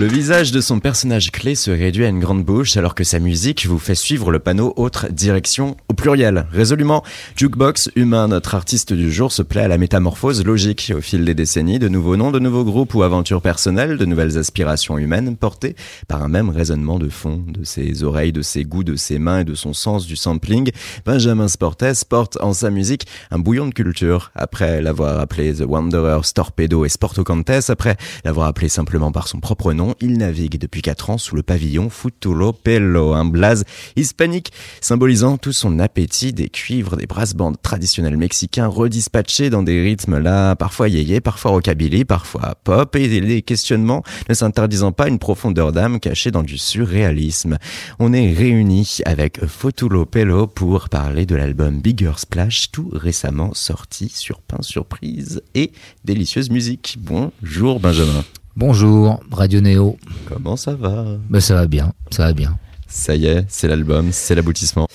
Le 0.00 0.06
visage 0.06 0.50
de 0.50 0.62
son 0.62 0.80
personnage 0.80 1.30
clé 1.30 1.54
se 1.54 1.70
réduit 1.70 2.06
à 2.06 2.08
une 2.08 2.20
grande 2.20 2.42
bouche 2.42 2.78
alors 2.78 2.94
que 2.94 3.04
sa 3.04 3.18
musique 3.18 3.66
vous 3.66 3.78
fait 3.78 3.94
suivre 3.94 4.30
le 4.30 4.38
panneau 4.38 4.72
autre 4.76 5.08
direction 5.10 5.76
au 5.90 5.92
pluriel. 5.92 6.46
Résolument, 6.52 7.04
Jukebox 7.36 7.90
Humain, 7.96 8.28
notre 8.28 8.54
artiste 8.54 8.94
du 8.94 9.12
jour, 9.12 9.30
se 9.30 9.42
plaît 9.42 9.60
à 9.60 9.68
la 9.68 9.76
métamorphose 9.76 10.42
logique 10.42 10.90
au 10.96 11.02
fil 11.02 11.26
des 11.26 11.34
décennies, 11.34 11.78
de 11.78 11.88
nouveaux 11.88 12.16
noms, 12.16 12.30
de 12.30 12.38
nouveaux 12.38 12.64
groupes 12.64 12.94
ou 12.94 13.02
aventures 13.02 13.42
personnelles, 13.42 13.98
de 13.98 14.06
nouvelles 14.06 14.38
aspirations 14.38 14.96
humaines 14.96 15.36
portées 15.36 15.76
par 16.08 16.22
un 16.22 16.28
même 16.28 16.48
raisonnement 16.48 16.98
de 16.98 17.10
fond, 17.10 17.44
de 17.46 17.62
ses 17.62 18.02
oreilles, 18.02 18.32
de 18.32 18.40
ses 18.40 18.64
goûts, 18.64 18.84
de 18.84 18.96
ses 18.96 19.18
mains 19.18 19.40
et 19.40 19.44
de 19.44 19.54
son 19.54 19.74
sens 19.74 20.06
du 20.06 20.16
sampling. 20.16 20.70
Benjamin 21.04 21.46
Sportes 21.46 22.06
porte 22.08 22.38
en 22.40 22.54
sa 22.54 22.70
musique 22.70 23.06
un 23.30 23.38
bouillon 23.38 23.66
de 23.66 23.74
culture. 23.74 24.32
Après 24.34 24.80
l'avoir 24.80 25.20
appelé 25.20 25.52
The 25.52 25.66
Wanderers, 25.66 26.32
Torpedo 26.32 26.86
et 26.86 26.88
Sportocantes, 26.88 27.68
après 27.68 27.98
l'avoir 28.24 28.46
appelé 28.46 28.70
simplement 28.70 29.12
par 29.12 29.28
son 29.28 29.40
propre 29.40 29.74
nom, 29.74 29.89
il 30.00 30.18
navigue 30.18 30.58
depuis 30.58 30.82
4 30.82 31.10
ans 31.10 31.18
sous 31.18 31.36
le 31.36 31.42
pavillon 31.42 31.90
Futuro 31.90 32.52
Pello, 32.52 33.12
un 33.12 33.24
blaze 33.24 33.64
hispanique 33.96 34.52
symbolisant 34.80 35.38
tout 35.38 35.52
son 35.52 35.78
appétit 35.78 36.32
des 36.32 36.48
cuivres, 36.48 36.96
des 36.96 37.06
brass 37.06 37.34
bands 37.34 37.52
traditionnels 37.52 38.16
mexicains 38.16 38.66
redispatchés 38.66 39.50
dans 39.50 39.62
des 39.62 39.82
rythmes 39.82 40.18
là, 40.18 40.56
parfois 40.56 40.88
yéyé, 40.88 41.20
parfois 41.20 41.52
rockabilly, 41.52 42.04
parfois 42.04 42.56
pop, 42.64 42.96
et 42.96 43.08
des 43.08 43.42
questionnements 43.42 44.02
ne 44.28 44.34
s'interdisant 44.34 44.92
pas 44.92 45.08
une 45.08 45.18
profondeur 45.18 45.72
d'âme 45.72 46.00
cachée 46.00 46.30
dans 46.30 46.42
du 46.42 46.58
surréalisme. 46.58 47.58
On 47.98 48.12
est 48.12 48.32
réunis 48.32 48.98
avec 49.04 49.44
Futuro 49.46 50.06
Pello 50.06 50.46
pour 50.46 50.88
parler 50.88 51.26
de 51.26 51.36
l'album 51.36 51.80
Bigger 51.80 52.12
Splash, 52.16 52.70
tout 52.70 52.90
récemment 52.92 53.54
sorti 53.54 54.08
sur 54.08 54.40
pain 54.40 54.62
surprise 54.62 55.42
et 55.54 55.72
délicieuse 56.04 56.50
musique. 56.50 56.98
Bonjour 57.00 57.80
Benjamin. 57.80 58.24
Bonjour, 58.60 59.22
Radio 59.32 59.62
Néo. 59.62 59.96
Comment 60.26 60.54
ça 60.54 60.74
va? 60.74 61.16
Bah 61.30 61.40
ça 61.40 61.54
va 61.54 61.66
bien, 61.66 61.94
ça 62.10 62.26
va 62.26 62.34
bien. 62.34 62.58
Ça 62.88 63.16
y 63.16 63.24
est, 63.24 63.46
c'est 63.48 63.68
l'album, 63.68 64.12
c'est 64.12 64.34
l'aboutissement. 64.34 64.86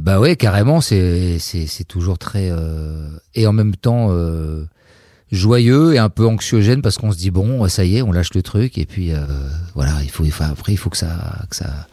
Bah 0.00 0.18
ouais, 0.18 0.34
carrément, 0.34 0.80
c'est 0.80 1.38
c'est 1.38 1.84
toujours 1.86 2.16
très 2.16 2.48
euh, 2.50 3.10
et 3.34 3.46
en 3.46 3.52
même 3.52 3.76
temps 3.76 4.08
euh, 4.12 4.64
joyeux 5.30 5.92
et 5.92 5.98
un 5.98 6.08
peu 6.08 6.26
anxiogène 6.26 6.80
parce 6.80 6.96
qu'on 6.96 7.12
se 7.12 7.18
dit 7.18 7.30
bon, 7.30 7.68
ça 7.68 7.84
y 7.84 7.98
est, 7.98 8.02
on 8.02 8.12
lâche 8.12 8.32
le 8.32 8.40
truc 8.42 8.78
et 8.78 8.86
puis 8.86 9.12
euh, 9.12 9.26
voilà, 9.74 9.92
il 10.02 10.08
faut, 10.10 10.24
il 10.24 10.32
faut 10.32 10.44
après 10.44 10.72
il 10.72 10.78
faut 10.78 10.88
que 10.88 10.96
ça 10.96 11.44
que 11.50 11.56
ça 11.56 11.86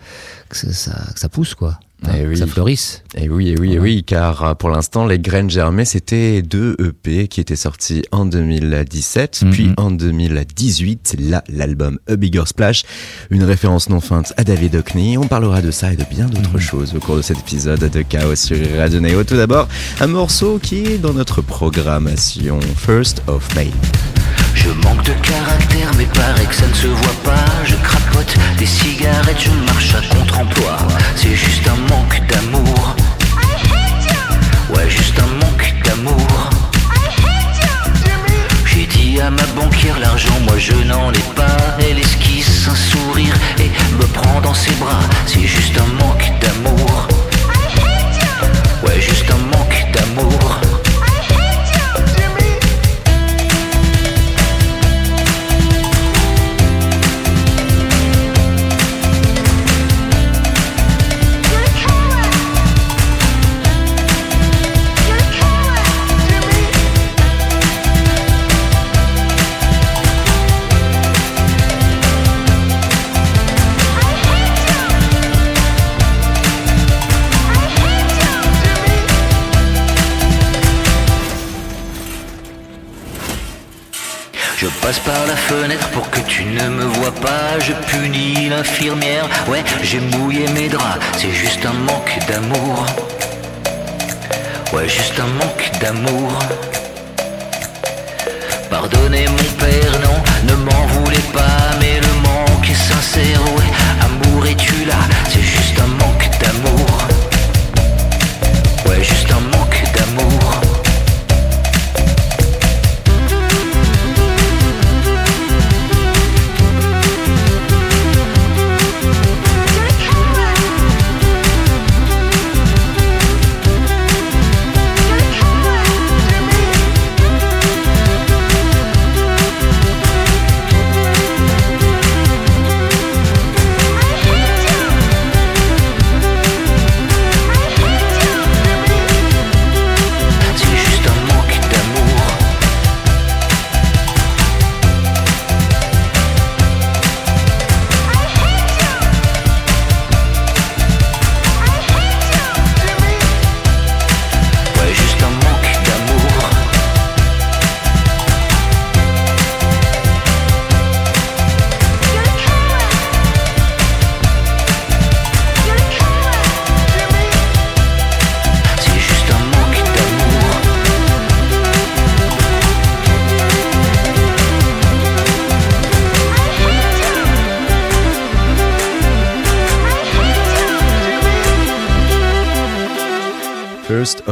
que 0.47 0.55
ça, 0.55 1.03
que 1.13 1.19
ça 1.19 1.27
pousse 1.27 1.53
quoi. 1.53 1.81
Et 2.17 2.25
oui. 2.25 2.37
Ça 2.37 2.47
fleurisse. 2.47 3.03
Et 3.15 3.27
oui, 3.29 3.49
et 3.49 3.57
oui, 3.59 3.73
et 3.73 3.79
oui, 3.79 4.03
car 4.05 4.43
euh, 4.43 4.53
pour 4.53 4.69
l'instant, 4.69 5.05
les 5.05 5.19
graines 5.19 5.49
germées, 5.49 5.83
c'était 5.85 6.41
deux 6.41 6.75
EP 6.79 7.27
qui 7.27 7.41
étaient 7.41 7.55
sortis 7.57 8.03
en 8.11 8.25
2017, 8.25 9.41
Mhm. 9.43 9.51
puis 9.51 9.71
en 9.77 9.91
2018, 9.91 11.15
là, 11.19 11.43
l'album 11.49 11.99
A 12.09 12.15
Bigger 12.15 12.43
Splash, 12.45 12.83
une 13.29 13.43
référence 13.43 13.89
non 13.89 13.99
feinte 13.99 14.33
à 14.37 14.43
David 14.43 14.75
Hockney. 14.75 15.17
On 15.17 15.27
parlera 15.27 15.61
de 15.61 15.71
ça 15.71 15.91
et 15.91 15.97
de 15.97 16.05
bien 16.09 16.25
d'autres 16.27 16.53
Mhm. 16.53 16.59
choses 16.59 16.95
au 16.95 16.99
cours 16.99 17.17
de 17.17 17.21
cet 17.21 17.39
épisode 17.39 17.79
de 17.89 18.01
Chaos 18.01 18.35
sur 18.35 18.57
Radio 18.77 18.99
Neo. 19.01 19.23
Tout 19.23 19.35
d'abord, 19.37 19.67
un 19.99 20.07
morceau 20.07 20.59
qui 20.61 20.77
est 20.85 20.97
dans 20.97 21.13
notre 21.13 21.41
programmation, 21.41 22.59
First 22.77 23.21
of 23.27 23.43
May. 23.55 23.71
Je 24.55 24.69
manque 24.69 25.03
de 25.05 25.13
caractère, 25.21 25.91
mais 25.97 26.05
paraît 26.13 26.45
que 26.45 26.55
ça 26.55 26.67
ne 26.67 26.73
se 26.73 26.87
voit 26.87 27.15
pas. 27.23 27.45
Je 27.65 27.75
crapote 27.75 28.35
des 28.57 28.65
cigarettes, 28.65 29.37
je 29.39 29.51
marche 29.65 29.78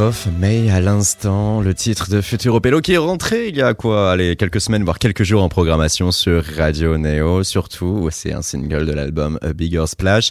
First 0.08 0.26
of 0.28 0.32
May 0.38 0.70
à 0.70 0.80
l'instant, 0.80 1.60
le 1.60 1.74
titre 1.74 2.08
de 2.08 2.22
Futuro 2.22 2.60
Pello 2.60 2.80
qui 2.80 2.94
est 2.94 2.98
rentré 2.98 3.48
il 3.48 3.56
y 3.56 3.60
a 3.62 3.74
quoi, 3.74 4.10
allez, 4.12 4.36
quelques 4.36 4.60
semaines, 4.60 4.82
voire 4.82 4.98
quelques 4.98 5.22
jours 5.22 5.42
en 5.42 5.50
programmation 5.50 6.12
sur 6.12 6.42
Radio 6.56 6.96
Neo, 6.96 7.42
surtout, 7.42 8.08
c'est 8.10 8.32
un 8.32 8.40
single 8.40 8.86
de 8.86 8.92
l'album 8.92 9.38
A 9.42 9.52
Bigger 9.52 9.84
Splash. 9.86 10.30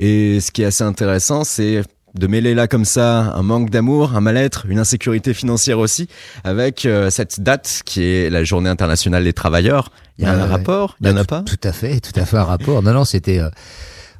Et 0.00 0.40
ce 0.40 0.50
qui 0.50 0.62
est 0.62 0.66
assez 0.66 0.82
intéressant, 0.84 1.44
c'est 1.44 1.82
de 2.14 2.26
mêler 2.26 2.54
là 2.54 2.68
comme 2.68 2.86
ça 2.86 3.34
un 3.34 3.42
manque 3.42 3.68
d'amour, 3.68 4.14
un 4.16 4.22
mal-être, 4.22 4.64
une 4.66 4.78
insécurité 4.78 5.34
financière 5.34 5.78
aussi, 5.78 6.08
avec 6.44 6.86
euh, 6.86 7.10
cette 7.10 7.40
date 7.40 7.82
qui 7.84 8.02
est 8.04 8.30
la 8.30 8.44
journée 8.44 8.70
internationale 8.70 9.24
des 9.24 9.34
travailleurs. 9.34 9.90
Il 10.18 10.24
y 10.24 10.26
a 10.26 10.32
un 10.32 10.38
ouais. 10.40 10.46
rapport? 10.46 10.96
Il 11.02 11.08
y 11.08 11.10
en 11.10 11.14
Bah, 11.14 11.20
a 11.20 11.24
pas? 11.24 11.42
Tout 11.42 11.60
à 11.64 11.72
fait, 11.72 12.00
tout 12.00 12.18
à 12.18 12.24
fait 12.24 12.38
un 12.38 12.44
rapport. 12.44 12.82
Non, 12.82 12.94
non, 12.94 13.04
c'était. 13.04 13.40
euh, 13.40 13.50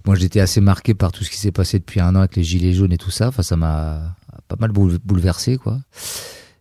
moi, 0.05 0.17
j'étais 0.17 0.41
assez 0.41 0.61
marqué 0.61 0.93
par 0.95 1.13
tout 1.13 1.25
ce 1.25 1.31
qui 1.31 1.39
s'est 1.39 1.51
passé 1.53 1.79
depuis 1.79 2.01
un 2.01 2.15
an 2.15 2.21
avec 2.21 2.37
les 2.37 2.43
gilets 2.45 2.73
jaunes 2.75 2.93
et 2.93 2.99
tout 2.99 3.11
ça. 3.11 3.29
Enfin, 3.29 3.43
ça 3.43 3.57
m'a 3.57 4.15
pas 4.49 4.57
mal 4.59 4.73
bouleversé, 4.73 5.57
quoi. 5.57 5.79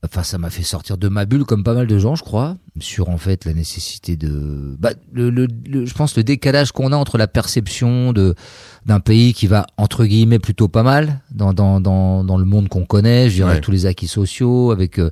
Enfin, 0.06 0.22
ça 0.22 0.38
m'a 0.38 0.52
fait 0.52 0.64
sortir 0.64 0.98
de 0.98 1.08
ma 1.08 1.26
bulle, 1.26 1.44
comme 1.44 1.64
pas 1.64 1.74
mal 1.74 1.88
de 1.88 1.98
gens, 1.98 2.16
je 2.16 2.24
crois, 2.24 2.56
sur 2.80 3.10
en 3.10 3.18
fait 3.18 3.46
la 3.46 3.54
nécessité 3.54 4.16
de, 4.16 4.76
bah, 4.78 4.92
le, 5.12 5.32
le, 5.32 5.48
je 5.86 5.94
pense 5.96 6.16
le 6.16 6.24
décalage 6.24 6.72
qu'on 6.72 6.92
a 6.92 6.96
entre 6.96 7.18
la 7.18 7.28
perception 7.28 8.14
de 8.14 8.36
d'un 8.86 9.00
pays 9.00 9.34
qui 9.34 9.48
va 9.48 9.66
entre 9.76 10.06
guillemets 10.06 10.40
plutôt 10.40 10.68
pas 10.68 10.84
mal 10.84 11.22
dans 11.32 11.52
dans 11.52 11.82
dans, 11.82 12.24
dans 12.24 12.38
le 12.38 12.46
monde 12.46 12.70
qu'on 12.70 12.86
connaît, 12.86 13.30
je 13.30 13.36
dirais 13.36 13.60
tous 13.60 13.72
les 13.72 13.88
acquis 13.88 14.08
sociaux, 14.08 14.70
avec 14.70 15.00
euh, 15.00 15.10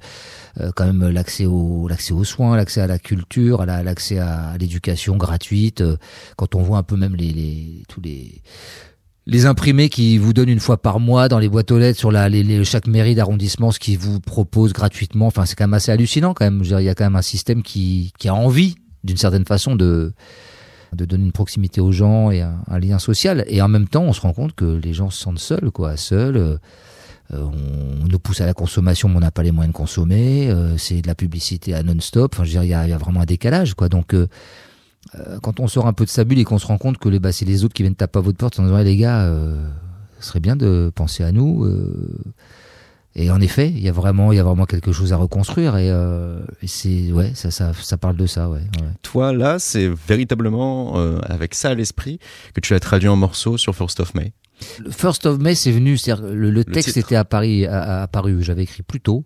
euh, 0.61 0.71
quand 0.75 0.85
même 0.85 1.09
l'accès 1.09 1.47
au 1.47 1.87
l'accès 1.87 2.13
aux 2.13 2.23
soins, 2.23 2.55
l'accès 2.55 2.79
à 2.79 2.87
la 2.87 2.99
culture, 2.99 3.61
à 3.61 3.83
l'accès 3.83 4.19
à, 4.19 4.55
l'éducation 4.59 5.17
gratuite. 5.17 5.81
Euh, 5.81 5.97
quand 6.37 6.53
on 6.53 6.61
voit 6.61 6.77
un 6.77 6.83
peu 6.83 6.95
même 6.95 7.15
les, 7.15 7.33
les 7.33 7.83
tous 7.89 8.01
les 8.01 8.43
les 9.27 9.45
imprimés 9.45 9.89
qui 9.89 10.17
vous 10.17 10.33
donnent 10.33 10.49
une 10.49 10.59
fois 10.59 10.81
par 10.81 10.99
mois 10.99 11.27
dans 11.27 11.39
les 11.39 11.49
boîtes 11.49 11.71
aux 11.71 11.79
lettres 11.79 11.97
sur 11.97 12.11
la, 12.11 12.29
les, 12.29 12.63
chaque 12.63 12.87
mairie 12.87 13.15
d'arrondissement 13.15 13.71
ce 13.71 13.79
qu'ils 13.79 13.97
vous 13.97 14.19
propose 14.19 14.71
gratuitement. 14.71 15.27
Enfin, 15.27 15.45
c'est 15.45 15.55
quand 15.55 15.65
même 15.65 15.73
assez 15.73 15.91
hallucinant 15.91 16.33
quand 16.33 16.45
même. 16.45 16.61
il 16.63 16.83
y 16.83 16.89
a 16.89 16.95
quand 16.95 17.05
même 17.05 17.15
un 17.15 17.23
système 17.23 17.63
qui, 17.63 18.13
qui 18.19 18.27
a 18.27 18.35
envie, 18.35 18.75
d'une 19.03 19.17
certaine 19.17 19.45
façon, 19.45 19.75
de, 19.75 20.13
de 20.93 21.05
donner 21.05 21.25
une 21.25 21.31
proximité 21.31 21.81
aux 21.81 21.91
gens 21.91 22.29
et 22.29 22.41
un, 22.41 22.79
lien 22.79 22.99
social. 22.99 23.43
Et 23.47 23.61
en 23.61 23.67
même 23.67 23.87
temps, 23.87 24.03
on 24.03 24.13
se 24.13 24.21
rend 24.21 24.33
compte 24.33 24.53
que 24.53 24.65
les 24.65 24.93
gens 24.93 25.09
se 25.09 25.19
sentent 25.19 25.39
seuls, 25.39 25.71
quoi, 25.71 25.97
seuls. 25.97 26.37
Euh, 26.37 26.57
on 27.31 28.07
nous 28.07 28.19
pousse 28.19 28.41
à 28.41 28.45
la 28.45 28.53
consommation, 28.53 29.09
mais 29.09 29.17
on 29.17 29.21
n'a 29.21 29.31
pas 29.31 29.41
les 29.41 29.51
moyens 29.51 29.73
de 29.73 29.77
consommer. 29.77 30.49
Euh, 30.51 30.77
c'est 30.77 31.01
de 31.01 31.07
la 31.07 31.15
publicité 31.15 31.73
à 31.73 31.81
non-stop. 31.81 32.35
Enfin, 32.35 32.43
je 32.43 32.49
veux 32.49 32.53
dire, 32.53 32.63
il 32.63 32.69
y 32.69 32.73
a, 32.75 32.87
y 32.87 32.93
a, 32.93 32.97
vraiment 32.99 33.21
un 33.21 33.25
décalage, 33.25 33.73
quoi. 33.73 33.89
Donc, 33.89 34.13
euh, 34.13 34.27
euh, 35.13 35.39
quand 35.41 35.59
on 35.59 35.67
sort 35.67 35.87
un 35.87 35.93
peu 35.93 36.05
de 36.05 36.09
sa 36.09 36.23
bulle 36.23 36.39
et 36.39 36.43
qu'on 36.43 36.57
se 36.57 36.65
rend 36.65 36.77
compte 36.77 36.97
que 36.97 37.09
bah, 37.17 37.31
c'est 37.31 37.45
les 37.45 37.63
autres 37.63 37.73
qui 37.73 37.83
viennent 37.83 37.95
taper 37.95 38.19
à 38.19 38.21
votre 38.21 38.37
porte 38.37 38.59
en 38.59 38.63
disant 38.63 38.77
les 38.77 38.97
gars, 38.97 39.25
euh, 39.25 39.55
ce 40.19 40.29
serait 40.29 40.39
bien 40.39 40.55
de 40.55 40.91
penser 40.93 41.23
à 41.23 41.31
nous. 41.31 41.63
Euh. 41.63 42.17
et 43.13 43.29
en 43.29 43.39
effet, 43.39 43.69
il 43.69 43.81
y 43.81 43.89
a 43.89 43.91
vraiment, 43.91 44.31
il 44.31 44.37
y 44.37 44.39
a 44.39 44.43
vraiment 44.43 44.65
quelque 44.65 44.91
chose 44.91 45.13
à 45.13 45.17
reconstruire 45.17 45.77
et, 45.77 45.91
c'est 46.65 47.11
ouais, 47.11 47.31
ça, 47.35 47.51
ça, 47.51 47.71
ça 47.73 47.97
parle 47.97 48.17
de 48.17 48.25
ça, 48.25 48.49
ouais. 48.49 48.61
Toi 49.03 49.31
là, 49.31 49.59
c'est 49.59 49.89
véritablement 50.07 50.95
avec 51.23 51.53
ça 51.53 51.69
à 51.69 51.75
l'esprit 51.75 52.19
que 52.53 52.59
tu 52.59 52.73
as 52.73 52.79
traduit 52.79 53.09
en 53.09 53.15
morceau 53.15 53.57
sur 53.57 53.75
First 53.75 53.99
of 53.99 54.15
May. 54.15 54.33
Le 54.79 54.89
First 54.89 55.25
of 55.25 55.37
May, 55.39 55.53
c'est 55.53 55.71
venu, 55.71 55.97
le, 56.07 56.49
le, 56.49 56.63
texte 56.63 56.97
était 56.97 57.15
à 57.15 57.25
Paris, 57.25 57.65
apparu, 57.67 58.41
j'avais 58.41 58.63
écrit 58.63 58.83
plus 58.83 59.01
tôt, 59.01 59.25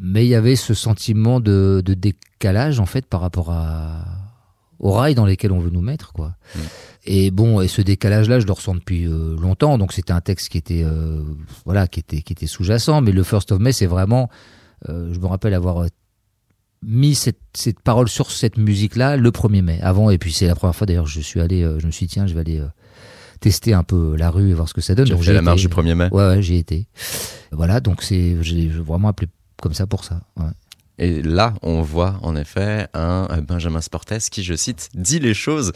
mais 0.00 0.26
il 0.26 0.28
y 0.28 0.34
avait 0.34 0.56
ce 0.56 0.74
sentiment 0.74 1.40
de, 1.40 1.82
de 1.84 1.94
décalage 1.94 2.80
en 2.80 2.86
fait 2.86 3.06
par 3.06 3.20
rapport 3.20 3.50
à 3.50 4.23
aux 4.78 4.92
rails 4.92 5.14
dans 5.14 5.26
lesquels 5.26 5.52
on 5.52 5.58
veut 5.58 5.70
nous 5.70 5.80
mettre, 5.80 6.12
quoi. 6.12 6.34
Mm. 6.54 6.60
Et 7.06 7.30
bon, 7.30 7.60
et 7.60 7.68
ce 7.68 7.82
décalage-là, 7.82 8.40
je 8.40 8.46
le 8.46 8.52
ressens 8.52 8.74
depuis 8.76 9.06
euh, 9.06 9.36
longtemps. 9.36 9.76
Donc 9.76 9.92
c'était 9.92 10.12
un 10.12 10.20
texte 10.20 10.48
qui 10.48 10.58
était, 10.58 10.82
euh, 10.84 11.22
voilà, 11.64 11.86
qui 11.86 12.00
était, 12.00 12.22
qui 12.22 12.32
était 12.32 12.46
sous-jacent. 12.46 13.02
Mais 13.02 13.12
le 13.12 13.22
First 13.22 13.52
of 13.52 13.58
May, 13.58 13.72
c'est 13.72 13.86
vraiment, 13.86 14.30
euh, 14.88 15.12
je 15.12 15.20
me 15.20 15.26
rappelle 15.26 15.54
avoir 15.54 15.86
mis 16.82 17.14
cette, 17.14 17.40
cette 17.52 17.80
parole 17.80 18.08
sur 18.08 18.30
cette 18.30 18.56
musique-là 18.56 19.16
le 19.16 19.30
1er 19.30 19.62
mai. 19.62 19.80
Avant, 19.82 20.10
et 20.10 20.18
puis 20.18 20.32
c'est 20.32 20.46
la 20.46 20.54
première 20.54 20.74
fois 20.74 20.86
d'ailleurs, 20.86 21.06
je 21.06 21.20
suis 21.20 21.40
allé, 21.40 21.62
je 21.78 21.86
me 21.86 21.90
suis 21.90 22.06
dit 22.06 22.12
tiens, 22.12 22.26
je 22.26 22.34
vais 22.34 22.40
aller 22.40 22.62
tester 23.40 23.74
un 23.74 23.82
peu 23.82 24.16
la 24.16 24.30
rue 24.30 24.50
et 24.50 24.54
voir 24.54 24.68
ce 24.68 24.74
que 24.74 24.80
ça 24.80 24.94
donne. 24.94 25.06
J'ai 25.20 25.32
la 25.32 25.42
marche 25.42 25.60
du 25.60 25.68
1er 25.68 25.94
mai. 25.94 26.08
Ouais, 26.10 26.28
ouais, 26.28 26.42
j'y 26.42 26.56
étais. 26.56 26.86
Voilà, 27.52 27.80
donc 27.80 28.02
c'est, 28.02 28.36
j'ai 28.42 28.68
vraiment 28.68 29.08
appelé 29.08 29.28
comme 29.62 29.74
ça 29.74 29.86
pour 29.86 30.04
ça. 30.04 30.20
Ouais. 30.38 30.46
Et 30.98 31.22
là, 31.22 31.54
on 31.62 31.82
voit 31.82 32.14
en 32.22 32.36
effet 32.36 32.86
un 32.94 33.26
Benjamin 33.40 33.80
Sportes 33.80 34.14
qui, 34.30 34.44
je 34.44 34.54
cite, 34.54 34.90
dit 34.94 35.18
les 35.18 35.34
choses. 35.34 35.72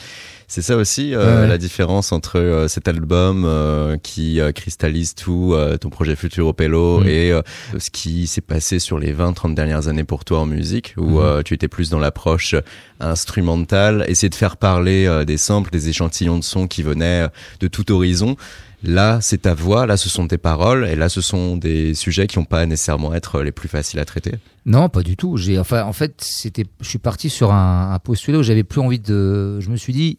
C'est 0.47 0.63
ça 0.63 0.77
aussi 0.77 1.15
euh, 1.15 1.47
la 1.47 1.59
différence 1.59 2.13
entre 2.13 2.39
euh, 2.39 2.69
cet 2.69 2.89
album 2.89 3.45
euh, 3.45 3.99
qui 3.99 4.41
cristallise 4.55 5.15
tout 5.15 5.57
ton 5.81 5.91
projet 5.91 6.17
futur 6.17 6.47
au 6.47 6.53
Pelo 6.53 7.01
mm. 7.01 7.07
et 7.09 7.33
ce 7.79 7.91
qui 7.91 8.27
s'est 8.27 8.41
passé 8.41 8.79
sur 8.79 8.99
les 8.99 9.13
20-30 9.13 9.55
dernières 9.55 9.89
années 9.89 10.05
pour 10.05 10.25
toi 10.25 10.41
en 10.41 10.47
musique, 10.47 10.95
où 10.97 11.21
mm. 11.21 11.43
tu 11.43 11.55
étais 11.55 11.69
plus 11.69 11.91
dans 11.91 11.99
l'approche 11.99 12.55
instrumentale, 13.01 14.05
essayer 14.09 14.31
de 14.31 14.35
faire 14.35 14.57
parler 14.57 15.25
des 15.27 15.37
samples, 15.37 15.71
des 15.71 15.89
échantillons 15.89 16.39
de 16.39 16.45
sons 16.45 16.67
qui 16.67 16.83
venaient 16.83 17.27
de 17.61 17.69
tout 17.69 17.91
horizon. 17.91 18.37
Là, 18.85 19.21
c'est 19.21 19.43
ta 19.43 19.55
voix, 19.55 19.87
là, 19.87 19.97
ce 19.97 20.09
sont 20.09 20.29
tes 20.29 20.39
paroles, 20.39 20.87
et 20.87 20.95
là, 20.95 21.09
ce 21.09 21.21
sont 21.21 21.57
des 21.57 21.95
sujets 21.95 22.29
qui 22.29 22.39
n'ont 22.39 22.45
pas 22.45 22.65
nécessairement 22.65 23.13
être 23.13 23.43
les 23.43 23.51
plus 23.51 23.69
faciles 23.69 23.99
à 23.99 24.05
traiter. 24.05 24.35
Non, 24.67 24.89
pas 24.89 25.03
du 25.03 25.17
tout. 25.17 25.37
J'ai, 25.37 25.59
enfin, 25.59 25.83
en 25.83 25.93
fait, 25.93 26.15
c'était, 26.19 26.65
je 26.81 26.89
suis 26.89 26.99
parti 26.99 27.29
sur 27.29 27.53
un, 27.53 27.93
un 27.93 27.99
où 28.09 28.43
j'avais 28.43 28.65
plus 28.65 28.81
envie 28.81 29.01
de. 29.01 29.59
Je 29.59 29.71
me 29.71 29.77
suis 29.77 29.93
dit, 29.93 30.17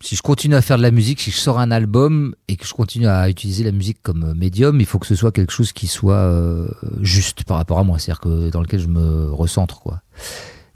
si 0.00 0.16
je 0.16 0.22
continue 0.22 0.54
à 0.54 0.62
faire 0.62 0.78
de 0.78 0.82
la 0.82 0.90
musique, 0.90 1.20
si 1.20 1.30
je 1.30 1.36
sors 1.36 1.58
un 1.58 1.70
album 1.70 2.34
et 2.46 2.56
que 2.56 2.66
je 2.66 2.72
continue 2.72 3.08
à 3.08 3.28
utiliser 3.28 3.64
la 3.64 3.72
musique 3.72 3.98
comme 4.02 4.32
médium, 4.34 4.80
il 4.80 4.86
faut 4.86 4.98
que 4.98 5.06
ce 5.06 5.14
soit 5.14 5.32
quelque 5.32 5.52
chose 5.52 5.72
qui 5.72 5.86
soit 5.86 6.14
euh, 6.14 6.68
juste 7.02 7.44
par 7.44 7.56
rapport 7.56 7.78
à 7.78 7.84
moi, 7.84 7.98
c'est-à-dire 7.98 8.20
que 8.20 8.50
dans 8.50 8.62
lequel 8.62 8.80
je 8.80 8.88
me 8.88 9.30
recentre, 9.32 9.80
quoi. 9.80 10.00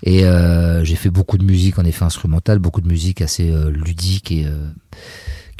Et 0.02 0.24
euh, 0.24 0.84
j'ai 0.84 0.96
fait 0.96 1.10
beaucoup 1.10 1.38
de 1.38 1.44
musique 1.44 1.78
en 1.78 1.84
effet 1.84 2.04
instrumentale, 2.04 2.58
beaucoup 2.58 2.80
de 2.80 2.88
musique 2.88 3.22
assez 3.22 3.50
euh, 3.50 3.70
ludique 3.70 4.32
et 4.32 4.46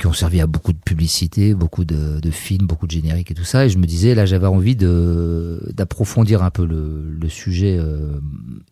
qui 0.03 0.09
ont 0.09 0.13
servi 0.13 0.41
à 0.41 0.49
beaucoup 0.49 0.73
de 0.73 0.81
publicité, 0.85 1.55
beaucoup 1.55 1.85
de, 1.85 2.19
de, 2.19 2.31
films, 2.33 2.67
beaucoup 2.67 2.89
de 2.89 2.91
génériques 2.91 3.31
et 3.31 3.35
tout 3.35 3.45
ça. 3.45 3.67
Et 3.67 3.69
je 3.69 3.79
me 3.79 3.87
disais, 3.87 4.17
là, 4.17 4.27
j'avais 4.27 4.49
envie 4.49 4.75
de 4.75 5.63
d'approfondir 5.77 6.43
un 6.43 6.51
peu 6.51 6.67
le, 6.67 7.09
le 7.09 7.29
sujet 7.29 7.77
euh, 7.79 8.19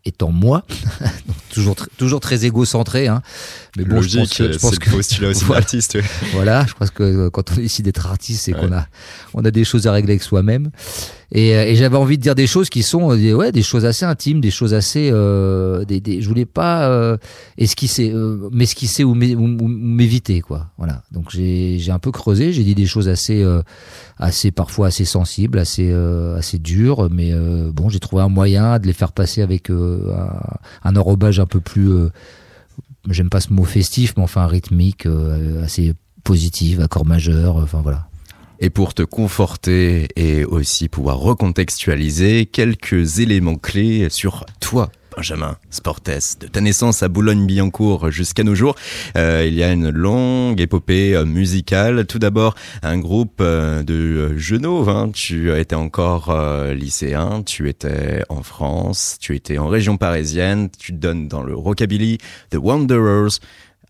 étant 0.05 0.33
moi, 0.33 0.67
toujours 1.55 1.77
toujours 1.97 2.19
très 2.19 2.47
égocentré. 2.47 3.07
Hein. 3.07 3.23
Mais 3.77 3.85
bon, 3.85 4.03
je 4.03 4.19
pense 4.19 4.35
que, 4.35 4.51
je 4.51 4.59
pense 4.59 4.81
que 4.81 4.91
aussi 4.97 5.21
voilà, 5.45 5.61
artiste. 5.61 5.99
voilà, 6.33 6.67
je 6.67 6.75
pense 6.75 6.91
que 6.91 7.29
quand 7.29 7.53
on 7.53 7.55
décide 7.55 7.85
d'être 7.85 8.09
artiste, 8.09 8.47
c'est 8.47 8.53
qu'on 8.53 8.73
a 8.73 8.89
on 9.33 9.45
a 9.45 9.53
des 9.53 9.63
choses 9.63 9.87
à 9.87 9.93
régler 9.93 10.15
avec 10.15 10.25
soi-même. 10.25 10.73
Et, 11.33 11.55
euh, 11.55 11.65
et 11.65 11.77
j'avais 11.77 11.97
envie 11.97 12.19
de 12.19 12.23
dire 12.23 12.35
des 12.35 12.49
choses 12.49 12.71
qui 12.71 12.83
sont 12.83 13.13
euh, 13.13 13.35
ouais 13.35 13.53
des 13.53 13.63
choses 13.63 13.85
assez 13.85 14.05
intimes, 14.05 14.41
des 14.41 14.51
choses 14.51 14.75
assez 14.75 15.11
euh, 15.13 15.85
des, 15.85 16.01
des, 16.01 16.21
je 16.21 16.29
voulais 16.29 16.47
pas 16.47 16.89
euh, 16.89 17.17
esquisser, 17.57 18.11
euh, 18.13 18.49
m'esquisser 18.53 19.05
ou 19.05 19.15
m'éviter 19.15 20.41
quoi. 20.41 20.67
Voilà. 20.77 21.03
Donc 21.13 21.31
j'ai 21.31 21.91
un 21.91 22.01
peu 22.01 22.11
creusé, 22.11 22.53
j'ai 22.53 22.65
dit 22.65 22.75
des 22.75 22.87
choses 22.87 23.09
assez 23.09 23.45
assez 24.19 24.51
parfois 24.51 24.89
assez 24.89 25.05
sensibles, 25.05 25.59
assez 25.59 25.93
assez 26.37 26.59
dures, 26.59 27.09
mais 27.11 27.33
bon 27.71 27.89
j'ai 27.89 28.01
trouvé 28.01 28.23
un 28.23 28.29
moyen 28.29 28.79
de 28.79 28.87
les 28.87 28.93
faire 28.93 29.13
passer 29.13 29.43
avec 29.43 29.71
un, 29.71 30.41
un 30.83 30.97
enrobage 30.97 31.39
un 31.39 31.47
peu 31.47 31.61
plus 31.61 31.91
j'aime 33.09 33.31
pas 33.31 33.41
ce 33.41 33.53
mot 33.53 33.65
festif, 33.65 34.15
mais 34.17 34.23
enfin 34.23 34.47
rythmique, 34.47 35.07
assez 35.63 35.95
positif, 36.25 36.81
accord 36.81 37.07
majeur, 37.07 37.57
enfin 37.57 37.81
voilà. 37.83 38.10
Et 38.63 38.69
pour 38.69 38.93
te 38.93 39.03
conforter 39.03 40.09
et 40.17 40.45
aussi 40.45 40.89
pouvoir 40.91 41.17
recontextualiser 41.17 42.45
quelques 42.45 43.19
éléments 43.19 43.57
clés 43.57 44.09
sur 44.11 44.45
toi, 44.61 44.91
Benjamin 45.17 45.57
Sportes, 45.71 46.39
de 46.41 46.47
ta 46.47 46.61
naissance 46.61 47.03
à 47.03 47.09
Boulogne-Billancourt 47.09 48.11
jusqu'à 48.11 48.45
nos 48.45 48.55
jours. 48.55 48.75
Euh, 49.17 49.47
il 49.47 49.55
y 49.55 49.63
a 49.63 49.73
une 49.73 49.89
longue 49.89 50.61
épopée 50.61 51.17
euh, 51.17 51.25
musicale. 51.25 52.07
Tout 52.07 52.19
d'abord, 52.19 52.55
un 52.83 52.99
groupe 52.99 53.39
euh, 53.41 53.83
de 53.83 54.37
genoux. 54.37 54.91
Hein. 54.91 55.11
Tu 55.15 55.51
étais 55.59 55.75
encore 55.75 56.31
lycéen, 56.75 57.43
tu 57.43 57.67
étais 57.71 58.23
en 58.29 58.43
France, 58.43 59.17
tu 59.19 59.35
étais 59.35 59.57
en 59.57 59.69
région 59.69 59.97
parisienne, 59.97 60.69
tu 60.79 60.93
donnes 60.93 61.29
dans 61.29 61.43
le 61.43 61.55
rockabilly. 61.55 62.19
The 62.51 62.57
Wanderers 62.57 63.41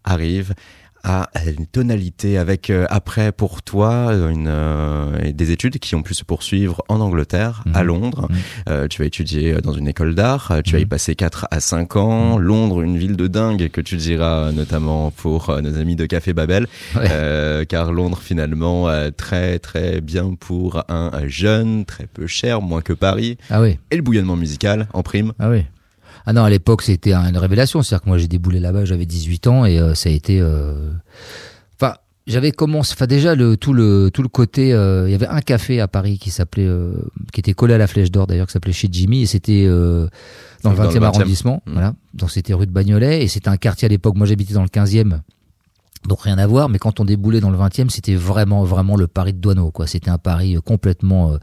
arrive 0.05 0.55
à 1.03 1.31
une 1.47 1.67
tonalité 1.67 2.39
avec 2.39 2.71
euh, 2.71 2.87
après 2.91 3.33
pour 3.33 3.63
toi 3.63 4.13
une, 4.13 4.49
euh, 4.49 5.33
des 5.33 5.51
études 5.51 5.79
qui 5.79 5.95
ont 5.95 6.03
pu 6.03 6.15
se 6.15 6.25
poursuivre 6.25 6.83
en 6.89 7.01
Angleterre, 7.01 7.65
à 7.75 7.81
mhm. 7.81 7.87
Londres. 7.87 8.29
Mhm. 8.31 8.37
Euh, 8.69 8.89
tu 8.89 9.01
vas 9.03 9.07
étudier 9.07 9.55
dans 9.63 9.73
une 9.73 9.89
école 9.89 10.15
d'art, 10.15 10.53
tu 10.65 10.73
vas 10.73 10.79
y 10.79 10.83
mhm. 10.83 10.89
passer 10.89 11.15
4 11.15 11.49
à 11.51 11.61
5 11.61 11.97
ans. 11.97 12.39
Londres, 12.39 12.83
une 12.83 12.99
ville 12.99 13.17
de 13.17 13.27
dingue 13.27 13.69
que 13.71 13.81
tu 13.81 13.97
diras 13.97 14.53
notamment 14.53 15.11
pour 15.11 15.55
nos 15.61 15.79
amis 15.79 15.97
de 15.97 16.07
Café 16.07 16.33
Babel, 16.33 16.67
car 17.69 17.93
Londres 17.93 18.21
finalement 18.23 18.89
très 19.17 19.59
très 19.59 20.01
bien 20.01 20.35
pour 20.39 20.83
un 20.89 21.11
jeune, 21.27 21.85
très 21.85 22.07
peu 22.07 22.27
cher, 22.27 22.61
moins 22.63 22.83
que 22.83 22.93
Paris. 22.93 23.39
Ah 23.51 23.61
oui. 23.61 23.79
Et 23.91 23.97
le 23.97 24.03
bouillonnement 24.03 24.37
musical 24.37 24.89
en 24.93 25.03
prime. 25.03 25.33
Ah 25.39 25.51
oui. 25.51 25.65
Ah 26.27 26.33
non, 26.33 26.45
à 26.45 26.51
l'époque, 26.51 26.83
c'était 26.83 27.13
une 27.13 27.37
révélation. 27.37 27.83
C'est-à-dire 27.83 28.03
que 28.05 28.09
moi, 28.09 28.19
j'ai 28.19 28.29
déboulé 28.29 28.61
là-bas, 28.61 28.85
j'avais 28.85 29.07
18 29.07 29.47
ans 29.47 29.65
et 29.65 29.79
euh, 29.79 29.95
ça 29.95 30.09
a 30.09 30.13
été. 30.13 30.41
Euh, 30.41 30.91
enfin, 31.81 31.95
j'avais 32.27 32.53
commencé. 32.53 32.93
Enfin, 32.95 33.07
déjà 33.07 33.35
le 33.35 33.57
tout 33.57 33.73
le 33.73 34.11
tout 34.13 34.23
le 34.23 34.29
côté. 34.29 34.73
Euh, 34.73 35.09
il 35.09 35.13
y 35.13 35.15
avait 35.15 35.27
un 35.27 35.41
café 35.41 35.81
à 35.81 35.89
Paris 35.89 36.19
qui 36.19 36.31
s'appelait, 36.31 36.69
qui 37.33 37.41
était 37.41 37.55
collé 37.55 37.75
à 37.75 37.79
la 37.79 37.87
Flèche 37.87 38.11
d'Or 38.11 38.27
d'ailleurs, 38.27 38.47
qui 38.47 38.53
s'appelait 38.53 38.73
chez 38.73 38.89
Jimmy 38.91 39.23
et 39.23 39.27
c'était 39.27 39.67
dans 39.67 40.73
le 40.73 40.77
20e, 40.77 41.03
arrondissement. 41.03 41.63
Mmh. 41.67 41.73
Voilà. 41.73 41.95
Donc 42.15 42.31
c'était 42.31 42.55
rue 42.55 42.67
de 42.67 42.73
Bagnolet 42.73 43.23
et 43.23 43.29
c'était 43.29 43.49
un 43.49 43.57
quartier 43.57 43.87
à 43.87 43.89
l'époque. 43.89 44.17
Moi, 44.17 44.27
j'habitais 44.27 44.55
dans 44.55 44.63
le 44.63 44.69
15e. 44.69 45.21
Donc 46.09 46.23
rien 46.23 46.39
à 46.39 46.47
voir, 46.47 46.71
mais 46.71 46.79
quand 46.79 46.99
on 46.99 47.05
déboulait 47.05 47.41
dans 47.41 47.51
le 47.51 47.59
20e, 47.59 47.91
c'était 47.91 48.15
vraiment 48.15 48.65
vraiment 48.65 48.97
le 48.97 49.07
Paris 49.07 49.35
de 49.35 49.39
Douaneau 49.39 49.71
quoi. 49.71 49.87
C'était 49.87 50.11
un 50.11 50.17
Paris 50.17 50.57
complètement 50.65 51.37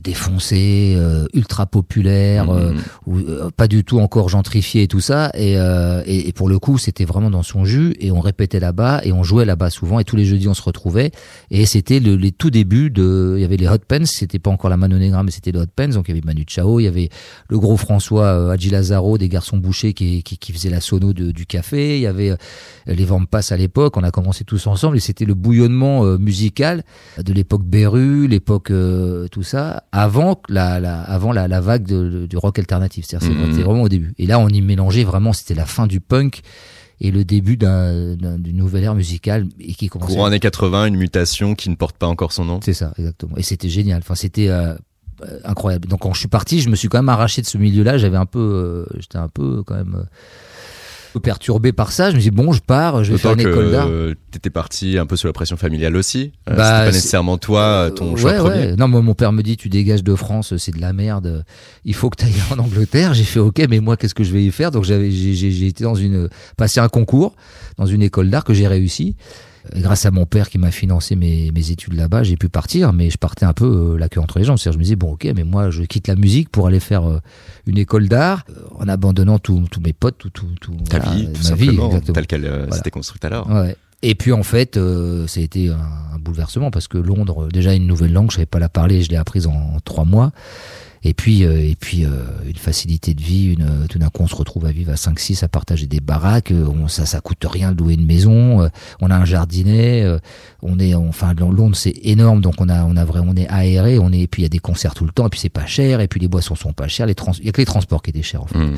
défoncé, 0.00 0.94
euh, 0.96 1.26
ultra 1.34 1.66
populaire, 1.66 2.50
euh, 2.50 2.72
ou, 3.06 3.18
euh, 3.18 3.50
pas 3.56 3.68
du 3.68 3.84
tout 3.84 3.98
encore 4.00 4.28
gentrifié 4.28 4.82
et 4.82 4.88
tout 4.88 5.00
ça. 5.00 5.30
Et, 5.34 5.56
euh, 5.56 6.02
et, 6.06 6.28
et 6.28 6.32
pour 6.32 6.48
le 6.48 6.58
coup, 6.58 6.78
c'était 6.78 7.04
vraiment 7.04 7.30
dans 7.30 7.42
son 7.42 7.64
jus. 7.64 7.94
Et 8.00 8.10
on 8.10 8.20
répétait 8.20 8.60
là-bas 8.60 9.00
et 9.04 9.12
on 9.12 9.22
jouait 9.22 9.44
là-bas 9.44 9.70
souvent. 9.70 9.98
Et 9.98 10.04
tous 10.04 10.16
les 10.16 10.24
jeudis, 10.24 10.48
on 10.48 10.54
se 10.54 10.62
retrouvait. 10.62 11.12
Et 11.50 11.66
c'était 11.66 12.00
le, 12.00 12.16
les 12.16 12.32
tout 12.32 12.50
débuts 12.50 12.90
de. 12.90 13.34
Il 13.36 13.42
y 13.42 13.44
avait 13.44 13.56
les 13.56 13.68
Hot 13.68 13.78
Pens. 13.86 14.10
C'était 14.10 14.38
pas 14.38 14.50
encore 14.50 14.70
la 14.70 14.76
Mano 14.76 14.98
Negra, 14.98 15.22
mais 15.22 15.30
c'était 15.30 15.52
les 15.52 15.58
Hot 15.60 15.66
Pens. 15.74 15.94
Donc 15.94 16.06
il 16.08 16.14
y 16.14 16.18
avait 16.18 16.26
Manu 16.26 16.44
Chao, 16.46 16.80
il 16.80 16.84
y 16.84 16.88
avait 16.88 17.10
le 17.48 17.58
gros 17.58 17.76
François 17.76 18.24
euh, 18.24 18.50
Hadji 18.50 18.70
Lazaro, 18.70 19.18
des 19.18 19.28
garçons 19.28 19.56
bouchés 19.56 19.92
qui, 19.92 20.22
qui, 20.22 20.38
qui 20.38 20.52
faisait 20.52 20.70
la 20.70 20.80
sono 20.80 21.12
de, 21.12 21.30
du 21.30 21.46
café. 21.46 21.96
Il 21.96 22.02
y 22.02 22.06
avait 22.06 22.30
euh, 22.30 22.36
les 22.86 23.04
Vampas 23.04 23.48
à 23.50 23.56
l'époque. 23.56 23.96
On 23.96 24.02
a 24.02 24.10
commencé 24.10 24.44
tous 24.44 24.66
ensemble 24.66 24.96
et 24.96 25.00
c'était 25.00 25.24
le 25.24 25.34
bouillonnement 25.34 26.04
euh, 26.04 26.18
musical 26.18 26.84
de 27.18 27.32
l'époque 27.32 27.62
Beru, 27.64 28.26
l'époque 28.28 28.70
euh, 28.70 29.28
tout 29.28 29.42
ça, 29.42 29.84
avant 29.92 30.40
la, 30.48 30.80
la 30.80 31.00
avant 31.02 31.32
la, 31.32 31.48
la 31.48 31.60
vague 31.60 31.86
de- 31.86 32.26
du 32.26 32.36
rock 32.36 32.58
alternatif. 32.58 33.04
C'est- 33.08 33.20
Mhm. 33.22 33.50
c'était 33.52 33.62
vraiment 33.64 33.82
au 33.82 33.88
début. 33.88 34.12
Et 34.18 34.26
là, 34.26 34.38
on 34.38 34.48
y 34.48 34.60
mélangeait 34.60 35.04
vraiment. 35.04 35.32
C'était 35.32 35.54
la 35.54 35.66
fin 35.66 35.86
du 35.86 36.00
punk 36.00 36.40
et 37.00 37.10
le 37.10 37.24
début 37.24 37.56
d'un- 37.56 38.14
d'un- 38.16 38.38
d'une 38.38 38.56
nouvelle 38.56 38.84
ère 38.84 38.94
musicale 38.94 39.46
et 39.60 39.74
qui 39.74 39.88
commençait. 39.88 40.12
Courant 40.14 40.26
années 40.26 40.38
80, 40.40 40.86
une 40.86 40.96
mutation 40.96 41.54
qui 41.54 41.68
ne 41.70 41.74
porte 41.74 41.96
pas 41.96 42.06
encore 42.06 42.32
son 42.32 42.44
nom. 42.44 42.60
C'est 42.62 42.74
ça, 42.74 42.92
exactement. 42.98 43.36
Et 43.36 43.42
c'était 43.42 43.68
génial. 43.68 43.98
Enfin, 43.98 44.14
c'était 44.14 44.48
euh, 44.48 44.74
euh, 45.24 45.38
incroyable. 45.44 45.88
Donc 45.88 46.00
quand 46.00 46.12
je 46.14 46.18
suis 46.20 46.28
parti, 46.28 46.60
je 46.60 46.68
me 46.68 46.76
suis 46.76 46.88
quand 46.88 46.98
même 46.98 47.08
arraché 47.08 47.42
de 47.42 47.46
ce 47.46 47.58
milieu-là. 47.58 47.98
J'avais 47.98 48.16
un 48.16 48.26
peu, 48.26 48.38
euh, 48.38 48.86
j'étais 49.00 49.18
un 49.18 49.28
peu 49.28 49.62
quand 49.64 49.74
même 49.74 49.94
euh, 49.98 50.04
peu 51.12 51.20
perturbé 51.20 51.72
par 51.72 51.92
ça. 51.92 52.10
Je 52.10 52.16
me 52.16 52.20
dis 52.20 52.30
bon, 52.30 52.52
je 52.52 52.60
pars, 52.60 53.04
je 53.04 53.12
vais 53.12 53.18
faire 53.18 53.32
une 53.32 53.40
école 53.40 53.70
d'art. 53.70 53.86
euh, 53.88 54.14
t'étais 54.30 54.50
parti 54.50 54.98
un 54.98 55.06
peu 55.06 55.16
sous 55.16 55.26
la 55.26 55.32
pression 55.32 55.56
familiale 55.56 55.96
aussi. 55.96 56.32
Euh, 56.48 56.56
Bah, 56.56 56.64
C'était 56.64 56.78
pas 56.78 56.86
nécessairement 56.86 57.38
toi 57.38 57.90
ton 57.94 58.16
choix 58.16 58.32
ouais, 58.32 58.38
premier. 58.38 58.54
ouais. 58.70 58.76
Non, 58.76 58.88
moi, 58.88 59.02
mon 59.02 59.14
père 59.14 59.32
me 59.32 59.42
dit, 59.42 59.56
tu 59.56 59.68
dégages 59.68 60.02
de 60.04 60.14
France, 60.14 60.56
c'est 60.56 60.74
de 60.74 60.80
la 60.80 60.92
merde. 60.92 61.44
Il 61.84 61.94
faut 61.94 62.10
que 62.10 62.16
tu 62.16 62.24
ailles 62.24 62.32
en 62.50 62.58
Angleterre. 62.58 63.14
J'ai 63.14 63.24
fait, 63.24 63.40
ok, 63.40 63.62
mais 63.68 63.80
moi, 63.80 63.96
qu'est-ce 63.96 64.14
que 64.14 64.24
je 64.24 64.32
vais 64.32 64.42
y 64.44 64.50
faire? 64.50 64.70
Donc, 64.70 64.84
j'avais, 64.84 65.10
j'ai, 65.10 65.66
été 65.66 65.84
dans 65.84 65.94
une, 65.94 66.28
passé 66.56 66.80
un 66.80 66.88
concours 66.88 67.34
dans 67.78 67.86
une 67.86 68.02
école 68.02 68.30
d'art 68.30 68.44
que 68.44 68.54
j'ai 68.54 68.66
réussi. 68.66 69.16
Grâce 69.76 70.06
à 70.06 70.10
mon 70.10 70.26
père 70.26 70.48
qui 70.50 70.58
m'a 70.58 70.70
financé 70.70 71.14
mes, 71.16 71.50
mes 71.52 71.70
études 71.70 71.94
là-bas, 71.94 72.22
j'ai 72.24 72.36
pu 72.36 72.48
partir, 72.48 72.92
mais 72.92 73.10
je 73.10 73.16
partais 73.18 73.44
un 73.44 73.52
peu 73.52 73.94
euh, 73.94 73.98
la 73.98 74.08
queue 74.08 74.20
entre 74.20 74.38
les 74.38 74.44
jambes. 74.44 74.58
C'est-à-dire, 74.58 74.74
je 74.74 74.78
me 74.78 74.84
disais, 74.84 74.96
bon, 74.96 75.12
ok, 75.12 75.28
mais 75.36 75.44
moi, 75.44 75.70
je 75.70 75.82
quitte 75.84 76.08
la 76.08 76.16
musique 76.16 76.48
pour 76.48 76.66
aller 76.66 76.80
faire 76.80 77.08
euh, 77.08 77.20
une 77.66 77.78
école 77.78 78.08
d'art 78.08 78.44
euh, 78.50 78.54
en 78.78 78.88
abandonnant 78.88 79.38
tous 79.38 79.62
tous 79.70 79.80
mes 79.80 79.92
potes, 79.92 80.18
tout, 80.18 80.30
tout, 80.30 80.46
tout, 80.60 80.74
Ta 80.88 80.98
voilà, 80.98 81.14
vie, 81.16 81.26
ma 81.28 81.32
tout 81.32 81.42
simplement, 81.42 81.86
exactement. 81.86 82.14
telle 82.14 82.26
qu'elle 82.26 82.44
euh, 82.44 82.56
Voilà. 82.62 82.76
s'était 82.76 82.90
construite 82.90 83.24
alors. 83.24 83.48
Ouais. 83.50 83.76
Et 84.04 84.16
puis 84.16 84.32
en 84.32 84.42
fait, 84.42 84.76
euh, 84.76 85.28
ça 85.28 85.38
a 85.38 85.44
été 85.44 85.68
un, 85.68 85.76
un 86.14 86.18
bouleversement 86.18 86.72
parce 86.72 86.88
que 86.88 86.98
Londres, 86.98 87.48
déjà 87.52 87.72
une 87.72 87.86
nouvelle 87.86 88.12
langue, 88.12 88.30
je 88.32 88.36
savais 88.36 88.46
pas 88.46 88.58
la 88.58 88.68
parler, 88.68 89.02
je 89.02 89.10
l'ai 89.10 89.16
apprise 89.16 89.46
en, 89.46 89.52
en 89.52 89.78
trois 89.84 90.04
mois. 90.04 90.32
Et 91.04 91.14
puis, 91.14 91.44
euh, 91.44 91.58
et 91.58 91.74
puis 91.74 92.04
euh, 92.04 92.10
une 92.46 92.54
facilité 92.56 93.12
de 93.14 93.20
vie, 93.20 93.46
une, 93.54 93.62
euh, 93.62 93.86
tout 93.88 93.98
d'un 93.98 94.08
coup 94.08 94.22
on 94.22 94.28
se 94.28 94.36
retrouve 94.36 94.66
à 94.66 94.70
vivre 94.72 94.92
à 94.92 94.94
5-6, 94.94 95.42
à 95.44 95.48
partager 95.48 95.86
des 95.86 95.98
baraques, 95.98 96.52
on, 96.52 96.86
ça, 96.86 97.06
ça 97.06 97.20
coûte 97.20 97.44
rien 97.44 97.72
de 97.72 97.78
louer 97.78 97.94
une 97.94 98.06
maison, 98.06 98.62
euh, 98.62 98.68
on 99.00 99.10
a 99.10 99.16
un 99.16 99.24
jardinet, 99.24 100.02
euh, 100.02 100.18
on 100.62 100.78
est, 100.78 100.94
enfin 100.94 101.34
Londres 101.34 101.76
c'est 101.76 101.94
énorme, 102.04 102.40
donc 102.40 102.54
on 102.60 102.68
a, 102.68 102.84
on 102.84 102.96
a 102.96 103.04
vrai, 103.04 103.20
on 103.24 103.34
est 103.34 103.48
aéré, 103.48 103.98
on 103.98 104.12
est, 104.12 104.20
et 104.20 104.26
puis 104.28 104.42
il 104.42 104.44
y 104.44 104.46
a 104.46 104.48
des 104.48 104.60
concerts 104.60 104.94
tout 104.94 105.04
le 105.04 105.10
temps, 105.10 105.26
et 105.26 105.30
puis 105.30 105.40
c'est 105.40 105.48
pas 105.48 105.66
cher, 105.66 106.00
et 106.00 106.06
puis 106.06 106.20
les 106.20 106.28
boissons 106.28 106.54
sont 106.54 106.72
pas 106.72 106.86
chères, 106.86 107.06
les 107.06 107.16
trans, 107.16 107.32
il 107.40 107.46
y 107.46 107.48
a 107.48 107.52
que 107.52 107.60
les 107.60 107.66
transports 107.66 108.00
qui 108.02 108.10
étaient 108.10 108.22
chers 108.22 108.42
en 108.42 108.46
fait. 108.46 108.58
Hmm. 108.58 108.76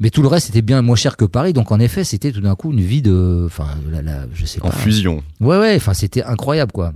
Mais 0.00 0.08
tout 0.08 0.22
le 0.22 0.28
reste 0.28 0.48
était 0.48 0.62
bien 0.62 0.80
moins 0.80 0.96
cher 0.96 1.18
que 1.18 1.26
Paris, 1.26 1.52
donc 1.52 1.70
en 1.70 1.80
effet 1.80 2.02
c'était 2.02 2.32
tout 2.32 2.40
d'un 2.40 2.54
coup 2.54 2.72
une 2.72 2.80
vie 2.80 3.02
de, 3.02 3.44
enfin, 3.44 3.66
la, 3.90 4.00
la, 4.00 4.24
je 4.32 4.46
sais 4.46 4.62
En 4.62 4.70
pas. 4.70 4.76
fusion. 4.76 5.22
Ouais, 5.40 5.58
ouais, 5.58 5.76
enfin, 5.76 5.92
c'était 5.92 6.22
incroyable, 6.24 6.72
quoi. 6.72 6.92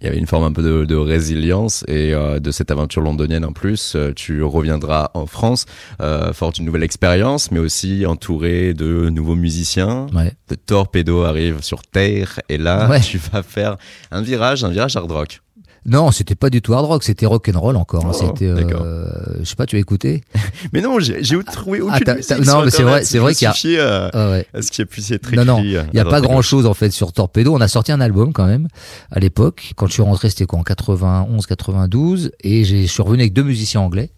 Il 0.00 0.06
y 0.06 0.08
avait 0.08 0.18
une 0.18 0.26
forme 0.26 0.44
un 0.44 0.52
peu 0.52 0.62
de, 0.62 0.84
de 0.84 0.94
résilience 0.96 1.84
et 1.88 2.14
euh, 2.14 2.40
de 2.40 2.50
cette 2.50 2.70
aventure 2.70 3.02
londonienne 3.02 3.44
en 3.44 3.52
plus. 3.52 3.92
euh, 3.96 4.12
tu 4.14 4.42
reviendras 4.42 5.10
en 5.14 5.26
France 5.26 5.66
euh, 6.00 6.32
fort 6.32 6.52
d'une 6.52 6.64
nouvelle 6.64 6.82
expérience, 6.82 7.50
mais 7.50 7.58
aussi 7.58 8.06
entouré 8.06 8.72
de 8.72 9.10
nouveaux 9.10 9.34
musiciens. 9.36 10.06
Ouais. 10.14 10.32
De 10.48 10.54
Torpedo 10.54 11.22
arrive 11.24 11.62
sur 11.62 11.82
Terre 11.82 12.40
et 12.48 12.56
là, 12.58 12.88
Ouais. 12.88 13.00
tu 13.00 13.18
vas 13.18 13.42
faire 13.42 13.76
un 14.10 14.22
virage, 14.22 14.64
un 14.64 14.70
virage 14.70 14.96
hard 14.96 15.10
rock. 15.12 15.40
Non, 15.86 16.10
c'était 16.12 16.34
pas 16.34 16.50
du 16.50 16.60
tout 16.60 16.74
hard 16.74 16.84
rock, 16.86 17.02
c'était 17.02 17.24
rock 17.26 17.48
and 17.52 17.58
roll 17.58 17.76
encore. 17.76 18.04
hein, 18.04 18.10
Oh, 18.12 18.16
c'était, 18.18 18.46
euh, 18.46 19.06
je 19.40 19.44
sais 19.44 19.56
pas, 19.56 19.64
tu 19.66 19.76
as 19.76 19.78
écouté 19.78 20.22
Mais 20.74 20.82
non, 20.82 20.98
j'ai 21.00 21.22
j'ai 21.24 21.42
trouvé 21.42 21.80
aucune 21.80 22.02
Ah, 22.06 22.14
musique 22.14 22.30
non, 22.46 22.64
mais 22.64 22.70
c'est 22.70 22.82
vrai- 22.82 23.04
c'est 23.04 23.18
vrai 23.18 23.34
qu'il 23.34 23.48
y 23.70 23.78
a- 23.78 24.10
Ah 24.12 24.30
ouais. 24.30 24.46
à 24.52 24.60
ce 24.62 24.70
qui 24.70 24.82
a 24.82 24.86
pu 24.86 25.00
être 25.10 25.34
Non, 25.34 25.44
non, 25.44 25.58
euh, 25.60 25.82
Il 25.92 25.96
y 25.96 26.00
a 26.00 26.04
pas 26.04 26.20
grand 26.20 26.42
chose 26.42 26.66
en 26.66 26.74
fait 26.74 26.90
sur 26.90 27.12
Torpedo. 27.12 27.54
On 27.54 27.60
a 27.60 27.68
sorti 27.68 27.92
un 27.92 28.00
album 28.00 28.32
quand 28.32 28.46
même 28.46 28.68
à 29.10 29.20
l'époque. 29.20 29.72
Quand 29.76 29.86
je 29.86 29.92
suis 29.94 30.02
rentré, 30.02 30.28
c'était 30.28 30.44
quoi 30.46 30.58
en 30.58 30.62
91, 30.64 31.46
92, 31.46 32.32
et 32.44 32.64
j'ai, 32.64 32.82
je 32.86 32.92
suis 32.92 33.02
revenu 33.02 33.22
avec 33.22 33.32
deux 33.32 33.42
musiciens 33.42 33.80
anglais 33.80 34.10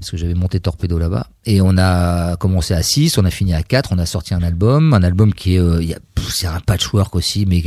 parce 0.00 0.10
que 0.10 0.16
j'avais 0.16 0.34
monté 0.34 0.60
Torpedo 0.60 0.98
là-bas. 0.98 1.28
Et 1.44 1.60
on 1.60 1.76
a 1.76 2.36
commencé 2.36 2.72
à 2.72 2.82
6, 2.82 3.18
on 3.18 3.24
a 3.26 3.30
fini 3.30 3.52
à 3.52 3.62
4, 3.62 3.92
on 3.92 3.98
a 3.98 4.06
sorti 4.06 4.32
un 4.32 4.42
album, 4.42 4.94
un 4.94 5.02
album 5.02 5.34
qui 5.34 5.56
est, 5.56 5.60
euh, 5.60 5.82
c'est 6.30 6.46
un 6.46 6.60
patchwork 6.60 7.14
aussi, 7.14 7.44
mais 7.46 7.62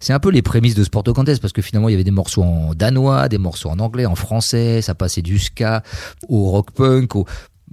c'est 0.00 0.12
un 0.12 0.20
peu 0.20 0.30
les 0.30 0.42
prémices 0.42 0.74
de 0.74 0.84
Sporto 0.84 1.14
Contest 1.14 1.40
parce 1.40 1.54
que 1.54 1.62
finalement 1.62 1.88
il 1.88 1.92
y 1.92 1.94
avait 1.94 2.04
des 2.04 2.10
morceaux 2.10 2.42
en 2.42 2.74
danois, 2.74 3.28
des 3.28 3.38
morceaux 3.38 3.70
en 3.70 3.78
anglais, 3.78 4.04
en 4.04 4.14
français, 4.14 4.82
ça 4.82 4.94
passait 4.94 5.22
du 5.22 5.38
ska 5.38 5.82
au 6.28 6.50
rock 6.50 6.72
punk, 6.72 7.16
au, 7.16 7.26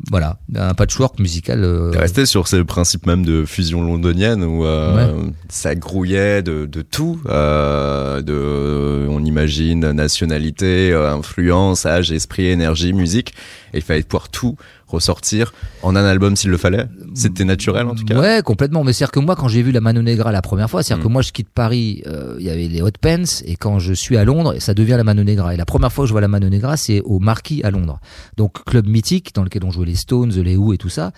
voilà, 0.09 0.37
un 0.55 0.73
patchwork 0.73 1.19
musical. 1.19 1.63
euh, 1.63 1.91
resté 1.91 2.25
sur 2.25 2.47
ce 2.47 2.57
principe 2.57 3.05
même 3.05 3.23
de 3.25 3.45
fusion 3.45 3.83
londonienne 3.83 4.43
où 4.43 4.65
euh, 4.65 5.29
ça 5.49 5.75
grouillait 5.75 6.41
de, 6.41 6.65
de 6.65 6.81
tout, 6.81 7.21
euh, 7.27 8.21
de, 8.21 9.07
on 9.09 9.23
imagine, 9.23 9.91
nationalité, 9.91 10.91
euh, 10.91 11.13
influence, 11.13 11.85
âge, 11.85 12.11
esprit, 12.11 12.47
énergie, 12.47 12.91
musique, 12.93 13.33
et 13.73 13.77
il 13.77 13.83
fallait 13.83 14.03
pouvoir 14.03 14.29
tout 14.29 14.55
ressortir 14.87 15.53
en 15.81 15.95
un 15.95 16.03
album 16.05 16.35
s'il 16.35 16.49
le 16.51 16.57
fallait. 16.57 16.85
C'était 17.15 17.45
naturel 17.45 17.87
en 17.87 17.95
tout 17.95 18.05
cas. 18.05 18.19
Ouais, 18.19 18.41
complètement. 18.43 18.83
Mais 18.83 18.93
c'est-à-dire 18.93 19.11
que 19.11 19.19
moi, 19.19 19.35
quand 19.35 19.47
j'ai 19.47 19.61
vu 19.61 19.71
la 19.71 19.81
Mano 19.81 20.01
Negra 20.01 20.31
la 20.31 20.41
première 20.41 20.69
fois, 20.69 20.83
c'est-à-dire 20.83 21.03
Mm. 21.03 21.07
que 21.07 21.11
moi, 21.13 21.21
je 21.21 21.31
quitte 21.31 21.49
Paris, 21.49 22.03
euh, 22.07 22.35
il 22.39 22.45
y 22.45 22.49
avait 22.49 22.67
les 22.67 22.81
Hot 22.81 22.91
Pants, 23.01 23.23
et 23.45 23.55
quand 23.55 23.79
je 23.79 23.93
suis 23.93 24.17
à 24.17 24.23
Londres, 24.25 24.55
ça 24.59 24.73
devient 24.73 24.95
la 24.97 25.03
Mano 25.03 25.23
Negra. 25.23 25.53
Et 25.53 25.57
la 25.57 25.65
première 25.65 25.91
fois 25.91 26.03
que 26.03 26.07
je 26.07 26.13
vois 26.13 26.21
la 26.21 26.27
Mano 26.27 26.49
Negra, 26.49 26.77
c'est 26.77 27.01
au 27.01 27.19
Marquis 27.19 27.61
à 27.63 27.71
Londres. 27.71 27.99
Donc, 28.37 28.63
club 28.65 28.87
mythique 28.87 29.33
dans 29.33 29.43
lequel 29.43 29.63
on 29.65 29.71
jouait 29.71 29.85
les 29.87 29.95
Stones, 29.95 30.31
les 30.31 30.55
Who 30.57 30.73
et 30.73 30.77
tout 30.77 30.89
ça. 30.89 31.11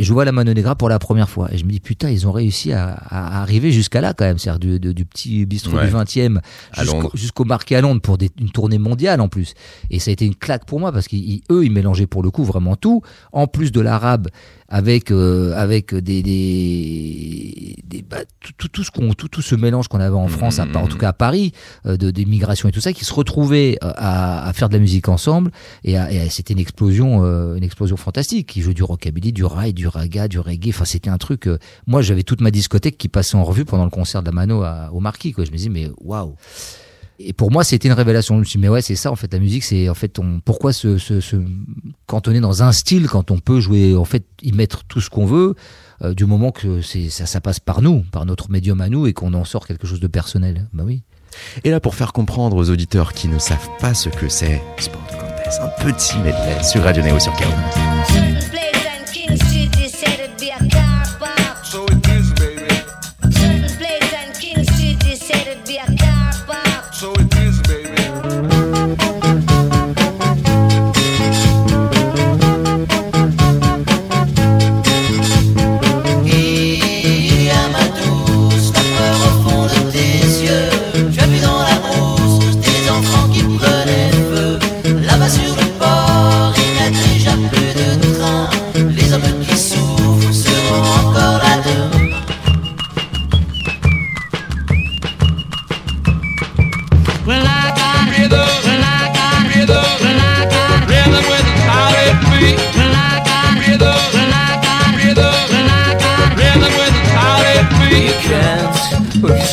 Et 0.00 0.04
je 0.04 0.12
vois 0.12 0.24
la 0.24 0.30
Mano 0.32 0.52
Negra 0.54 0.76
pour 0.76 0.88
la 0.88 0.98
première 1.00 1.28
fois. 1.28 1.48
Et 1.52 1.58
je 1.58 1.64
me 1.64 1.70
dis, 1.70 1.80
putain, 1.80 2.08
ils 2.10 2.26
ont 2.28 2.32
réussi 2.32 2.72
à, 2.72 2.88
à 2.90 3.40
arriver 3.42 3.72
jusqu'à 3.72 4.00
là, 4.00 4.14
quand 4.14 4.24
même. 4.24 4.38
C'est-à-dire 4.38 4.78
du, 4.80 5.04
petit 5.04 5.44
bistrot 5.44 5.76
Ouais. 5.76 5.86
du 5.88 5.92
20e 5.92 6.38
À 6.72 6.84
jusqu'au 7.14 7.44
Marquis 7.44 7.74
à 7.74 7.80
Londres 7.80 8.00
pour 8.00 8.16
des- 8.16 8.30
une 8.40 8.50
tournée 8.50 8.78
mondiale 8.78 9.20
en 9.20 9.28
plus. 9.28 9.54
Et 9.90 9.98
ça 9.98 10.10
a 10.10 10.12
été 10.12 10.24
une 10.24 10.36
claque 10.36 10.66
pour 10.66 10.78
moi 10.78 10.92
parce 10.92 11.08
qu'eux, 11.08 11.16
ils 11.64 11.72
mélangeaient 11.72 12.06
pour 12.06 12.22
le 12.22 12.30
coup 12.30 12.44
vraiment 12.44 12.76
tout. 12.76 13.02
En 13.32 13.46
plus 13.48 13.72
de 13.72 13.80
l'arabe, 13.80 14.28
avec 14.68 15.10
euh, 15.10 15.54
avec 15.56 15.94
des 15.94 16.22
des, 16.22 17.76
des 17.84 18.02
bah, 18.02 18.18
tout, 18.40 18.52
tout, 18.56 18.68
tout 18.68 18.84
ce 18.84 18.90
qu'on 18.90 19.14
tout, 19.14 19.28
tout 19.28 19.42
ce 19.42 19.54
mélange 19.54 19.88
qu'on 19.88 20.00
avait 20.00 20.14
en 20.14 20.28
France, 20.28 20.58
à, 20.58 20.66
part- 20.66 20.82
en 20.82 20.86
tout 20.88 20.98
cas 20.98 21.08
à 21.08 21.12
Paris, 21.12 21.52
euh, 21.86 21.96
de 21.96 22.10
des 22.10 22.24
migrations 22.24 22.68
et 22.68 22.72
tout 22.72 22.80
ça, 22.80 22.92
qui 22.92 23.04
se 23.04 23.12
retrouvaient 23.14 23.78
euh, 23.82 23.92
à, 23.96 24.46
à 24.48 24.52
faire 24.52 24.68
de 24.68 24.74
la 24.74 24.80
musique 24.80 25.08
ensemble. 25.08 25.50
Et, 25.84 25.96
c'était 26.30 26.52
une 26.54 26.60
explosion, 26.60 27.24
euh, 27.24 27.56
une 27.56 27.64
explosion 27.64 27.96
fantastique. 27.96 28.46
Qui 28.48 28.60
jouait 28.62 28.74
du 28.74 28.82
rockabilly, 28.82 29.32
du 29.32 29.44
rail, 29.44 29.72
du 29.72 29.87
raga, 29.88 30.28
du 30.28 30.38
reggae. 30.38 30.68
Enfin, 30.70 30.84
c'était 30.84 31.10
un 31.10 31.18
truc. 31.18 31.46
euh, 31.48 31.58
moi, 31.86 32.02
j'avais 32.02 32.22
toute 32.22 32.40
ma 32.40 32.50
discothèque 32.50 32.98
qui 32.98 33.08
passait 33.08 33.36
en 33.36 33.44
revue 33.44 33.64
pendant 33.64 33.84
le 33.84 33.90
concert 33.90 34.22
de 34.22 34.26
la 34.26 34.32
Mano 34.32 34.62
à- 34.62 34.90
au 34.92 35.00
Marquis. 35.00 35.32
Quoi. 35.32 35.44
Je 35.44 35.50
me 35.50 35.56
disais, 35.56 35.70
mais 35.70 35.90
waouh. 36.00 36.34
Et 37.20 37.32
pour 37.32 37.50
moi, 37.50 37.64
c'était 37.64 37.88
une 37.88 37.94
révélation. 37.94 38.34
Je 38.36 38.40
me 38.40 38.44
suis 38.44 38.58
dit, 38.58 38.62
mais 38.62 38.68
ouais, 38.68 38.80
c'est 38.82 38.94
ça, 38.94 39.10
en 39.10 39.16
fait, 39.16 39.32
la 39.32 39.40
musique, 39.40 39.64
c'est, 39.64 39.88
en 39.88 39.94
fait, 39.94 40.20
on, 40.20 40.38
pourquoi 40.38 40.72
se, 40.72 40.98
se, 40.98 41.20
se 41.20 41.36
cantonner 42.06 42.38
dans 42.38 42.62
un 42.62 42.70
style 42.70 43.08
quand 43.08 43.32
on 43.32 43.38
peut 43.38 43.58
jouer, 43.58 43.96
en 43.96 44.04
fait, 44.04 44.24
y 44.42 44.52
mettre 44.52 44.84
tout 44.84 45.00
ce 45.00 45.10
qu'on 45.10 45.26
veut, 45.26 45.56
euh, 46.02 46.14
du 46.14 46.26
moment 46.26 46.52
que 46.52 46.80
c'est, 46.80 47.08
ça, 47.10 47.26
ça 47.26 47.40
passe 47.40 47.58
par 47.58 47.82
nous, 47.82 48.02
par 48.12 48.24
notre 48.24 48.52
médium 48.52 48.80
à 48.80 48.88
nous 48.88 49.08
et 49.08 49.14
qu'on 49.14 49.34
en 49.34 49.44
sort 49.44 49.66
quelque 49.66 49.84
chose 49.88 49.98
de 49.98 50.06
personnel. 50.06 50.68
Bah 50.72 50.84
oui. 50.86 51.02
Et 51.64 51.70
là, 51.70 51.80
pour 51.80 51.96
faire 51.96 52.12
comprendre 52.12 52.56
aux 52.56 52.70
auditeurs 52.70 53.12
qui 53.12 53.26
ne 53.26 53.38
savent 53.40 53.68
pas 53.80 53.94
ce 53.94 54.08
que 54.10 54.28
c'est, 54.28 54.62
Sport 54.78 55.04
Contest, 55.08 55.60
un 55.60 55.84
petit 55.84 56.16
medley 56.18 56.62
sur 56.62 56.82
Radio 56.84 57.02
Néo 57.02 57.18
sur 57.18 57.32
Chaos. 57.34 57.50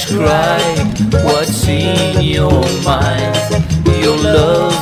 Describe 0.07 1.13
what's 1.25 1.67
in 1.67 2.21
your 2.21 2.61
mind. 2.83 3.35
Your 4.03 4.17
love 4.17 4.75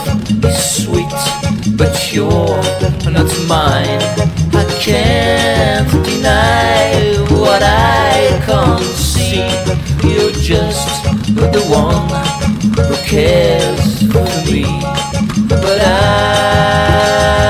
is 0.43 0.83
sweet, 0.83 1.77
but 1.77 2.13
you're 2.13 2.61
not 3.09 3.31
mine. 3.47 4.01
I 4.53 4.65
can't 4.79 5.89
deny 6.03 7.15
what 7.39 7.63
I 7.63 8.41
can't 8.45 8.83
see. 8.95 9.47
You're 10.07 10.31
just 10.31 11.03
the 11.27 11.63
one 11.69 12.09
who 12.87 12.95
cares 13.07 14.01
for 14.11 14.51
me. 14.51 14.65
But 15.47 15.79
I 15.81 17.42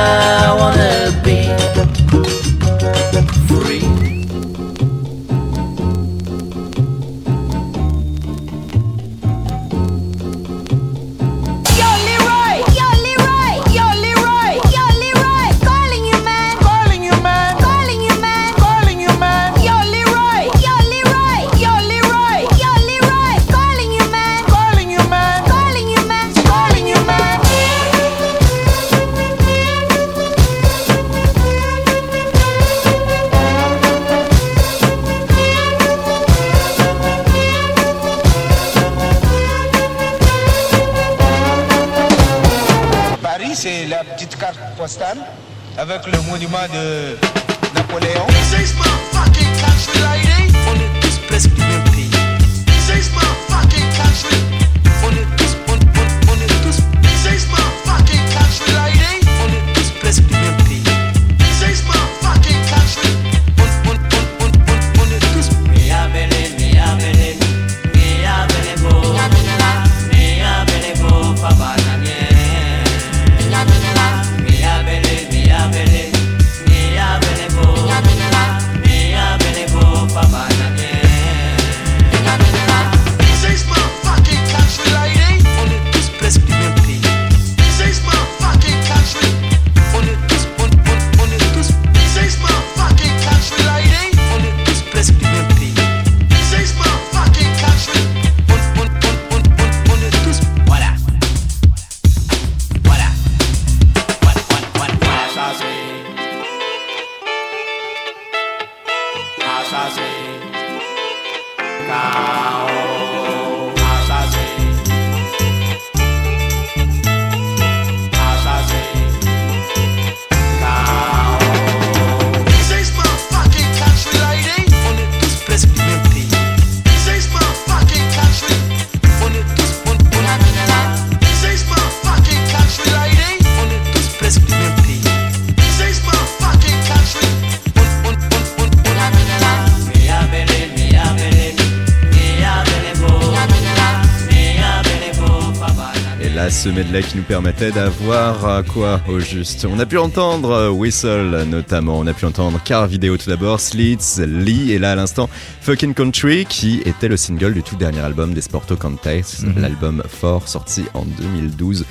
ce 146.64 146.70
medley 146.70 147.04
qui 147.04 147.18
nous 147.18 147.24
permettait 147.24 147.72
d'avoir 147.72 148.46
euh, 148.46 148.64
quoi 148.64 149.02
au 149.10 149.20
juste. 149.20 149.68
On 149.70 149.80
a 149.80 149.86
pu 149.86 149.98
entendre 149.98 150.52
euh, 150.52 150.70
Whistle 150.70 151.44
notamment, 151.46 152.00
on 152.00 152.08
a 152.08 152.14
pu 152.14 152.24
entendre 152.24 152.58
Car 152.64 152.88
Vidéo 152.88 153.18
tout 153.18 153.30
d'abord, 153.30 153.60
Slits, 153.60 154.22
Lee 154.26 154.72
et 154.72 154.80
là 154.80 154.94
à 154.94 154.96
l'instant 154.96 155.30
Fucking 155.60 155.94
Country 155.94 156.46
qui 156.46 156.82
était 156.86 157.10
le 157.10 157.18
single 157.18 157.54
du 157.54 157.64
tout 157.64 157.76
dernier 157.76 158.00
album 158.00 158.34
des 158.34 158.40
Sporto 158.40 158.78
Contest, 158.78 159.44
l'album 159.58 160.04
fort 160.08 160.48
sorti 160.48 160.86
en 160.94 161.04
2012 161.04 161.86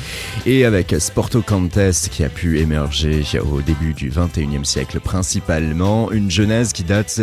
et 0.47 0.65
avec 0.65 0.95
Sporto 0.99 1.43
Contest 1.43 2.09
qui 2.09 2.25
a 2.25 2.31
pu 2.31 2.59
émerger 2.59 3.23
au 3.41 3.61
début 3.61 3.93
du 3.93 4.11
21e 4.11 4.65
siècle 4.65 5.01
principalement, 5.01 6.11
une 6.13 6.31
genèse 6.31 6.73
qui 6.73 6.85
date 6.85 7.21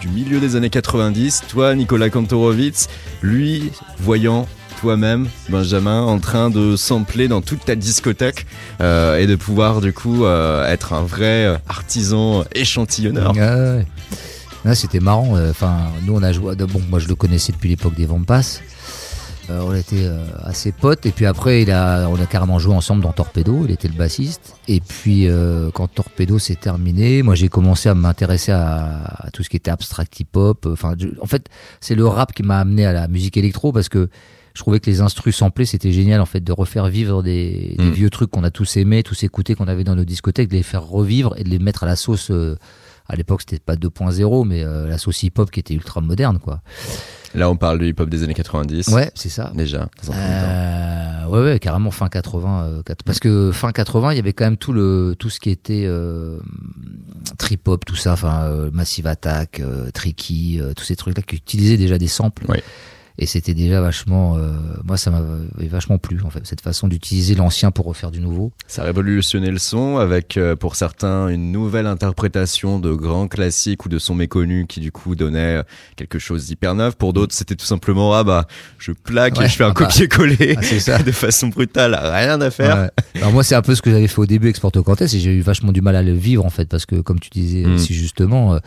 du 0.00 0.08
milieu 0.08 0.38
des 0.38 0.54
années 0.54 0.70
90. 0.70 1.42
Toi 1.48 1.74
Nicolas 1.74 2.10
Kantorowicz, 2.10 2.86
lui 3.22 3.72
voyant 3.98 4.46
toi-même, 4.80 5.28
Benjamin, 5.48 6.02
en 6.02 6.18
train 6.18 6.50
de 6.50 6.76
sampler 6.76 7.28
dans 7.28 7.40
toute 7.40 7.64
ta 7.64 7.74
discothèque 7.74 8.46
euh, 8.80 9.16
et 9.18 9.26
de 9.26 9.36
pouvoir 9.36 9.80
du 9.80 9.92
coup 9.92 10.24
euh, 10.24 10.66
être 10.66 10.92
un 10.92 11.02
vrai 11.02 11.46
euh, 11.46 11.56
artisan 11.68 12.44
échantillonneur. 12.54 13.32
Ouais, 13.36 13.84
ouais. 14.64 14.74
C'était 14.74 15.00
marrant. 15.00 15.36
Enfin, 15.50 15.76
nous, 16.06 16.14
on 16.14 16.22
a 16.22 16.32
joué. 16.32 16.54
Bon, 16.56 16.80
moi, 16.88 16.98
je 17.00 17.08
le 17.08 17.14
connaissais 17.14 17.52
depuis 17.52 17.68
l'époque 17.68 17.94
des 17.94 18.06
Vampas. 18.06 18.60
On 19.48 19.74
était 19.74 20.08
assez 20.44 20.70
potes. 20.70 21.04
Et 21.04 21.10
puis 21.10 21.26
après, 21.26 21.62
il 21.62 21.70
a, 21.72 22.06
on 22.08 22.14
a 22.14 22.26
carrément 22.26 22.60
joué 22.60 22.72
ensemble 22.72 23.02
dans 23.02 23.12
Torpedo. 23.12 23.64
Il 23.64 23.72
était 23.72 23.88
le 23.88 23.94
bassiste. 23.94 24.54
Et 24.68 24.80
puis, 24.80 25.26
quand 25.74 25.88
Torpedo 25.88 26.38
s'est 26.38 26.54
terminé, 26.54 27.24
moi, 27.24 27.34
j'ai 27.34 27.48
commencé 27.48 27.88
à 27.88 27.94
m'intéresser 27.94 28.52
à, 28.52 29.02
à 29.18 29.30
tout 29.32 29.42
ce 29.42 29.48
qui 29.50 29.56
était 29.56 29.70
abstract 29.72 30.20
hip-hop. 30.20 30.64
Enfin, 30.70 30.94
je- 30.96 31.08
en 31.20 31.26
fait, 31.26 31.48
c'est 31.80 31.96
le 31.96 32.06
rap 32.06 32.32
qui 32.32 32.44
m'a 32.44 32.60
amené 32.60 32.86
à 32.86 32.92
la 32.92 33.08
musique 33.08 33.36
électro 33.36 33.72
parce 33.72 33.88
que 33.88 34.08
je 34.54 34.60
trouvais 34.60 34.80
que 34.80 34.90
les 34.90 35.00
instrus 35.00 35.36
samplés, 35.36 35.64
c'était 35.66 35.92
génial, 35.92 36.20
en 36.20 36.26
fait, 36.26 36.40
de 36.40 36.52
refaire 36.52 36.88
vivre 36.88 37.22
des, 37.22 37.74
des 37.78 37.84
Mm. 37.84 37.90
vieux 37.90 38.10
trucs 38.10 38.30
qu'on 38.30 38.44
a 38.44 38.50
tous 38.50 38.76
aimés, 38.76 39.02
tous 39.02 39.22
écoutés, 39.22 39.54
qu'on 39.54 39.68
avait 39.68 39.84
dans 39.84 39.94
nos 39.96 40.04
discothèques, 40.04 40.48
de 40.48 40.56
les 40.56 40.62
faire 40.62 40.82
revivre 40.84 41.34
et 41.38 41.44
de 41.44 41.48
les 41.48 41.58
mettre 41.58 41.84
à 41.84 41.86
la 41.86 41.96
sauce. 41.96 42.30
euh, 42.30 42.56
à 43.08 43.16
l'époque, 43.16 43.40
c'était 43.40 43.58
pas 43.58 43.74
2.0, 43.76 44.46
mais 44.46 44.62
euh, 44.62 44.86
la 44.86 44.96
sauce 44.96 45.22
hip-hop 45.24 45.50
qui 45.50 45.58
était 45.60 45.74
ultra 45.74 46.00
moderne, 46.00 46.38
quoi. 46.38 46.62
Là, 47.34 47.50
on 47.50 47.56
parle 47.56 47.78
du 47.80 47.88
hip-hop 47.88 48.08
des 48.08 48.22
années 48.22 48.32
90. 48.34 48.88
Ouais, 48.88 49.10
c'est 49.14 49.28
ça. 49.28 49.52
Déjà, 49.54 49.88
dans 50.02 50.12
un 50.12 50.14
premier 50.14 50.28
temps. 50.40 50.46
Euh, 50.46 51.26
ouais, 51.28 51.52
ouais, 51.52 51.58
carrément 51.58 51.90
fin 51.90 52.08
80. 52.08 52.64
euh, 52.64 52.82
parce 53.04 53.18
que 53.20 53.50
fin 53.52 53.72
80, 53.72 54.12
il 54.12 54.16
y 54.16 54.18
avait 54.20 54.32
quand 54.32 54.44
même 54.44 54.56
tout 54.56 54.72
le 54.72 55.16
tout 55.18 55.30
ce 55.30 55.40
qui 55.40 55.50
était 55.50 55.84
euh, 55.86 56.38
trip 57.38 57.66
hop, 57.68 57.84
tout 57.84 57.96
ça, 57.96 58.12
enfin 58.12 58.44
euh, 58.44 58.70
Massive 58.72 59.06
Attack, 59.06 59.60
euh, 59.60 59.90
Tricky, 59.90 60.60
euh, 60.60 60.72
tous 60.74 60.84
ces 60.84 60.96
trucs-là 60.96 61.22
qui 61.22 61.36
utilisaient 61.36 61.76
déjà 61.76 61.98
des 61.98 62.08
samples. 62.08 62.44
Ouais. 62.50 62.62
Et 63.18 63.26
c'était 63.26 63.54
déjà 63.54 63.80
vachement, 63.80 64.36
euh, 64.36 64.52
moi 64.84 64.96
ça 64.96 65.10
m'avait 65.10 65.68
vachement 65.68 65.98
plu 65.98 66.20
en 66.24 66.30
fait, 66.30 66.40
cette 66.44 66.60
façon 66.60 66.88
d'utiliser 66.88 67.34
l'ancien 67.34 67.70
pour 67.70 67.86
refaire 67.86 68.10
du 68.10 68.20
nouveau. 68.20 68.52
Ça 68.66 68.82
a 68.82 68.84
révolutionné 68.86 69.50
le 69.50 69.58
son 69.58 69.98
avec, 69.98 70.36
euh, 70.36 70.56
pour 70.56 70.76
certains, 70.76 71.28
une 71.28 71.52
nouvelle 71.52 71.86
interprétation 71.86 72.78
de 72.78 72.92
grands 72.92 73.28
classiques 73.28 73.84
ou 73.86 73.88
de 73.88 73.98
sons 73.98 74.14
méconnus 74.14 74.66
qui 74.68 74.80
du 74.80 74.92
coup 74.92 75.14
donnait 75.14 75.56
euh, 75.58 75.62
quelque 75.96 76.18
chose 76.18 76.46
d'hyper 76.46 76.74
neuf. 76.74 76.94
Pour 76.96 77.12
d'autres, 77.12 77.34
c'était 77.34 77.56
tout 77.56 77.66
simplement, 77.66 78.14
ah 78.14 78.24
bah, 78.24 78.46
je 78.78 78.92
plaque 78.92 79.36
Ouais, 79.38 79.46
et 79.46 79.48
je 79.48 79.56
fais 79.56 79.64
un 79.64 79.68
ah 79.68 79.74
bah, 79.74 79.86
copier-coller 79.86 80.54
ah, 80.58 80.62
c'est 80.62 80.80
ça. 80.80 80.98
de 81.02 81.12
façon 81.12 81.48
brutale, 81.48 81.94
rien 81.94 82.40
à 82.40 82.50
faire. 82.50 82.76
Ouais. 82.76 83.20
Alors 83.20 83.32
moi 83.32 83.42
c'est 83.44 83.54
un 83.54 83.62
peu 83.62 83.74
ce 83.74 83.82
que 83.82 83.90
j'avais 83.90 84.08
fait 84.08 84.20
au 84.20 84.26
début 84.26 84.46
avec 84.46 84.56
Sporto 84.56 84.82
Contest 84.82 85.14
et 85.14 85.20
j'ai 85.20 85.32
eu 85.32 85.40
vachement 85.40 85.72
du 85.72 85.80
mal 85.80 85.96
à 85.96 86.02
le 86.02 86.12
vivre 86.12 86.44
en 86.44 86.50
fait 86.50 86.66
parce 86.68 86.86
que 86.86 86.96
comme 86.96 87.18
tu 87.20 87.30
disais 87.30 87.62
Mm. 87.72 87.78
si 87.78 87.94
justement 87.94 88.54
euh, 88.54 88.58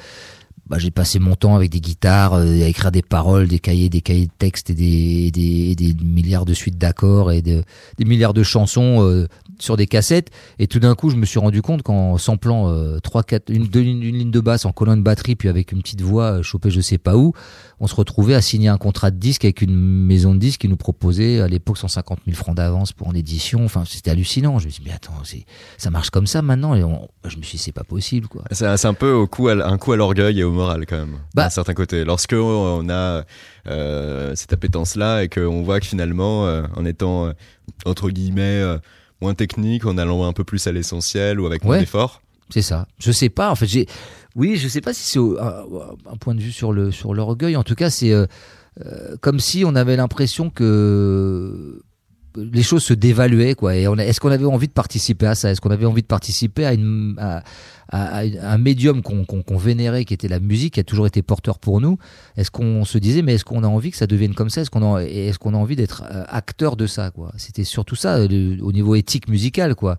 bah, 0.68 0.78
j'ai 0.80 0.90
passé 0.92 1.20
mon 1.20 1.36
temps 1.36 1.56
avec 1.56 1.70
des 1.70 1.80
guitares 1.80 2.34
euh, 2.34 2.64
à 2.64 2.68
écrire 2.68 2.92
des 2.92 3.04
paroles, 3.04 3.48
des 3.48 3.60
cahiers, 3.60 3.90
des 3.90 4.02
cahiers 4.02 4.26
de 4.26 4.32
textes 4.38 4.72
et 4.72 4.74
des, 5.32 5.96
milliards 6.04 6.46
de 6.46 6.54
suites 6.54 6.78
d'accords 6.78 7.32
et 7.32 7.42
de- 7.42 7.64
des 7.98 8.06
milliards 8.06 8.34
de 8.34 8.42
chansons 8.44 9.04
euh, 9.04 9.28
sur 9.66 9.76
des 9.78 9.88
cassettes. 9.88 10.30
Et 10.60 10.68
tout 10.68 10.80
d'un 10.80 10.96
coup, 10.96 11.10
je 11.10 11.16
me 11.18 11.26
suis 11.26 11.40
rendu 11.40 11.62
compte 11.62 11.84
qu'en 11.84 12.18
samplant 12.18 12.70
euh, 12.70 13.00
trois, 13.00 13.24
quatre, 13.24 13.50
une, 13.50 13.68
deux 13.68 13.82
une 13.82 14.00
ligne 14.02 14.32
de 14.32 14.40
basse 14.40 14.66
en 14.66 14.72
colonne 14.72 15.04
batterie, 15.04 15.36
puis 15.36 15.50
avec 15.50 15.72
une 15.72 15.82
petite 15.82 16.02
voix 16.02 16.38
euh, 16.40 16.42
chopée 16.44 16.70
je 16.70 16.80
sais 16.82 16.98
pas 16.98 17.18
où, 17.18 17.34
on 17.80 17.88
se 17.88 17.96
retrouvait 17.96 18.36
à 18.36 18.42
signer 18.42 18.70
un 18.70 18.78
contrat 18.78 19.12
de 19.12 19.18
disque 19.18 19.44
avec 19.44 19.62
une 19.62 19.76
maison 19.76 20.34
de 20.34 20.40
disques 20.40 20.62
qui 20.62 20.70
nous 20.70 20.78
proposait 20.78 21.42
à 21.42 21.48
l'époque 21.48 21.78
150 21.78 22.20
000 22.26 22.38
francs 22.38 22.56
d'avance 22.56 22.94
pour 22.94 23.10
une 23.12 23.18
édition. 23.18 23.66
Enfin, 23.66 23.84
c'était 23.86 24.12
hallucinant. 24.12 24.60
Je 24.60 24.66
me 24.68 24.70
suis 24.72 24.82
dit, 24.84 24.90
mais 24.90 24.96
attends, 24.96 25.14
ça 25.78 25.90
marche 25.90 26.10
comme 26.12 26.28
ça 26.28 26.42
maintenant? 26.42 26.76
Et 26.76 26.84
on- 26.84 27.08
je 27.26 27.38
me 27.38 27.42
suis 27.42 27.58
dit, 27.58 27.64
c'est 27.64 27.72
pas 27.72 27.84
possible, 27.84 28.28
quoi. 28.28 28.44
C'est 28.52 28.86
un 28.86 28.94
peu 28.94 29.12
au 29.12 29.28
coup 29.28 29.48
à, 29.50 29.54
un 29.68 29.78
coup 29.78 29.92
à 29.92 29.98
l'orgueil 29.98 30.40
et 30.40 30.44
au 30.44 30.52
moral 30.52 30.86
quand 30.86 30.98
même, 30.98 31.18
Bah. 31.34 31.44
d'un 31.46 31.50
certain 31.50 31.74
côté. 31.74 32.06
Lorsque 32.06 32.34
on 32.34 32.88
a 32.90 33.24
euh, 33.68 34.32
cette 34.36 34.54
appétence-là 34.54 35.24
et 35.24 35.30
qu'on 35.30 35.64
voit 35.64 35.80
que 35.80 35.86
finalement, 35.88 36.46
euh, 36.46 36.64
en 36.76 36.86
étant 36.86 37.32
entre 37.86 38.10
guillemets 38.10 38.64
moins 39.22 39.34
technique, 39.34 39.86
en 39.86 39.98
allant 39.98 40.26
un 40.26 40.34
peu 40.34 40.44
plus 40.44 40.66
à 40.68 40.72
l'essentiel 40.72 41.40
ou 41.40 41.46
avec 41.46 41.64
moins 41.64 41.76
Ouais. 41.76 41.80
d'efforts, 41.80 42.22
C'est 42.50 42.62
ça. 42.62 42.88
Je 43.00 43.12
sais 43.12 43.30
pas. 43.30 43.50
En 43.52 43.56
fait, 43.56 43.66
j'ai. 43.68 43.88
Oui, 44.36 44.58
je 44.58 44.68
sais 44.68 44.82
pas 44.82 44.94
si 44.94 45.10
c'est 45.10 45.20
un, 45.20 46.18
point 46.20 46.36
de 46.36 46.42
vue 46.42 46.52
sur 46.52 46.74
le 46.74 46.92
sur 46.92 47.14
l'orgueil. 47.14 47.56
En 47.56 47.64
tout 47.64 47.76
cas, 47.76 47.90
c'est 47.90 48.12
euh, 48.12 48.26
euh, 48.86 49.16
comme 49.22 49.40
si 49.40 49.64
on 49.66 49.76
avait 49.76 49.96
l'impression 49.96 50.50
que 50.50 51.82
les 52.38 52.64
choses 52.64 52.84
se 52.84 52.94
dévaluaient 52.94 53.56
quoi. 53.56 53.76
Et 53.78 53.84
est-ce 53.84 54.20
qu'on 54.20 54.32
avait 54.32 54.46
envie 54.46 54.68
de 54.68 54.74
participer 54.74 55.26
à 55.28 55.36
ça? 55.36 55.52
Est-ce 55.52 55.62
qu'on 55.62 55.72
avait 55.72 55.86
envie 55.86 56.02
de 56.02 56.08
participer 56.08 56.66
à 56.66 56.74
une 56.74 57.16
à, 57.18 57.44
à- 57.90 58.20
à 58.20 58.24
un 58.54 58.58
médium 58.58 59.02
qu'on 59.02 59.26
qu'on 59.26 59.42
qu'on 59.44 59.58
vénérait, 59.58 60.06
qui 60.06 60.14
était 60.14 60.28
la 60.28 60.40
musique, 60.40 60.74
qui 60.76 60.80
a 60.80 60.84
toujours 60.84 61.08
été 61.08 61.22
porteur 61.22 61.60
pour 61.60 61.82
nous. 61.82 61.98
Est-ce 62.38 62.52
qu'on 62.52 62.84
se 62.86 62.98
disait, 62.98 63.22
mais 63.22 63.36
est-ce 63.36 63.46
qu'on 63.46 63.64
a 63.64 63.68
envie 63.68 63.92
que 63.92 63.98
ça 63.98 64.08
devienne 64.08 64.34
comme 64.34 64.50
ça? 64.50 64.62
Est-ce 64.62 64.70
qu'on 64.72 64.96
a 64.96 65.02
est-ce 65.04 65.38
qu'on 65.40 65.54
a 65.54 65.58
envie 65.58 65.76
d'être 65.76 66.04
euh, 66.12 66.24
acteur 66.28 66.76
de 66.76 66.88
ça 66.88 67.12
quoi? 67.12 67.32
C'était 67.38 67.64
surtout 67.64 67.96
ça 67.96 68.26
le- 68.28 68.62
au 68.64 68.72
niveau 68.72 68.96
éthique 68.96 69.28
musical 69.30 69.76
quoi. 69.76 69.98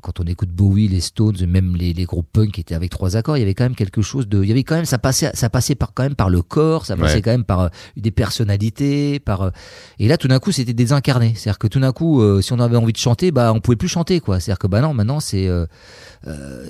Quand 0.00 0.20
on 0.20 0.24
écoute 0.24 0.48
Bowie, 0.48 0.88
les 0.88 1.00
Stones, 1.00 1.36
même 1.46 1.76
les, 1.76 1.92
les 1.92 2.04
groupes 2.04 2.26
punk 2.32 2.52
qui 2.52 2.60
étaient 2.62 2.74
avec 2.74 2.90
trois 2.90 3.14
accords, 3.16 3.36
il 3.36 3.40
y 3.40 3.42
avait 3.42 3.52
quand 3.52 3.64
même 3.64 3.74
quelque 3.74 4.00
chose 4.00 4.26
de, 4.26 4.42
il 4.42 4.48
y 4.48 4.50
avait 4.52 4.62
quand 4.64 4.74
même, 4.76 4.86
ça 4.86 4.96
passait, 4.98 5.30
ça 5.34 5.50
passait 5.50 5.74
par 5.74 5.92
quand 5.92 6.02
même 6.02 6.14
par 6.14 6.30
le 6.30 6.40
corps, 6.40 6.86
ça 6.86 6.96
passait 6.96 7.16
Ouais. 7.16 7.20
quand 7.22 7.30
même 7.30 7.44
par 7.44 7.60
euh, 7.60 7.68
des 7.98 8.10
personnalités, 8.10 9.18
par, 9.20 9.42
euh, 9.42 9.50
et 9.98 10.08
là 10.08 10.16
tout 10.16 10.28
d'un 10.28 10.38
coup 10.38 10.50
c'était 10.50 10.72
désincarné, 10.72 11.34
c'est-à-dire 11.36 11.58
que 11.58 11.66
tout 11.66 11.78
d'un 11.80 11.92
coup, 11.92 12.22
euh, 12.22 12.40
si 12.40 12.54
on 12.54 12.58
avait 12.60 12.78
envie 12.78 12.94
de 12.94 12.98
chanter, 12.98 13.32
bah 13.32 13.52
on 13.54 13.60
pouvait 13.60 13.76
plus 13.76 13.88
chanter 13.88 14.20
quoi, 14.20 14.40
c'est-à-dire 14.40 14.58
que 14.58 14.66
bah 14.66 14.80
non, 14.80 14.94
maintenant 14.94 15.20
c'est, 15.20 15.46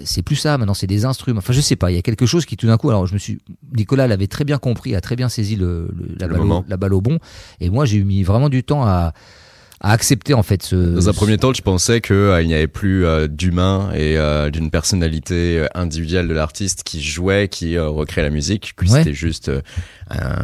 c'est 0.05 0.23
plus 0.23 0.37
ça, 0.37 0.52
maintenant 0.59 0.75
c'est 0.75 0.87
des 0.87 1.05
instruments, 1.05 1.39
enfin 1.39 1.53
je 1.53 1.61
sais 1.61 1.77
pas, 1.77 1.91
il 1.91 1.95
y 1.95 1.99
a 1.99 2.03
quelque 2.03 2.27
chose 2.27 2.45
qui 2.47 2.57
tout 2.57 2.67
d'un 2.67 2.77
coup, 2.77 2.89
alors 2.91 3.07
je 3.07 3.15
me 3.15 3.19
suis, 3.19 3.39
Nicolas 3.77 4.07
l'avait 4.07 4.27
très 4.27 4.45
bien 4.45 4.59
compris, 4.59 4.95
a 4.95 5.01
très 5.01 5.17
bien 5.17 5.29
saisi 5.29 5.57
le, 5.57 5.89
le- 5.97 6.15
la, 6.19 6.27
Le 6.27 6.33
balle 6.33 6.41
au, 6.41 6.45
moment. 6.45 6.65
la 6.69 6.77
balle 6.77 6.95
au 6.95 7.01
bon, 7.01 7.19
et 7.61 7.71
moi 7.71 7.85
j'ai 7.85 8.03
mis 8.05 8.23
vraiment 8.23 8.49
du 8.49 8.63
temps 8.65 8.85
à 8.85 9.13
à 9.85 9.91
accepter 9.91 10.33
en 10.33 10.45
fait 10.45 10.63
ce 10.63 10.77
Dans 10.77 11.09
un 11.09 11.13
ce- 11.13 11.17
premier 11.17 11.37
temps, 11.39 11.53
je 11.53 11.61
pensais 11.61 12.01
que 12.01 12.15
euh, 12.15 12.43
n'y 12.45 12.55
avait 12.55 12.69
plus 12.69 13.05
euh, 13.05 13.27
d'humain 13.27 13.91
et 13.95 14.17
euh, 14.17 14.49
d'une 14.49 14.71
personnalité 14.71 15.59
euh, 15.59 15.67
individuelle 15.75 16.29
de 16.29 16.35
l'artiste 16.35 16.85
qui 16.85 17.03
jouait, 17.03 17.49
qui 17.49 17.77
recréait 17.79 18.23
la 18.25 18.31
musique, 18.31 18.75
que 18.77 18.85
Ouais. 18.87 18.99
c'était 19.01 19.13
juste 19.13 19.51
un, 20.11 20.37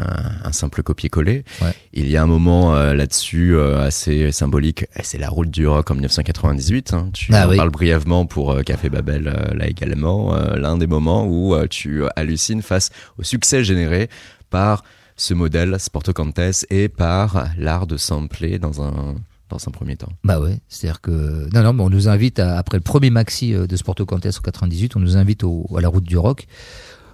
un 0.44 0.53
simple 0.53 0.83
copier-coller. 0.83 1.44
Ouais. 1.62 1.72
Il 1.92 2.09
y 2.11 2.16
a 2.16 2.22
un 2.22 2.27
moment 2.27 2.74
là-dessus 2.74 3.59
assez 3.61 4.33
symbolique, 4.33 4.87
c'est 5.03 5.18
la 5.18 5.29
route 5.29 5.51
du 5.51 5.66
rock 5.66 5.90
en 5.90 5.94
1998. 5.94 6.94
hein. 6.94 7.11
Tu 7.12 7.33
Ah 7.35 7.46
en 7.46 7.51
oui. 7.51 7.57
parles 7.57 7.70
brièvement 7.70 8.27
pour 8.27 8.62
Café 8.64 8.88
Babel 8.88 9.24
là 9.55 9.66
également. 9.68 10.35
L'un 10.57 10.77
des 10.79 10.87
moments 10.87 11.27
où 11.27 11.57
tu 11.68 12.03
hallucines 12.16 12.62
face 12.62 12.90
au 13.18 13.22
succès 13.22 13.62
généré 13.64 14.09
par 14.51 14.83
ce 15.18 15.35
modèle 15.35 15.78
Sporto 15.78 16.14
Cantes 16.14 16.64
et 16.70 16.88
par 16.88 17.48
l'art 17.59 17.87
de 17.87 17.98
sampler 17.98 18.59
dans 18.59 18.81
un 18.83 19.16
dans 19.50 19.59
un 19.66 19.70
premier 19.70 19.96
temps. 19.96 20.12
Bah 20.24 20.40
ouais, 20.40 20.59
c'est-à-dire 20.68 21.00
que 21.00 21.48
non 21.54 21.62
non, 21.62 21.72
mais 21.72 21.83
on 21.83 21.90
nous 21.90 22.09
invite 22.09 22.38
à- 22.38 22.57
après 22.59 22.76
le 22.78 22.83
premier 22.83 23.11
maxi 23.11 23.54
euh, 23.54 23.66
de 23.66 23.76
Sporto 23.76 24.04
Contes 24.07 24.26
en 24.26 24.42
98, 24.42 24.94
on 24.96 25.00
nous 25.00 25.16
invite 25.16 25.42
à 25.44 25.81
la 25.81 25.88
route 25.88 26.04
du 26.04 26.16
rock 26.18 26.46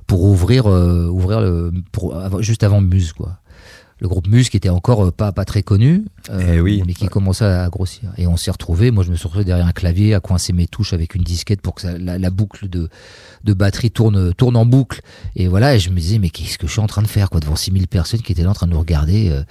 pour 0.06 0.24
ouvrir 0.24 0.66
euh, 0.66 1.06
ouvrir 1.08 1.40
le 1.40 1.72
pour 1.92 2.42
juste 2.42 2.62
avant 2.62 2.80
Muse 2.80 3.12
quoi. 3.12 3.38
Le 4.00 4.08
groupe 4.08 4.26
Muse 4.26 4.48
qui 4.50 4.56
était 4.56 4.68
encore 4.70 5.06
euh, 5.06 5.10
pas 5.12 5.30
pas 5.32 5.44
très 5.44 5.62
connu, 5.62 6.04
euh, 6.30 6.54
Eh 6.56 6.60
oui. 6.60 6.82
mais 6.86 6.94
qui 6.94 7.06
commençait 7.06 7.44
à 7.44 7.68
grossir. 7.68 8.10
Et 8.18 8.26
on 8.26 8.36
s'est 8.36 8.50
retrouvé. 8.50 8.90
Moi, 8.90 9.04
je 9.04 9.10
me 9.10 9.16
suis 9.16 9.24
retrouvé 9.24 9.44
derrière 9.44 9.66
un 9.66 9.72
clavier 9.72 10.14
à 10.14 10.20
coincer 10.20 10.52
mes 10.52 10.66
touches 10.66 10.92
avec 10.92 11.14
une 11.14 11.22
disquette 11.22 11.60
pour 11.62 11.74
que 11.76 11.82
ça- 11.82 11.96
la, 11.96 12.18
la 12.18 12.30
boucle 12.30 12.68
de 12.68 12.88
de 13.44 13.52
batterie 13.54 13.90
tourne 13.90 14.34
tourne 14.34 14.56
en 14.56 14.66
boucle. 14.66 15.00
Et 15.36 15.46
voilà, 15.48 15.74
et 15.76 15.78
je 15.78 15.90
me 15.90 15.96
disais 15.96 16.18
mais 16.18 16.30
qu'est-ce 16.30 16.58
que 16.58 16.66
je 16.66 16.72
suis 16.72 16.80
en 16.80 16.86
train 16.86 17.02
de 17.02 17.06
faire 17.06 17.30
quoi 17.30 17.40
devant 17.40 17.56
6000 17.56 17.86
personnes 17.88 18.20
qui 18.22 18.32
étaient 18.32 18.42
là 18.42 18.50
en 18.50 18.54
train 18.54 18.66
de 18.66 18.72
nous 18.72 18.78
regarder. 18.80 19.30
euh, 19.30 19.42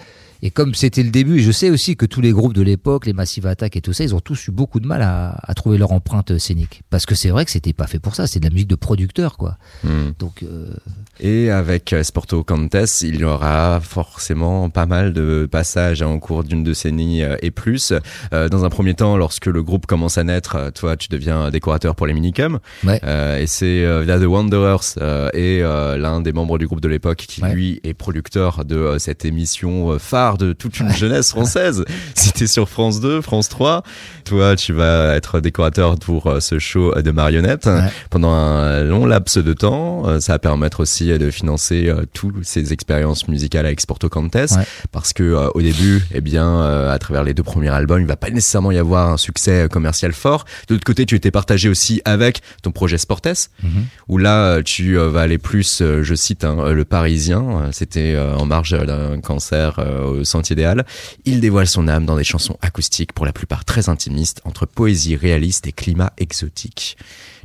et 0.46 0.52
comme 0.52 0.76
c'était 0.76 1.02
le 1.02 1.10
début, 1.10 1.38
et 1.40 1.42
je 1.42 1.52
sais 1.52 1.70
aussi 1.72 1.96
que 1.96 2.06
tous 2.06 2.22
les 2.22 2.32
groupes 2.32 2.54
de 2.54 2.62
l'époque, 2.62 3.06
les 3.08 3.14
Massive 3.14 3.48
Attack 3.48 3.76
et 3.78 3.82
tout 3.82 3.94
ça, 3.94 4.04
ils 4.04 4.14
ont 4.14 4.20
tous 4.20 4.48
eu 4.48 4.52
beaucoup 4.52 4.80
de 4.80 4.86
mal 4.86 5.02
à, 5.02 5.38
à 5.42 5.54
trouver 5.56 5.78
leur 5.80 5.92
empreinte 5.94 6.38
scénique. 6.38 6.84
Parce 6.92 7.06
que 7.06 7.16
c'est 7.16 7.30
vrai 7.30 7.46
que 7.46 7.52
c'était 7.52 7.74
pas 7.74 7.88
fait 7.88 8.00
pour 8.00 8.14
ça, 8.16 8.28
c'est 8.28 8.40
de 8.40 8.46
la 8.46 8.52
musique 8.52 8.68
de 8.68 8.76
producteur, 8.76 9.38
quoi. 9.38 9.58
Hmm. 9.84 10.12
Donc, 10.20 10.44
euh, 10.44 10.74
Et 11.20 11.50
avec 11.50 11.94
euh, 11.94 12.04
Sporto 12.04 12.44
Cantes, 12.44 12.76
il 13.02 13.16
y 13.22 13.24
aura 13.24 13.80
forcément 13.82 14.70
pas 14.70 14.86
mal 14.86 15.14
de 15.14 15.48
passages 15.50 16.02
en 16.02 16.20
cours 16.20 16.44
d'une 16.44 16.64
décennie 16.64 17.24
euh, 17.24 17.38
et 17.42 17.50
plus. 17.52 17.94
Euh, 18.34 18.50
dans 18.50 18.66
un 18.66 18.70
premier 18.70 18.94
temps, 18.94 19.16
lorsque 19.18 19.46
le 19.46 19.64
groupe 19.64 19.86
commence 19.86 20.18
à 20.18 20.24
naître, 20.24 20.56
euh, 20.58 20.72
toi, 20.72 20.98
tu 20.98 21.08
deviens 21.10 21.50
décorateur 21.52 21.96
pour 21.96 22.06
les 22.06 22.14
minicums. 22.14 22.60
Ouais. 22.84 23.00
Euh, 23.04 23.40
et 23.40 23.48
c'est 23.48 23.86
euh, 23.86 24.02
via 24.02 24.20
The 24.20 24.26
Wanderers 24.26 24.84
euh, 25.00 25.30
et 25.34 25.62
euh, 25.64 25.98
l'un 25.98 26.20
des 26.22 26.34
membres 26.34 26.58
du 26.58 26.68
groupe 26.68 26.82
de 26.82 26.90
l'époque 26.90 27.18
qui, 27.28 27.42
Ouais. 27.42 27.54
lui, 27.54 27.80
est 27.84 27.94
producteur 27.94 28.66
de 28.66 28.76
euh, 28.76 29.00
cette 29.00 29.24
émission 29.26 29.92
euh, 29.94 29.98
de 30.38 30.54
toute 30.54 30.80
une 30.80 30.92
jeunesse 30.92 31.30
française. 31.32 31.84
C'était 32.16 32.48
sur 32.48 32.70
France 32.70 33.00
2, 33.00 33.22
France 33.22 33.50
3. 33.50 33.84
Toi, 34.26 34.56
tu 34.56 34.74
vas 34.74 35.16
être 35.16 35.40
décorateur 35.40 35.98
pour 36.00 36.28
euh, 36.28 36.40
ce 36.40 36.60
show 36.60 36.94
de 37.02 37.12
marionnettes 37.12 37.66
Ouais. 37.66 37.90
pendant 38.10 38.32
un 38.34 38.84
long 38.84 39.06
laps 39.06 39.38
de 39.38 39.54
temps. 39.54 40.08
Euh, 40.08 40.20
ça 40.20 40.34
va 40.34 40.40
permettre 40.40 40.80
aussi 40.82 41.12
euh, 41.12 41.18
de 41.18 41.30
financer 41.32 41.92
toutes 42.14 42.44
ces 42.46 42.74
expériences 42.74 43.28
musicales 43.28 43.66
avec 43.66 43.82
Sporto 43.82 44.10
Cantes, 44.10 44.34
Ouais. 44.36 44.48
parce 44.92 45.14
que 45.14 45.50
au 45.54 45.62
début, 45.62 46.04
eh 46.14 46.22
bien, 46.22 46.62
à 46.90 46.98
travers 47.00 47.24
les 47.24 47.34
deux 47.34 47.44
premiers 47.44 47.70
albums, 47.70 48.00
il 48.02 48.08
va 48.08 48.16
pas 48.16 48.30
nécessairement 48.30 48.72
y 48.72 48.78
avoir 48.78 49.10
un 49.12 49.18
succès 49.18 49.68
commercial 49.72 50.14
fort. 50.14 50.46
De 50.68 50.76
l'autre 50.76 50.86
côté, 50.86 51.06
tu 51.06 51.16
étais 51.16 51.32
partagé 51.32 51.70
aussi 51.70 52.02
avec 52.06 52.42
ton 52.62 52.72
projet 52.72 52.98
Sportes, 52.98 53.50
Mhm. 53.64 53.70
où 54.08 54.18
là, 54.18 54.62
tu 54.64 54.96
vas 54.98 55.22
aller 55.22 55.38
plus, 55.38 55.82
je 55.82 56.16
cite, 56.16 56.44
hein, 56.44 56.72
le 56.72 56.86
Parisien. 56.86 57.70
C'était 57.72 58.18
en 58.18 58.46
marge 58.46 58.72
d'un 58.86 59.20
cancer 59.22 59.80
euh, 59.80 60.23
au 60.24 60.26
Sentier 60.26 60.56
des 60.56 60.64
Halles. 60.64 60.86
Il 61.26 61.40
dévoile 61.40 61.68
son 61.68 61.88
âme 61.88 62.06
dans 62.06 62.18
des 62.18 62.24
chansons 62.24 62.58
acoustiques, 62.62 63.14
pour 63.14 63.26
la 63.26 63.34
plupart 63.34 63.66
très 63.66 63.90
intimistes, 63.90 64.42
entre 64.46 64.66
poésie 64.66 65.16
réaliste 65.16 65.68
et 65.68 65.72
climat 65.72 66.12
exotique. 66.18 66.98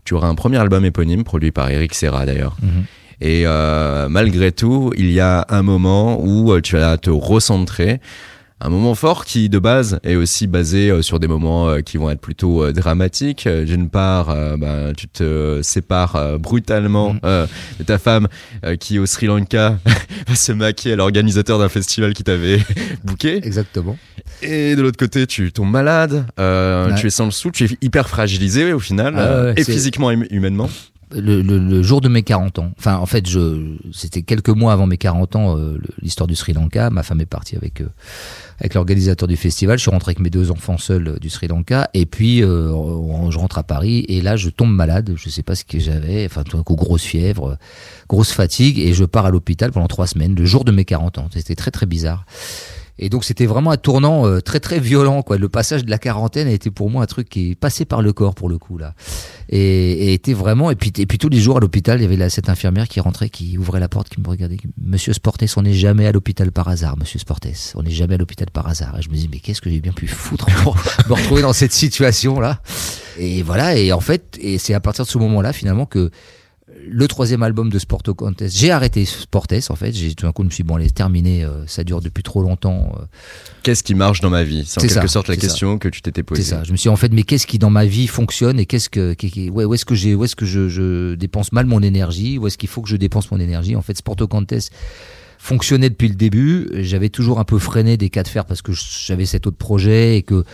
Tu 0.05 0.15
auras 0.15 0.29
un 0.29 0.35
premier 0.35 0.59
album 0.59 0.85
éponyme 0.85 1.25
produit 1.25 1.53
par 1.53 1.71
Eric 1.71 1.95
Serra 1.95 2.25
d'ailleurs. 2.25 2.57
Mhm. 2.63 2.85
Et 3.21 3.43
euh, 3.47 4.09
malgré 4.09 4.53
tout, 4.53 4.93
il 4.97 5.11
y 5.11 5.21
a 5.21 5.45
un 5.49 5.63
moment 5.63 6.21
où 6.21 6.53
euh, 6.53 6.61
tu 6.61 6.77
vas 6.77 6.97
te 6.99 7.11
recentrer. 7.11 8.01
Un 8.61 8.71
moment 8.71 8.97
fort 8.97 9.25
qui, 9.25 9.49
de 9.49 9.61
base, 9.61 10.01
est 10.03 10.17
aussi 10.17 10.49
basé 10.49 10.91
euh, 10.91 11.01
sur 11.01 11.21
des 11.21 11.29
moments 11.29 11.69
euh, 11.69 11.81
qui 11.81 11.97
vont 11.97 12.11
être 12.11 12.21
plutôt 12.21 12.65
euh, 12.65 12.73
dramatiques. 12.73 13.47
D'une 13.49 13.89
part, 13.89 14.35
ben, 14.59 14.93
tu 14.97 15.07
te 15.09 15.61
sépares 15.63 16.39
brutalement 16.41 17.15
euh, 17.25 17.47
de 17.79 17.85
ta 17.85 17.99
femme 17.99 18.27
qui, 18.81 18.99
au 18.99 19.07
Sri 19.07 19.27
Lanka, 19.27 19.79
va 20.27 20.35
se 20.35 20.51
maquer 20.53 20.95
à 20.95 20.97
l'organisateur 20.97 21.59
d'un 21.61 21.69
festival 21.69 22.15
qui 22.15 22.25
t'avait 22.25 22.59
booké. 23.05 23.37
exactement. 23.47 23.97
Et 24.43 24.75
de 24.77 24.83
l'autre 24.83 24.99
côté, 24.99 25.27
tu 25.27 25.53
tombes 25.53 25.71
malade, 25.71 26.27
euh, 26.41 26.89
Ouais. 26.89 26.95
tu 26.97 27.07
es 27.07 27.11
sans 27.11 27.25
le 27.27 27.31
sou, 27.31 27.51
tu 27.51 27.65
es 27.65 27.69
hyper 27.81 28.09
fragilisé 28.09 28.73
au 28.73 28.79
final, 28.81 29.15
Ah 29.17 29.43
ouais, 29.45 29.55
et 29.57 29.65
physiquement 29.65 30.11
et 30.11 30.19
humainement. 30.31 30.69
Le, 31.11 31.41
le- 31.41 31.59
le 31.59 31.83
jour 31.83 32.01
de 32.03 32.09
mes 32.09 32.23
40 32.23 32.59
ans, 32.59 32.71
enfin, 32.79 32.97
en 32.97 33.07
fait, 33.07 33.27
je, 33.27 33.75
c'était 33.93 34.23
quelques 34.23 34.51
mois 34.51 34.73
avant 34.75 34.87
mes 34.87 34.99
40 34.99 35.37
ans, 35.37 35.57
euh, 35.59 35.79
l'histoire 36.03 36.27
du 36.27 36.37
Sri 36.37 36.53
Lanka. 36.53 36.91
Ma 36.91 37.03
femme 37.03 37.21
est 37.23 37.27
partie 37.27 37.57
avec, 37.57 37.81
euh, 37.81 37.89
avec 38.61 38.75
l'organisateur 38.75 39.27
du 39.27 39.37
festival. 39.37 39.79
Je 39.79 39.83
suis 39.83 39.91
rentré 39.91 40.11
avec 40.11 40.21
mes 40.21 40.29
deux 40.29 40.51
enfants 40.51 40.77
seuls 40.77 41.09
euh, 41.09 41.19
du 41.19 41.31
Sri 41.31 41.49
Lanka. 41.49 41.89
Et 41.95 42.05
puis, 42.05 42.43
euh, 42.43 42.69
je 43.31 43.39
rentre 43.39 43.57
à 43.59 43.63
Paris. 43.63 44.05
Et 44.09 44.21
là, 44.21 44.37
je 44.37 44.51
tombe 44.51 44.71
malade. 44.71 45.15
Je 45.17 45.29
sais 45.31 45.43
pas 45.43 45.55
ce 45.55 45.65
que 45.65 45.79
j'avais. 45.79 46.27
Enfin, 46.27 46.43
tout 46.43 46.57
d'un 46.59 46.63
coup, 46.63 46.77
grosse 46.77 47.05
fièvre, 47.05 47.57
grosse 48.09 48.33
fatigue. 48.33 48.79
Et 48.79 48.93
je 48.93 49.05
pars 49.05 49.25
à 49.25 49.31
l'hôpital 49.31 49.73
pendant 49.73 49.89
trois 49.89 50.07
semaines, 50.07 50.35
le 50.35 50.45
jour 50.45 50.65
de 50.65 50.73
mes 50.73 50.85
40 50.85 51.19
ans. 51.19 51.29
C'était 51.33 51.55
très, 51.55 51.71
très 51.71 51.87
bizarre. 51.87 52.27
Et 52.99 53.09
donc 53.09 53.25
c'était 53.25 53.47
vraiment 53.47 53.71
un 53.71 53.77
tournant 53.77 54.27
euh, 54.27 54.41
très 54.41 54.61
très 54.61 54.81
violent 54.81 55.23
quoi. 55.23 55.39
Le 55.39 55.49
passage 55.49 55.85
de 55.85 55.91
la 55.91 55.99
quarantaine 55.99 56.49
a 56.49 56.51
été 56.51 56.71
pour 56.71 56.91
moi 56.91 57.03
un 57.03 57.07
truc 57.07 57.29
qui 57.29 57.53
est 57.53 57.55
passé 57.55 57.85
par 57.85 58.03
le 58.03 58.13
corps 58.13 58.35
pour 58.35 58.49
le 58.49 58.59
coup 58.59 58.79
là. 58.79 58.95
Et, 59.49 60.09
et 60.09 60.13
était 60.15 60.33
vraiment 60.33 60.71
et 60.71 60.75
puis 60.75 60.93
et 60.99 61.07
puis 61.07 61.19
tous 61.19 61.29
les 61.29 61.39
jours 61.39 61.59
à 61.59 61.61
l'hôpital 61.61 61.99
il 61.99 62.03
y 62.03 62.07
avait 62.07 62.17
là, 62.17 62.29
cette 62.29 62.49
infirmière 62.49 62.89
qui 62.89 63.01
rentrait 63.01 63.31
qui 63.31 63.57
ouvrait 63.57 63.81
la 63.81 63.89
porte 63.89 64.09
qui 64.09 64.21
me 64.21 64.29
regardait 64.29 64.59
Monsieur 64.83 65.13
Sportes 65.13 65.45
on 65.57 65.63
n'est 65.63 65.75
jamais 65.75 66.07
à 66.07 66.13
l'hôpital 66.13 66.53
par 66.53 66.69
hasard 66.69 66.97
Monsieur 66.99 67.19
Sportes 67.19 67.47
on 67.75 67.83
n'est 67.83 67.91
jamais 67.91 68.15
à 68.15 68.19
l'hôpital 68.19 68.51
par 68.51 68.67
hasard 68.67 68.99
et 68.99 69.03
je 69.03 69.09
me 69.11 69.15
dis 69.15 69.29
mais 69.31 69.39
qu'est-ce 69.39 69.61
que 69.61 69.71
j'ai 69.71 69.81
bien 69.81 69.93
pu 69.93 70.07
foutre 70.07 70.47
pour 70.63 70.77
me 71.09 71.15
retrouver 71.15 71.43
dans 71.43 71.53
cette 71.53 71.73
situation 71.73 72.41
là 72.41 72.61
et 73.19 73.43
voilà 73.43 73.77
et 73.77 73.93
en 73.93 74.01
fait 74.01 74.39
et 74.41 74.59
c'est 74.59 74.75
à 74.75 74.81
partir 74.81 75.05
de 75.05 75.11
ce 75.11 75.19
moment 75.19 75.41
là 75.41 75.53
finalement 75.53 75.87
que 75.87 76.11
le 76.91 77.09
troisième 77.09 77.43
album 77.43 77.71
de 77.71 77.79
Sporto 77.79 78.15
Contest. 78.15 78.57
J'ai 78.57 78.71
arrêté 78.71 79.05
Sportes 79.05 79.53
en 79.71 79.77
fait. 79.77 79.93
J'ai 79.93 80.15
tout 80.15 80.27
d'un 80.27 80.33
coup 80.33 80.43
je 80.43 80.47
me 80.47 80.51
suis 80.51 80.63
dit, 80.65 80.69
bon 80.69 80.77
allez 80.77 80.91
terminé. 80.91 81.45
euh, 81.45 81.67
ça 81.67 81.85
dure 81.85 82.01
depuis 82.01 82.23
trop 82.23 82.43
longtemps. 82.43 82.93
euh, 83.01 83.05
Qu'est-ce 83.63 83.83
qui 83.83 83.95
marche 83.95 84.21
dans 84.21 84.31
ma 84.31 84.45
vie? 84.45 84.65
C'est 84.67 84.79
en 84.81 84.83
quelque 84.83 84.95
ça, 84.95 85.07
sorte 85.09 85.29
la 85.29 85.35
ça. 85.35 85.41
question 85.41 85.79
que 85.79 85.89
tu 85.89 86.03
t'étais 86.03 86.23
posée. 86.23 86.43
C'est 86.43 86.51
ça. 86.51 86.65
Je 86.65 86.73
me 86.73 86.77
suis 86.77 86.89
dit, 86.89 86.93
en 86.93 86.97
fait, 86.97 87.13
mais 87.13 87.23
qu'est-ce 87.23 87.47
qui 87.47 87.59
dans 87.59 87.71
ma 87.71 87.85
vie 87.85 88.07
fonctionne 88.07 88.59
et 88.59 88.67
qu'est-ce 88.67 88.89
que, 88.89 89.15
ouais, 89.51 89.65
où 89.65 89.75
est-ce 89.75 89.85
que 89.85 89.95
j'ai, 89.95 90.15
où 90.15 90.25
est-ce 90.25 90.37
que 90.37 90.47
je, 90.47 90.69
je 90.69 91.15
dépense 91.15 91.53
mal 91.53 91.67
mon 91.67 91.83
énergie, 91.83 92.39
où 92.39 92.47
est-ce 92.47 92.59
qu'il 92.59 92.69
faut 92.69 92.83
que 92.83 92.89
je 92.89 92.97
dépense 92.97 93.31
mon 93.31 93.41
énergie? 93.41 93.77
En 93.77 93.83
fait, 93.83 93.97
Sporto 93.97 94.27
Contest 94.27 94.73
fonctionnait 95.39 95.91
depuis 95.91 96.09
le 96.09 96.15
début. 96.15 96.69
J'avais 96.75 97.11
toujours 97.11 97.39
un 97.39 97.45
peu 97.45 97.59
freiné 97.59 97.97
des 97.97 98.11
cas 98.11 98.23
de 98.23 98.29
fer 98.29 98.45
parce 98.45 98.63
que 98.63 98.73
j'avais 98.73 99.25
cet 99.27 99.47
autre 99.47 99.57
projet 99.57 100.17
et 100.17 100.23
que 100.23 100.45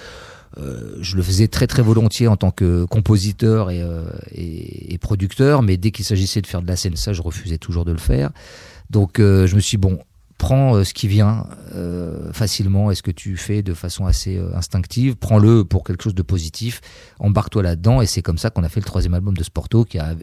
euh, 0.59 0.97
je 1.01 1.17
le 1.17 1.23
faisais 1.23 1.49
très 1.49 1.67
très 1.67 1.83
volontiers 1.83 2.29
en 2.29 2.37
tant 2.37 2.51
que 2.51 2.85
compositeur 2.85 3.71
et, 3.71 3.83
euh, 3.83 4.05
et 4.33 4.99
producteur, 4.99 5.63
mais 5.63 5.77
dès 5.77 5.91
qu'il 5.91 6.05
s'agissait 6.05 6.41
de 6.41 6.47
faire 6.47 6.63
de 6.63 6.69
la 6.69 6.77
scène, 6.77 6.97
ça, 6.97 7.13
je 7.13 7.23
refusais 7.23 7.59
toujours 7.59 7.85
de 7.85 7.93
le 7.93 7.99
faire. 7.99 8.31
Donc, 8.91 9.19
euh, 9.19 9.47
je 9.47 9.57
me 9.57 9.61
suis 9.61 9.77
dit, 9.77 9.81
bon, 9.81 9.99
prends 10.45 10.77
euh, 10.77 10.85
ce 10.85 10.93
qui 10.93 11.09
vient 11.09 11.47
euh, 11.75 12.31
facilement 12.35 12.91
et 12.91 12.95
ce 12.95 13.03
que 13.03 13.11
tu 13.11 13.39
fais 13.39 13.63
de 13.63 13.73
façon 13.73 14.05
assez 14.05 14.37
euh, 14.37 14.55
instinctive, 14.55 15.17
prends-le 15.17 15.65
pour 15.65 15.85
quelque 15.85 16.03
chose 16.05 16.15
de 16.15 16.21
positif, 16.21 16.83
embarque-toi 17.19 17.63
là-dedans 17.63 18.03
et 18.03 18.07
c'est 18.07 18.21
comme 18.21 18.37
ça 18.37 18.51
qu'on 18.51 18.63
a 18.63 18.69
fait 18.69 18.81
le 18.81 18.85
troisième 18.85 19.15
album 19.15 19.35
de 19.35 19.43
Sporto 19.43 19.87
qui 19.87 19.99
a, 19.99 20.15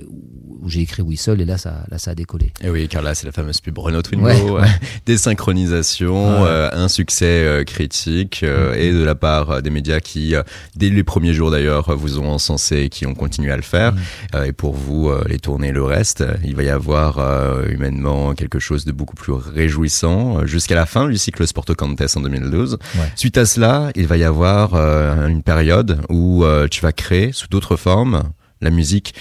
où 0.61 0.69
j'ai 0.69 0.81
écrit 0.81 1.01
Whistle 1.01 1.41
et 1.41 1.45
là 1.45 1.57
ça, 1.57 1.85
là 1.89 1.97
ça 1.97 2.11
a 2.11 2.15
décollé. 2.15 2.51
Et 2.63 2.69
oui, 2.69 2.87
car 2.87 3.01
là, 3.01 3.15
c'est 3.15 3.25
la 3.25 3.31
fameuse 3.31 3.61
pub 3.61 3.75
Renault 3.79 4.03
Twingo. 4.03 4.25
Ouais, 4.27 4.35
euh, 4.61 4.65
Des 5.07 5.17
synchronisations, 5.17 6.43
Ouais. 6.43 6.47
euh, 6.49 6.69
un 6.71 6.87
succès 6.87 7.25
euh, 7.43 7.63
critique, 7.63 8.41
euh, 8.43 8.73
Mhm. 8.75 8.79
et 8.79 8.91
de 8.91 9.03
la 9.03 9.15
part 9.15 9.61
des 9.63 9.71
médias 9.71 9.99
qui, 10.01 10.35
dès 10.75 10.89
les 10.89 11.03
premiers 11.03 11.33
jours 11.33 11.49
d'ailleurs, 11.49 11.95
vous 11.97 12.19
ont 12.19 12.29
encensé 12.29 12.77
et 12.81 12.89
qui 12.89 13.07
ont 13.07 13.15
continué 13.15 13.51
à 13.51 13.55
le 13.55 13.63
faire. 13.63 13.93
Mhm. 13.93 13.99
Euh, 14.35 14.43
et 14.43 14.53
pour 14.53 14.73
vous, 14.75 15.11
les 15.27 15.39
tourner 15.39 15.69
et 15.69 15.71
le 15.71 15.83
reste, 15.83 16.23
il 16.43 16.55
va 16.55 16.61
y 16.63 16.69
avoir 16.69 17.09
humainement 17.67 18.35
quelque 18.35 18.59
chose 18.59 18.85
de 18.85 18.91
beaucoup 18.91 19.15
plus 19.15 19.33
réjouissant 19.33 20.10
euh, 20.11 20.45
jusqu'à 20.45 20.75
la 20.75 20.85
fin 20.85 21.07
du 21.07 21.17
cycle 21.17 21.45
Sporto 21.47 21.75
Contest 21.75 22.17
en 22.17 22.21
2012. 22.21 22.77
Ouais. 22.95 23.01
Suite 23.15 23.37
à 23.37 23.45
cela, 23.45 23.91
il 23.95 24.07
va 24.07 24.17
y 24.17 24.23
avoir 24.23 24.75
euh, 24.75 25.27
une 25.27 25.43
période 25.43 26.01
où 26.09 26.43
euh, 26.43 26.67
tu 26.67 26.81
vas 26.81 26.91
créer 26.91 27.31
sous 27.31 27.47
d'autres 27.47 27.75
formes 27.75 28.23
la 28.61 28.69
musique 28.69 29.15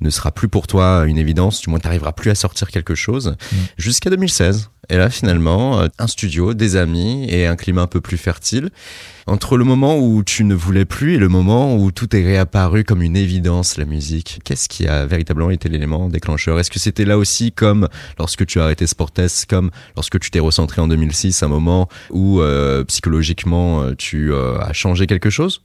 ne 0.00 0.10
sera 0.10 0.32
plus 0.32 0.48
pour 0.48 0.66
toi 0.66 1.04
une 1.06 1.18
évidence, 1.18 1.60
du 1.60 1.70
moins 1.70 1.78
tu 1.78 1.86
n'arriveras 1.86 2.12
plus 2.12 2.30
à 2.30 2.34
sortir 2.34 2.70
quelque 2.70 2.94
chose, 2.94 3.36
jusqu'à 3.76 4.10
2016. 4.10 4.70
Et 4.88 4.96
là, 4.96 5.08
finalement, 5.08 5.80
euh, 5.80 5.88
un 6.00 6.08
studio, 6.08 6.52
des 6.52 6.74
amis 6.74 7.24
et 7.28 7.46
un 7.46 7.54
climat 7.54 7.82
un 7.82 7.86
peu 7.86 8.00
plus 8.00 8.16
fertile. 8.16 8.70
Entre 9.26 9.56
le 9.56 9.64
moment 9.64 9.96
où 9.96 10.24
tu 10.24 10.42
ne 10.42 10.54
voulais 10.54 10.84
plus 10.84 11.14
et 11.14 11.18
le 11.18 11.28
moment 11.28 11.76
où 11.76 11.92
tout 11.92 12.16
est 12.16 12.24
réapparu 12.24 12.82
comme 12.82 13.00
une 13.00 13.16
évidence, 13.16 13.76
la 13.76 13.84
musique, 13.84 14.40
qu'est-ce 14.44 14.68
qui 14.68 14.88
a 14.88 15.06
véritablement 15.06 15.50
été 15.52 15.68
l'élément 15.68 16.08
déclencheur? 16.08 16.58
Est-ce 16.58 16.70
que 16.70 16.80
c'était 16.80 17.04
là 17.04 17.16
aussi 17.18 17.52
comme 17.52 17.88
lorsque 18.18 18.44
tu 18.46 18.60
as 18.60 18.64
arrêté 18.64 18.88
Sportes, 18.88 19.20
comme 19.48 19.70
lorsque 19.94 20.18
tu 20.18 20.32
t'es 20.32 20.40
recentré 20.40 20.80
en 20.80 20.88
2006, 20.88 21.44
un 21.44 21.48
moment 21.48 21.88
où 22.10 22.40
euh, 22.40 22.82
psychologiquement 22.84 23.82
euh, 23.82 23.94
tu 23.96 24.32
euh, 24.32 24.58
as 24.58 24.72
changé 24.72 25.06
quelque 25.06 25.30
chose? 25.30 25.62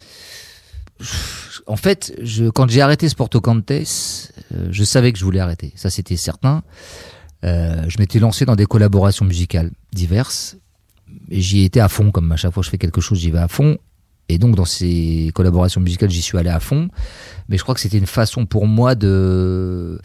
En 1.67 1.75
fait, 1.75 2.13
je, 2.21 2.45
quand 2.45 2.69
j'ai 2.69 2.81
arrêté 2.81 3.09
Sporto 3.09 3.41
Contest, 3.41 4.33
euh, 4.53 4.67
je 4.71 4.83
savais 4.83 5.11
que 5.11 5.19
je 5.19 5.25
voulais 5.25 5.39
arrêter, 5.39 5.73
ça 5.75 5.89
c'était 5.89 6.17
certain. 6.17 6.63
Euh, 7.43 7.85
je 7.87 7.97
m'étais 7.99 8.19
lancé 8.19 8.45
dans 8.45 8.55
des 8.55 8.65
collaborations 8.65 9.25
musicales 9.25 9.71
diverses 9.91 10.57
et 11.29 11.41
j'y 11.41 11.63
étais 11.63 11.79
à 11.79 11.89
fond, 11.89 12.11
comme 12.11 12.31
à 12.31 12.37
chaque 12.37 12.53
fois 12.53 12.61
que 12.61 12.65
je 12.65 12.71
fais 12.71 12.77
quelque 12.77 13.01
chose, 13.01 13.19
j'y 13.19 13.31
vais 13.31 13.39
à 13.39 13.47
fond. 13.47 13.77
Et 14.29 14.37
donc 14.37 14.55
dans 14.55 14.65
ces 14.65 15.31
collaborations 15.35 15.81
musicales, 15.81 16.09
j'y 16.09 16.21
suis 16.21 16.37
allé 16.37 16.49
à 16.49 16.59
fond. 16.59 16.89
Mais 17.47 17.57
je 17.57 17.63
crois 17.63 17.75
que 17.75 17.81
c'était 17.81 17.97
une 17.97 18.07
façon 18.07 18.45
pour 18.45 18.67
moi 18.67 18.95
de 18.95 19.99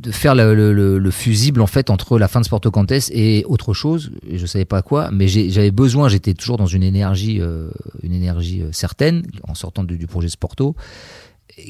de 0.00 0.10
faire 0.10 0.34
le, 0.34 0.54
le- 0.54 0.72
le- 0.72 0.98
le 0.98 1.10
fusible 1.10 1.60
en 1.62 1.66
fait 1.66 1.88
entre 1.90 2.18
la 2.18 2.28
fin 2.28 2.40
de 2.40 2.44
Sporto 2.44 2.70
Contest 2.70 3.10
et 3.14 3.44
autre 3.48 3.72
chose. 3.72 4.10
Et 4.28 4.38
je 4.38 4.46
savais 4.46 4.64
pas 4.64 4.82
quoi, 4.82 5.10
mais 5.10 5.26
j'avais 5.28 5.70
besoin. 5.70 6.08
J'étais 6.08 6.34
toujours 6.34 6.58
dans 6.58 6.66
une 6.66 6.82
énergie, 6.82 7.40
euh, 7.40 7.70
une 8.02 8.12
énergie 8.12 8.62
euh, 8.62 8.68
certaine 8.72 9.24
en 9.48 9.54
sortant 9.54 9.84
du, 9.84 10.06
projet 10.06 10.28
Sporto, 10.28 10.76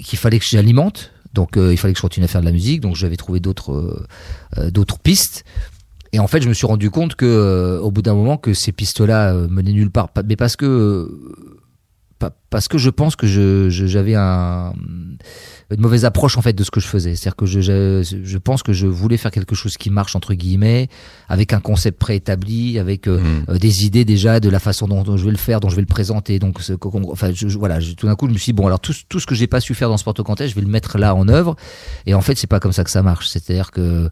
qu'il 0.05 0.19
fallait 0.19 0.39
que 0.39 0.45
j'alimente. 0.45 1.13
Donc 1.35 1.57
euh, 1.57 1.73
il 1.73 1.77
fallait 1.77 1.93
que 1.95 1.99
je 1.99 2.03
continue 2.03 2.25
à 2.25 2.29
faire 2.29 2.41
de 2.41 2.47
la 2.47 2.53
musique. 2.53 2.81
Donc 2.81 2.97
j'avais 2.97 3.17
trouvé 3.17 3.41
d'autres 3.41 4.07
d'autres 4.71 4.99
pistes. 4.99 5.45
Et 6.13 6.19
en 6.19 6.29
fait, 6.29 6.41
je 6.41 6.49
me 6.49 6.55
suis 6.55 6.67
rendu 6.67 6.89
compte 6.89 7.15
que, 7.15 7.79
au 7.83 7.91
bout 7.91 8.01
d'un 8.01 8.15
moment, 8.15 8.39
que 8.39 8.55
ces 8.55 8.73
pistes-là 8.73 9.35
menaient 9.51 9.73
nulle 9.73 9.91
part. 9.91 10.09
Mais 10.25 10.37
parce 10.37 10.57
que, 10.57 11.11
parce 12.51 12.69
que 12.69 12.79
je 12.79 12.91
pense 12.91 13.15
que 13.17 13.27
je, 13.27 13.69
je- 13.71 13.87
j'avais 13.87 14.15
un, 14.15 14.73
une 15.71 15.81
mauvaise 15.81 16.05
approche 16.05 16.39
en 16.39 16.43
fait 16.43 16.53
de 16.53 16.65
ce 16.65 16.71
que 16.71 16.81
je 16.81 16.87
faisais. 16.87 17.15
C'est-à-dire 17.15 17.37
que 17.37 17.45
je, 17.47 17.61
je, 17.61 18.03
je 18.23 18.39
pense 18.39 18.63
que 18.63 18.73
je 18.73 18.87
voulais 18.87 19.17
faire 19.17 19.31
quelque 19.31 19.55
chose 19.55 19.77
qui 19.77 19.91
marche 19.91 20.17
entre 20.17 20.33
guillemets, 20.35 20.89
avec 21.29 21.53
un 21.53 21.61
concept 21.61 21.99
préétabli, 21.99 22.79
avec 22.79 23.07
euh, 23.09 23.19
Mhm. 23.21 23.45
euh, 23.51 23.59
des 23.59 23.85
idées 23.85 24.05
déjà 24.05 24.41
de 24.41 24.49
la 24.49 24.59
façon 24.61 24.87
dont, 24.89 25.03
dont 25.03 25.17
je 25.17 25.25
vais 25.25 25.31
le 25.31 25.37
faire, 25.37 25.61
dont 25.61 25.69
je 25.69 25.77
vais 25.77 25.83
le 25.83 25.87
présenter. 25.87 26.39
Donc, 26.39 26.59
enfin, 27.11 27.31
je, 27.35 27.49
voilà, 27.59 27.79
tout 27.81 28.07
d'un 28.07 28.15
coup, 28.15 28.29
je 28.29 28.33
me 28.33 28.39
suis 28.39 28.53
dit, 28.53 28.57
bon, 28.57 28.67
alors 28.67 28.81
tout, 28.81 28.95
tout 29.09 29.21
ce 29.21 29.27
que 29.27 29.35
j'ai 29.35 29.47
pas 29.47 29.61
su 29.61 29.75
faire 29.75 29.89
dans 29.89 29.97
Sport 29.97 30.15
au 30.19 30.23
Contest, 30.23 30.51
je 30.51 30.55
vais 30.55 30.63
le 30.63 30.69
mettre 30.71 30.99
là 30.99 31.15
en 31.15 31.29
œuvre. 31.29 31.57
Et 32.07 32.15
en 32.15 32.21
fait, 32.23 32.37
c'est 32.39 32.47
pas 32.47 32.61
comme 32.61 32.73
ça 32.73 32.85
que 32.85 32.91
ça 32.91 33.03
marche. 33.03 33.29
C'est-à-dire 33.29 33.71
que 33.73 34.09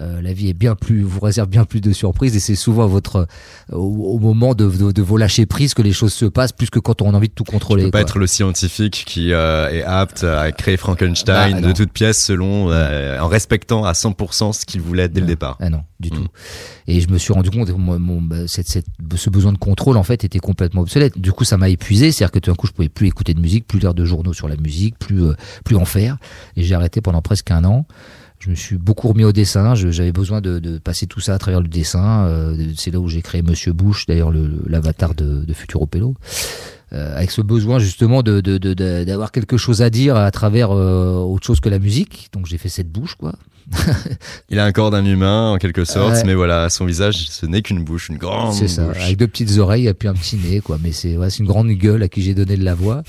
euh, 0.00 0.22
la 0.22 0.32
vie 0.32 0.48
est 0.48 0.54
bien 0.54 0.74
plus, 0.74 1.02
vous 1.02 1.20
réserve 1.20 1.48
bien 1.48 1.64
plus 1.66 1.80
de 1.82 1.92
surprises 1.92 2.34
et 2.34 2.40
c'est 2.40 2.54
souvent 2.54 2.86
votre, 2.86 3.26
au, 3.70 3.76
au 3.76 4.18
moment 4.18 4.54
de, 4.54 4.68
de, 4.70 4.90
de 4.92 5.02
vos 5.02 5.16
lâcher 5.18 5.44
prise 5.44 5.74
que 5.74 5.82
les 5.82 5.92
choses 5.92 6.14
se 6.14 6.24
passent, 6.24 6.52
plus 6.52 6.70
que 6.70 6.78
quand 6.78 7.02
on 7.02 7.12
a 7.12 7.16
envie 7.16 7.28
de 7.28 7.34
tout 7.34 7.44
contrôler. 7.44 7.82
Tu 7.82 7.86
peux 7.88 7.90
pas 7.92 7.98
quoi. 7.98 8.08
être 8.08 8.18
le 8.18 8.26
scientifique 8.26 9.04
qui 9.06 9.32
euh, 9.32 9.68
est 9.70 9.82
apte 9.82 10.24
à 10.24 10.50
créer 10.52 10.76
Frankenstein 10.78 11.52
Bah, 11.54 11.60
de 11.60 11.66
non. 11.68 11.72
toutes 11.74 11.92
pièces 11.92 12.24
selon, 12.24 12.70
euh, 12.70 13.18
en 13.20 13.28
respectant 13.28 13.84
à 13.84 13.92
100% 13.92 14.52
ce 14.52 14.64
qu'il 14.64 14.80
voulait 14.80 15.08
dès 15.08 15.20
le 15.20 15.26
départ. 15.26 15.58
Ah 15.60 15.68
non, 15.70 15.82
du 16.00 16.08
Mm. 16.08 16.14
tout. 16.14 16.26
Et 16.88 17.00
je 17.00 17.08
me 17.10 17.18
suis 17.18 17.32
rendu 17.32 17.50
compte 17.50 17.68
que 17.68 17.72
mon, 17.72 17.98
mon- 17.98 18.22
bah, 18.22 18.48
cette- 18.48 18.68
cette- 18.68 18.86
ce 19.16 19.30
besoin 19.30 19.52
de 19.52 19.58
contrôle 19.58 19.96
en 19.96 20.02
fait 20.02 20.24
était 20.24 20.38
complètement 20.40 20.80
obsolète. 20.80 21.18
Du 21.18 21.32
coup, 21.32 21.44
ça 21.44 21.56
m'a 21.58 21.68
épuisé, 21.68 22.10
c'est-à-dire 22.12 22.32
que 22.32 22.38
tout 22.38 22.50
d'un 22.50 22.56
coup, 22.56 22.66
je 22.66 22.72
pouvais 22.72 22.88
plus 22.88 23.06
écouter 23.08 23.34
de 23.34 23.40
musique, 23.40 23.66
plus 23.66 23.78
lire 23.78 23.94
de 23.94 24.04
journaux 24.04 24.32
sur 24.32 24.48
la 24.48 24.56
musique, 24.56 24.98
plus 24.98 25.22
euh, 25.22 25.34
plus 25.64 25.76
en 25.76 25.84
faire. 25.84 26.16
Et 26.56 26.62
j'ai 26.64 26.74
arrêté 26.74 27.00
pendant 27.00 27.20
presque 27.22 27.50
un 27.50 27.64
an. 27.64 27.86
Je 28.44 28.50
me 28.50 28.56
suis 28.56 28.76
beaucoup 28.76 29.06
remis 29.06 29.22
au 29.22 29.30
dessin. 29.30 29.76
J'avais 29.76 30.10
besoin 30.10 30.40
de, 30.40 30.58
de 30.58 30.78
passer 30.78 31.06
tout 31.06 31.20
ça 31.20 31.32
à 31.34 31.38
travers 31.38 31.60
le 31.60 31.68
dessin. 31.68 32.24
Euh, 32.26 32.56
c'est 32.76 32.90
là 32.90 32.98
où 32.98 33.08
j'ai 33.08 33.22
créé 33.22 33.40
Monsieur 33.40 33.72
Bush, 33.72 34.06
d'ailleurs 34.06 34.32
le- 34.32 34.48
le- 34.48 34.64
l'avatar 34.66 35.14
de, 35.14 35.44
de 35.44 35.52
Futuro 35.52 35.86
Pello. 35.86 36.14
Euh, 36.92 37.16
avec 37.16 37.30
ce 37.30 37.40
besoin 37.40 37.78
justement 37.78 38.22
de 38.22 38.40
de- 38.40 38.58
de- 38.58 38.74
de- 38.74 39.04
d'avoir 39.04 39.30
quelque 39.30 39.56
chose 39.56 39.80
à 39.80 39.90
dire 39.90 40.16
à 40.16 40.30
travers 40.32 40.72
euh, 40.72 41.14
autre 41.20 41.46
chose 41.46 41.60
que 41.60 41.68
la 41.68 41.78
musique. 41.78 42.30
Donc 42.32 42.46
j'ai 42.46 42.58
fait 42.58 42.68
cette 42.68 42.90
bouche 42.90 43.14
quoi. 43.14 43.34
Il 44.50 44.58
a 44.58 44.64
un 44.64 44.72
corps 44.72 44.90
d'un 44.90 45.04
humain 45.04 45.52
en 45.52 45.58
quelque 45.58 45.84
sorte, 45.84 46.14
Ouais. 46.16 46.22
mais 46.26 46.34
voilà, 46.34 46.68
son 46.68 46.84
visage, 46.84 47.28
ce 47.30 47.46
n'est 47.46 47.62
qu'une 47.62 47.84
bouche, 47.84 48.08
une 48.08 48.18
grande 48.18 48.54
C'est 48.54 48.66
ça, 48.66 48.88
bouche. 48.88 49.00
avec 49.00 49.16
deux 49.18 49.28
petites 49.28 49.56
oreilles 49.58 49.86
et 49.86 49.94
puis 49.94 50.08
un 50.08 50.14
petit 50.14 50.36
nez, 50.36 50.60
quoi. 50.60 50.78
Mais 50.82 50.90
c'est 50.90 51.16
ouais, 51.16 51.30
c'est 51.30 51.38
une 51.38 51.46
grande 51.46 51.68
gueule 51.70 52.02
à 52.02 52.08
qui 52.08 52.22
j'ai 52.22 52.34
donné 52.34 52.56
de 52.56 52.64
la 52.64 52.74
voix. 52.74 53.04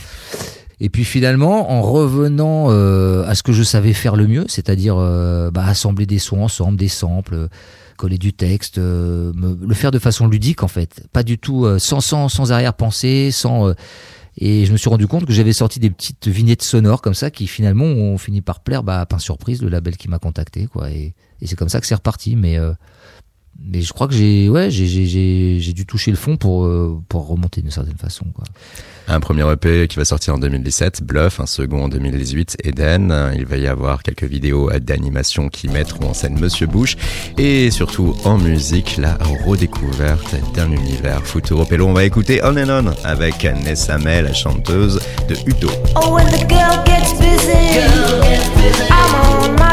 Et 0.85 0.89
puis 0.89 1.05
finalement, 1.05 1.71
en 1.71 1.81
revenant 1.81 2.67
euh, 2.69 3.23
à 3.25 3.35
ce 3.35 3.41
que 3.41 3.53
je 3.53 3.63
savais 3.63 3.93
faire 3.93 4.17
le 4.17 4.27
mieux, 4.27 4.43
c'est-à-dire 4.49 4.95
euh, 4.99 5.49
bah, 5.49 5.65
assembler 5.65 6.05
des 6.05 6.19
sons 6.19 6.41
ensemble, 6.41 6.77
des 6.77 6.89
samples, 6.89 7.35
euh, 7.35 7.47
coller 7.95 8.17
du 8.17 8.33
texte, 8.33 8.79
euh, 8.79 9.31
me- 9.33 9.57
le 9.65 9.73
faire 9.75 9.91
de 9.91 9.99
façon 9.99 10.27
ludique 10.27 10.61
en 10.61 10.67
fait, 10.67 11.07
pas 11.13 11.23
du 11.23 11.37
tout 11.37 11.63
euh, 11.63 11.79
sans 11.79 12.01
sans 12.01 12.27
sans 12.27 12.51
arrière-pensée, 12.51 13.31
sans 13.31 13.69
euh, 13.69 13.73
et 14.37 14.65
je 14.65 14.73
me 14.73 14.77
suis 14.77 14.89
rendu 14.89 15.07
compte 15.07 15.25
que 15.25 15.31
j'avais 15.31 15.53
sorti 15.53 15.79
des 15.79 15.89
petites 15.89 16.27
vignettes 16.27 16.63
sonores 16.63 17.01
comme 17.01 17.13
ça 17.13 17.31
qui 17.31 17.47
finalement 17.47 17.85
ont 17.85 18.17
fini 18.17 18.41
par 18.41 18.59
plaire 18.59 18.83
bah, 18.83 18.99
à 18.99 19.05
Pain 19.05 19.19
Surprise, 19.19 19.61
le 19.61 19.69
label 19.69 19.95
qui 19.95 20.09
m'a 20.09 20.19
contacté 20.19 20.65
quoi. 20.67 20.89
Et, 20.91 21.13
et 21.39 21.47
c'est 21.47 21.55
comme 21.55 21.69
ça 21.69 21.79
que 21.79 21.87
c'est 21.87 21.95
reparti. 21.95 22.35
Mais 22.35 22.57
mais 23.65 23.81
je 23.81 23.93
crois 23.93 24.07
que 24.07 24.13
j'ai 24.13 24.49
ouais 24.49 24.69
j'ai 24.69 24.85
j'ai 24.87 25.05
j'ai 25.05 25.59
j'ai 25.59 25.73
dû 25.73 25.85
toucher 25.85 26.11
le 26.11 26.17
fond 26.17 26.37
pour 26.37 26.65
euh, 26.65 26.99
pour 27.09 27.27
remonter 27.27 27.61
d'une 27.61 27.71
certaine 27.71 27.97
façon 27.97 28.25
quoi. 28.33 28.43
Un 29.07 29.19
premier 29.19 29.43
EP 29.51 29.89
qui 29.89 29.97
va 29.97 30.05
sortir 30.05 30.35
en 30.35 30.37
2017, 30.37 31.03
Bluff, 31.03 31.41
un 31.41 31.45
second 31.45 31.83
en 31.83 31.87
2018, 31.89 32.55
Eden. 32.63 33.33
Il 33.35 33.45
va 33.45 33.57
y 33.57 33.67
avoir 33.67 34.01
quelques 34.01 34.23
vidéos 34.23 34.71
d'animation 34.79 35.49
qui 35.49 35.67
mettront 35.67 36.11
en 36.11 36.13
scène 36.13 36.39
Monsieur 36.39 36.67
Bush 36.67 36.95
et 37.37 37.69
surtout 37.69 38.15
en 38.23 38.37
musique 38.37 38.95
la 38.97 39.17
redécouverte 39.45 40.35
d'un 40.55 40.71
univers 40.71 41.27
Futuro 41.27 41.65
Pello. 41.65 41.87
On 41.87 41.93
va 41.93 42.05
écouter 42.05 42.39
On 42.43 42.55
and 42.55 42.69
On 42.69 42.93
avec 43.03 43.43
Nessa 43.43 43.97
May, 43.97 44.21
la 44.21 44.33
chanteuse 44.33 45.01
de 45.27 45.35
Uto. 45.49 45.67
Oh, 45.97 46.13
when 46.13 46.25
the 46.27 46.47
girl 46.47 46.81
gets 46.85 47.11
busy, 47.19 47.81
I'm 48.89 49.15
on 49.15 49.55
my 49.55 49.72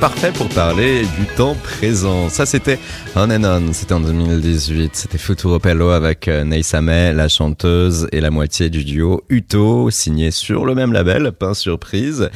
parfait 0.00 0.32
pour 0.32 0.48
parler 0.48 1.02
du 1.18 1.26
temps 1.36 1.54
présent. 1.54 2.28
Ça, 2.28 2.44
c'était 2.46 2.78
On 3.14 3.30
and 3.30 3.44
On. 3.44 3.72
C'était 3.72 3.94
en 3.94 4.00
2018. 4.00 4.90
C'était 4.94 5.18
Futuro 5.18 5.58
Pello 5.58 5.90
avec 5.90 6.28
euh, 6.28 6.44
Ney 6.44 6.62
Sameh, 6.62 7.12
la 7.12 7.28
chanteuse 7.28 8.06
et 8.12 8.20
la 8.20 8.30
moitié 8.30 8.68
du 8.68 8.84
duo 8.84 9.22
Uto, 9.28 9.90
signé 9.90 10.30
sur 10.30 10.66
le 10.66 10.74
même 10.74 10.92
label, 10.92 11.32
pas 11.32 11.54
surprise. 11.54 12.30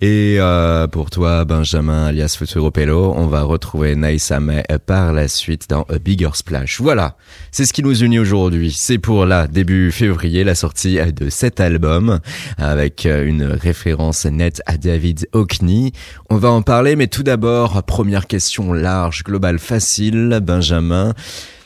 Et 0.00 0.36
euh, 0.38 0.86
pour 0.86 1.10
toi, 1.10 1.44
Benjamin, 1.44 2.06
alias 2.06 2.36
Futuro 2.38 2.70
Pello, 2.70 3.12
on 3.16 3.26
va 3.26 3.42
retrouver 3.42 3.94
Ney 3.94 4.18
Sameh 4.18 4.64
par 4.86 5.12
la 5.12 5.28
suite 5.28 5.68
dans 5.68 5.82
A 5.82 5.98
Bigger 5.98 6.30
Splash. 6.34 6.80
Voilà. 6.80 7.16
C'est 7.52 7.64
ce 7.64 7.72
qui 7.72 7.82
nous 7.82 8.02
unit 8.02 8.18
aujourd'hui. 8.18 8.74
C'est 8.76 8.98
pour 8.98 9.26
là, 9.26 9.46
début 9.46 9.92
février, 9.92 10.42
la 10.42 10.54
sortie 10.54 10.98
de 11.12 11.28
cet 11.28 11.60
album 11.60 12.18
avec 12.58 13.06
euh, 13.06 13.24
une 13.24 13.44
référence 13.44 14.24
nette 14.24 14.62
à 14.66 14.76
David 14.76 15.28
Hockney. 15.32 15.92
On 16.30 16.36
va 16.36 16.50
en 16.50 16.62
parler, 16.62 16.96
mais 16.96 17.03
tout 17.08 17.22
d'abord, 17.22 17.82
première 17.82 18.26
question 18.26 18.72
large, 18.72 19.24
globale, 19.24 19.58
facile, 19.58 20.40
Benjamin. 20.42 21.14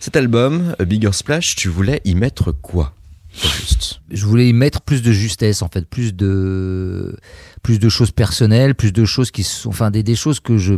Cet 0.00 0.16
album, 0.16 0.74
Bigger 0.80 1.12
Splash, 1.12 1.56
tu 1.56 1.68
voulais 1.68 2.00
y 2.04 2.14
mettre 2.14 2.52
quoi? 2.52 2.94
Juste. 3.30 4.00
je 4.10 4.24
voulais 4.24 4.48
y 4.48 4.52
mettre 4.52 4.80
plus 4.80 5.02
de 5.02 5.12
justesse 5.12 5.62
en 5.62 5.68
fait, 5.68 5.86
plus 5.86 6.14
de 6.14 7.14
plus 7.62 7.78
de 7.78 7.88
choses 7.88 8.10
personnelles, 8.10 8.74
plus 8.74 8.92
de 8.92 9.04
choses 9.04 9.30
qui 9.30 9.44
sont, 9.44 9.68
enfin 9.68 9.90
des 9.90 10.16
choses 10.16 10.40
que 10.40 10.56
je 10.56 10.74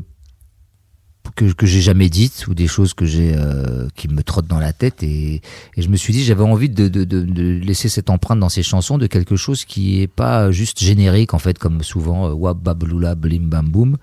que, 1.37 1.53
que 1.53 1.67
j'ai 1.67 1.81
jamais 1.81 2.09
dites 2.09 2.47
ou 2.49 2.55
des 2.55 2.67
choses 2.67 2.95
que 2.95 3.05
j'ai 3.05 3.35
euh, 3.35 3.89
qui 3.95 4.09
me 4.09 4.23
trottent 4.23 4.47
dans 4.47 4.59
la 4.59 4.73
tête 4.73 5.03
et, 5.03 5.43
et 5.77 5.83
je 5.83 5.89
me 5.89 5.97
suis 5.97 6.13
dit 6.13 6.25
j'avais 6.25 6.43
envie 6.43 6.69
de, 6.69 6.89
de, 6.89 7.05
de, 7.05 7.61
laisser 7.61 7.89
cette 7.89 8.11
empreinte 8.11 8.41
dans 8.41 8.49
ces 8.49 8.63
chansons 8.63 8.99
de 8.99 9.07
quelque 9.07 9.37
chose 9.37 9.65
qui 9.65 10.01
est 10.01 10.07
pas 10.07 10.51
juste 10.51 10.81
générique 10.81 11.35
en 11.35 11.39
fait 11.39 11.59
comme 11.59 11.83
souvent 11.83 12.29
euh, 12.29 12.33
wap 12.33 12.59
bablula 12.59 13.15
blim 13.15 13.49
bam 13.49 13.69
boum 13.69 13.97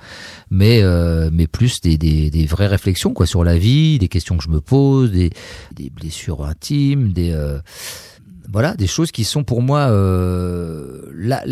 mais 0.50 0.82
euh, 0.82 1.30
mais 1.32 1.48
plus 1.48 1.82
des, 1.82 1.98
des, 1.98 2.30
des 2.30 2.46
vraies 2.46 2.68
réflexions 2.68 3.14
quoi 3.14 3.26
sur 3.26 3.44
la 3.44 3.58
vie 3.58 4.00
des 4.00 4.08
questions 4.08 4.38
que 4.38 4.44
je 4.44 4.50
me 4.50 4.62
pose 4.62 5.12
des, 5.12 5.32
des 5.76 5.90
blessures 5.90 6.46
intimes 6.46 7.14
des 7.14 7.32
euh, 7.32 7.60
voilà 8.52 8.76
des 8.76 8.88
choses 8.88 9.12
qui 9.12 9.24
sont 9.24 9.44
pour 9.44 9.62
moi 9.62 9.90
euh, 9.90 11.12
la, 11.14 11.44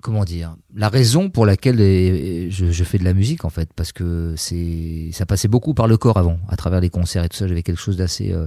comment 0.00 0.24
dire 0.24 0.56
la 0.74 0.88
raison 0.88 1.30
pour 1.30 1.46
laquelle 1.46 1.78
je, 1.78 2.70
je 2.70 2.84
fais 2.84 2.98
de 2.98 3.04
la 3.04 3.14
musique 3.14 3.44
en 3.44 3.50
fait 3.50 3.70
parce 3.74 3.92
que 3.92 4.34
c'est 4.36 5.10
ça 5.12 5.26
passait 5.26 5.48
beaucoup 5.48 5.74
par 5.74 5.86
le 5.88 5.96
corps 5.96 6.16
avant 6.16 6.38
à 6.48 6.56
travers 6.56 6.80
les 6.80 6.90
concerts 6.90 7.24
et 7.24 7.28
tout 7.28 7.36
ça 7.36 7.48
j'avais 7.48 7.62
quelque 7.62 7.80
chose 7.80 7.96
d'assez 7.96 8.32
euh, 8.32 8.46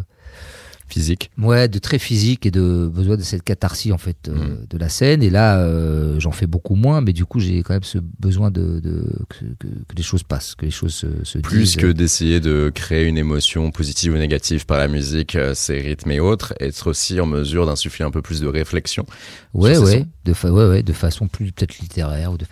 Physique. 0.91 1.31
ouais 1.37 1.67
de 1.69 1.79
très 1.79 1.99
physique 1.99 2.45
et 2.45 2.51
de 2.51 2.91
besoin 2.93 3.15
de 3.15 3.21
cette 3.21 3.43
catharsis 3.43 3.91
en 3.93 3.97
fait 3.97 4.27
euh, 4.27 4.57
de 4.69 4.77
la 4.77 4.89
scène 4.89 5.23
et 5.23 5.29
là 5.29 5.57
euh, 5.59 6.19
j'en 6.19 6.31
fais 6.31 6.47
beaucoup 6.47 6.75
moins 6.75 6.99
mais 6.99 7.13
du 7.13 7.23
coup 7.25 7.39
j'ai 7.39 7.63
quand 7.63 7.73
même 7.73 7.83
ce 7.83 7.97
besoin 8.19 8.51
de, 8.51 8.79
de 8.81 9.05
que, 9.29 9.45
que, 9.59 9.67
que 9.67 9.95
les 9.95 10.03
choses 10.03 10.23
passent 10.23 10.53
que 10.55 10.65
les 10.65 10.71
choses 10.71 10.93
se, 10.93 11.07
se 11.23 11.37
Plus 11.39 11.59
disent. 11.63 11.75
que 11.77 11.87
d'essayer 11.91 12.39
de 12.41 12.69
créer 12.73 13.05
une 13.05 13.17
émotion 13.17 13.71
positive 13.71 14.13
ou 14.13 14.17
négative 14.17 14.65
par 14.65 14.77
la 14.77 14.87
musique, 14.87 15.35
euh, 15.35 15.53
ses 15.53 15.79
rythmes 15.79 16.11
et 16.11 16.19
autres, 16.19 16.53
être 16.59 16.87
aussi 16.89 17.19
en 17.19 17.25
mesure 17.25 17.65
d'insuffler 17.65 18.03
un 18.05 18.11
peu 18.11 18.21
plus 18.21 18.41
de 18.41 18.47
réflexion. 18.47 19.05
Ouais, 19.53 19.77
ouais, 19.77 20.05
de 20.25 20.33
fa 20.33 20.51
ouais, 20.51 20.67
ouais, 20.67 20.83
de 20.83 20.93
façon 20.93 21.27
plus 21.27 21.51
peut-être 21.51 21.79
littéraire 21.79 22.33
ou 22.33 22.37
de 22.37 22.45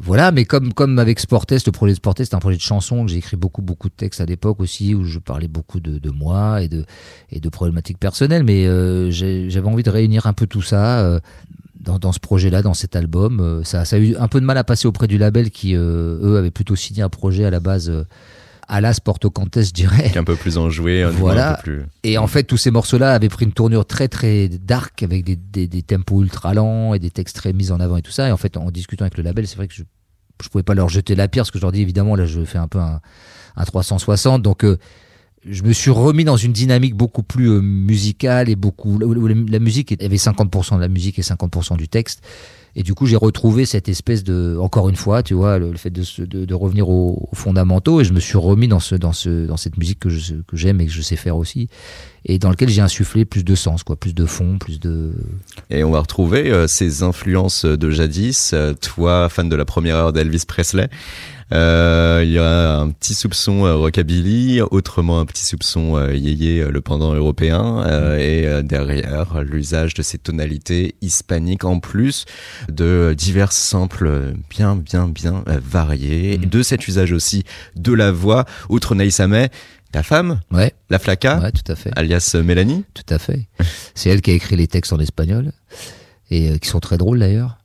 voilà, 0.00 0.32
mais 0.32 0.44
comme 0.44 0.74
comme 0.74 0.98
avec 0.98 1.18
Sportest, 1.18 1.66
le 1.66 1.72
projet 1.72 1.92
de 1.92 1.96
Sportest, 1.96 2.30
c'est 2.30 2.36
un 2.36 2.40
projet 2.40 2.58
de 2.58 2.62
chanson 2.62 3.06
j'ai 3.06 3.16
écrit 3.16 3.36
beaucoup 3.36 3.62
beaucoup 3.62 3.88
de 3.88 3.94
textes 3.94 4.20
à 4.20 4.26
l'époque 4.26 4.60
aussi 4.60 4.94
où 4.94 5.04
je 5.04 5.18
parlais 5.18 5.48
beaucoup 5.48 5.80
de, 5.80 5.98
de 5.98 6.10
moi 6.10 6.62
et 6.62 6.68
de 6.68 6.84
et 7.30 7.40
de 7.40 7.48
problématiques 7.48 7.98
personnelles, 7.98 8.44
mais 8.44 8.66
euh, 8.66 9.10
j'avais 9.10 9.68
envie 9.68 9.82
de 9.82 9.90
réunir 9.90 10.26
un 10.26 10.34
peu 10.34 10.46
tout 10.46 10.62
ça 10.62 11.00
euh, 11.00 11.20
dans, 11.80 11.98
dans 11.98 12.12
ce 12.12 12.20
projet-là, 12.20 12.62
dans 12.62 12.74
cet 12.74 12.96
album. 12.96 13.40
Euh, 13.40 13.64
ça, 13.64 13.84
ça 13.84 13.96
a 13.96 13.98
eu 13.98 14.16
un 14.16 14.28
peu 14.28 14.40
de 14.40 14.46
mal 14.46 14.58
à 14.58 14.64
passer 14.64 14.86
auprès 14.86 15.06
du 15.06 15.18
label 15.18 15.50
qui 15.50 15.74
euh, 15.74 16.18
eux 16.22 16.36
avaient 16.36 16.50
plutôt 16.50 16.76
signé 16.76 17.02
un 17.02 17.08
projet 17.08 17.44
à 17.44 17.50
la 17.50 17.60
base 17.60 17.90
euh, 17.90 18.04
à 18.70 18.80
la 18.80 18.94
Sporto 18.94 19.30
Cantes, 19.30 19.60
je 19.62 19.72
dirais. 19.72 20.12
Un 20.16 20.24
peu 20.24 20.36
plus 20.36 20.56
enjoué, 20.56 21.02
un 21.02 21.10
Voilà. 21.10 21.52
un 21.52 21.54
peu 21.56 21.62
plus. 21.62 21.82
Et 22.04 22.18
en 22.18 22.26
fait, 22.28 22.44
tous 22.44 22.56
ces 22.56 22.70
morceaux-là 22.70 23.12
avaient 23.12 23.28
pris 23.28 23.44
une 23.44 23.52
tournure 23.52 23.84
très 23.84 24.08
très 24.08 24.48
dark 24.48 25.02
avec 25.02 25.24
des, 25.24 25.36
des, 25.36 25.66
des 25.66 25.82
tempos 25.82 26.22
ultra 26.22 26.54
lents 26.54 26.94
et 26.94 26.98
des 26.98 27.10
textes 27.10 27.36
très 27.36 27.52
mis 27.52 27.72
en 27.72 27.80
avant 27.80 27.96
et 27.96 28.02
tout 28.02 28.12
ça. 28.12 28.28
Et 28.28 28.32
en 28.32 28.36
fait, 28.36 28.56
en 28.56 28.70
discutant 28.70 29.02
avec 29.04 29.16
le 29.18 29.24
label, 29.24 29.46
c'est 29.46 29.56
vrai 29.56 29.68
que 29.68 29.74
je 29.74 29.82
je 30.42 30.48
pouvais 30.48 30.62
pas 30.64 30.72
leur 30.74 30.88
jeter 30.88 31.14
la 31.14 31.28
pierre 31.28 31.42
parce 31.42 31.50
que 31.50 31.58
je 31.58 31.62
leur 31.64 31.70
dis 31.72 31.82
évidemment 31.82 32.14
là 32.16 32.24
je 32.24 32.42
fais 32.46 32.56
un 32.56 32.66
peu 32.66 32.78
un, 32.78 33.02
un 33.56 33.64
360 33.64 34.40
donc 34.40 34.64
euh, 34.64 34.78
je 35.46 35.62
me 35.64 35.72
suis 35.74 35.90
remis 35.90 36.24
dans 36.24 36.38
une 36.38 36.52
dynamique 36.54 36.94
beaucoup 36.94 37.22
plus 37.22 37.50
euh, 37.50 37.60
musicale 37.60 38.48
et 38.48 38.56
beaucoup 38.56 38.94
où 39.02 39.26
la, 39.26 39.34
la 39.34 39.58
musique 39.58 39.90
il 39.90 40.00
y 40.00 40.06
avait 40.06 40.16
50% 40.16 40.76
de 40.76 40.80
la 40.80 40.88
musique 40.88 41.18
et 41.18 41.22
50% 41.22 41.76
du 41.76 41.88
texte 41.88 42.22
et 42.76 42.82
du 42.82 42.94
coup 42.94 43.06
j'ai 43.06 43.16
retrouvé 43.16 43.66
cette 43.66 43.88
espèce 43.88 44.24
de 44.24 44.56
encore 44.60 44.88
une 44.88 44.96
fois 44.96 45.22
tu 45.22 45.34
vois 45.34 45.58
le, 45.58 45.76
fait 45.76 45.90
de, 45.90 46.44
de 46.44 46.54
revenir 46.54 46.88
aux, 46.88 47.28
aux 47.30 47.34
fondamentaux. 47.34 48.00
Et 48.00 48.04
je 48.04 48.12
me 48.12 48.20
suis 48.20 48.38
remis 48.38 48.68
dans 48.68 48.80
ce 48.80 48.94
dans 48.94 49.12
ce 49.12 49.46
dans 49.46 49.56
cette 49.56 49.76
musique 49.76 49.98
que 49.98 50.08
je 50.08 50.34
que 50.46 50.56
j'aime 50.56 50.80
et 50.80 50.86
que 50.86 50.92
je 50.92 51.02
sais 51.02 51.16
faire 51.16 51.36
aussi 51.36 51.68
et 52.24 52.38
dans 52.38 52.50
lequel 52.50 52.68
j'ai 52.68 52.80
insufflé 52.82 53.24
plus 53.24 53.44
de 53.44 53.54
sens 53.54 53.82
quoi 53.82 53.96
plus 53.96 54.14
de 54.14 54.26
fond 54.26 54.58
plus 54.58 54.78
de 54.80 55.12
Et 55.70 55.84
on 55.84 55.90
va 55.90 56.00
retrouver 56.00 56.50
euh, 56.50 56.66
ces 56.66 57.02
influences 57.02 57.64
de 57.64 57.90
jadis. 57.90 58.52
Euh, 58.52 58.74
toi, 58.74 59.28
fan 59.28 59.48
de 59.48 59.56
la 59.56 59.64
première 59.64 59.96
heure 59.96 60.12
d'Elvis 60.12 60.44
Presley, 60.46 60.88
euh, 61.52 62.20
il 62.24 62.30
y 62.30 62.38
a 62.38 62.78
un 62.78 62.90
petit 62.90 63.14
soupçon 63.14 63.64
euh, 63.66 63.74
rockabilly, 63.74 64.60
autrement 64.60 65.18
un 65.18 65.26
petit 65.26 65.44
soupçon 65.44 65.96
euh, 65.96 66.14
yéyé, 66.14 66.60
euh, 66.60 66.70
le 66.70 66.80
pendant 66.80 67.12
européen, 67.14 67.82
euh, 67.86 68.16
et 68.18 68.46
euh, 68.46 68.62
derrière 68.62 69.42
l'usage 69.42 69.94
de 69.94 70.02
ces 70.02 70.18
tonalités 70.18 70.94
hispaniques 71.02 71.64
en 71.64 71.80
plus 71.80 72.24
de 72.70 73.14
divers 73.18 73.52
samples 73.52 74.34
bien, 74.48 74.76
bien, 74.76 75.08
bien 75.08 75.42
variés, 75.46 76.38
Mhm. 76.38 76.48
de 76.48 76.62
cet 76.62 76.86
usage 76.86 77.12
aussi 77.12 77.42
de 77.76 77.92
la 77.92 78.12
voix, 78.12 78.44
outre 78.68 78.94
Naïsameh, 78.94 79.48
ta 79.92 80.02
femme, 80.02 80.40
ouais 80.50 80.74
la 80.88 80.98
flaca, 80.98 81.40
ouais 81.40 81.52
tout 81.52 81.70
à 81.70 81.76
fait 81.76 81.90
alias 81.96 82.32
euh, 82.34 82.42
Mélanie. 82.42 82.84
Tout 82.94 83.14
à 83.14 83.18
fait. 83.18 83.48
C'est 83.94 84.10
elle 84.10 84.20
qui 84.20 84.30
a 84.30 84.34
écrit 84.34 84.56
les 84.56 84.66
textes 84.66 84.92
en 84.92 84.98
espagnol 84.98 85.52
et 86.30 86.50
euh, 86.50 86.58
qui 86.58 86.68
sont 86.68 86.80
très 86.80 86.96
drôles 86.96 87.18
d'ailleurs. 87.18 87.58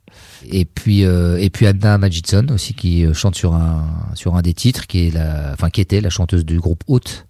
Et 0.48 0.64
puis 0.64 1.04
euh, 1.04 1.38
et 1.38 1.50
puis 1.50 1.66
Anna 1.66 1.98
Majidson 1.98 2.46
aussi 2.50 2.74
qui 2.74 3.04
euh, 3.04 3.14
chante 3.14 3.34
sur 3.34 3.54
un 3.54 3.86
sur 4.14 4.36
un 4.36 4.42
des 4.42 4.54
titres 4.54 4.86
qui 4.86 5.08
est 5.08 5.10
la 5.10 5.50
enfin 5.52 5.70
qui 5.70 5.80
était 5.80 6.00
la 6.00 6.10
chanteuse 6.10 6.44
du 6.44 6.60
groupe 6.60 6.84
Haute 6.86 7.26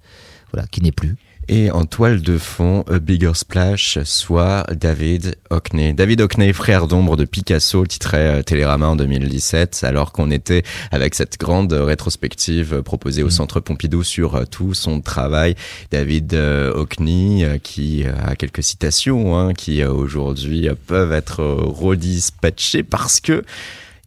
voilà 0.53 0.67
qui 0.67 0.83
n'est 0.83 0.93
plus 0.93 1.17
Et 1.49 1.71
en 1.71 1.85
toile 1.85 2.23
de 2.23 2.39
fond, 2.39 2.85
A 2.91 2.99
Bigger 2.99 3.33
Splash, 3.35 4.01
soit 4.03 4.67
David 4.75 5.37
Hockney. 5.51 5.95
David 5.95 6.21
Hockney, 6.21 6.53
frère 6.53 6.89
d'ombre 6.89 7.17
de 7.17 7.25
Picasso, 7.25 7.87
titrait 7.87 8.41
euh, 8.41 8.43
Télérama 8.43 8.89
en 8.89 8.97
2017, 8.97 9.85
alors 9.85 10.11
qu'on 10.11 10.33
était 10.33 10.65
avec 10.91 11.15
cette 11.15 11.39
grande 11.39 11.73
rétrospective 11.73 12.83
proposée 12.83 13.23
au 13.23 13.31
Centre 13.31 13.61
Pompidou 13.61 14.03
sur 14.03 14.35
euh, 14.35 14.45
tout 14.45 14.75
son 14.75 15.01
travail. 15.01 15.55
David 15.93 16.35
euh, 16.35 16.73
Hockney, 16.75 17.47
qui 17.63 18.05
a 18.05 18.35
quelques 18.35 18.65
citations, 18.65 19.39
hein, 19.39 19.55
qui 19.55 19.85
aujourd'hui 19.85 20.69
peuvent 20.89 21.13
être 21.13 21.45
redispatchées 21.45 22.83
parce 22.83 23.21
que 23.21 23.45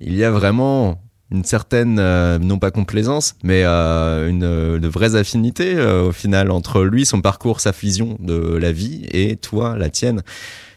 il 0.01 0.15
y 0.15 0.25
a 0.25 0.31
vraiment 0.31 0.99
une 1.31 1.43
certaine, 1.43 1.97
euh, 1.99 2.39
non 2.39 2.57
pas 2.57 2.71
complaisance, 2.71 3.35
mais 3.43 3.63
euh, 3.63 4.29
une, 4.29 4.43
euh, 4.43 4.79
de 4.79 4.87
vraies 4.87 5.15
affinités 5.15 5.75
euh, 5.75 6.07
au 6.07 6.11
final 6.11 6.51
entre 6.51 6.83
lui, 6.83 7.05
son 7.05 7.21
parcours, 7.21 7.59
sa 7.59 7.71
vision 7.71 8.17
de 8.19 8.55
la 8.57 8.71
vie 8.71 9.05
et 9.11 9.35
toi, 9.35 9.77
la 9.77 9.89
tienne. 9.89 10.23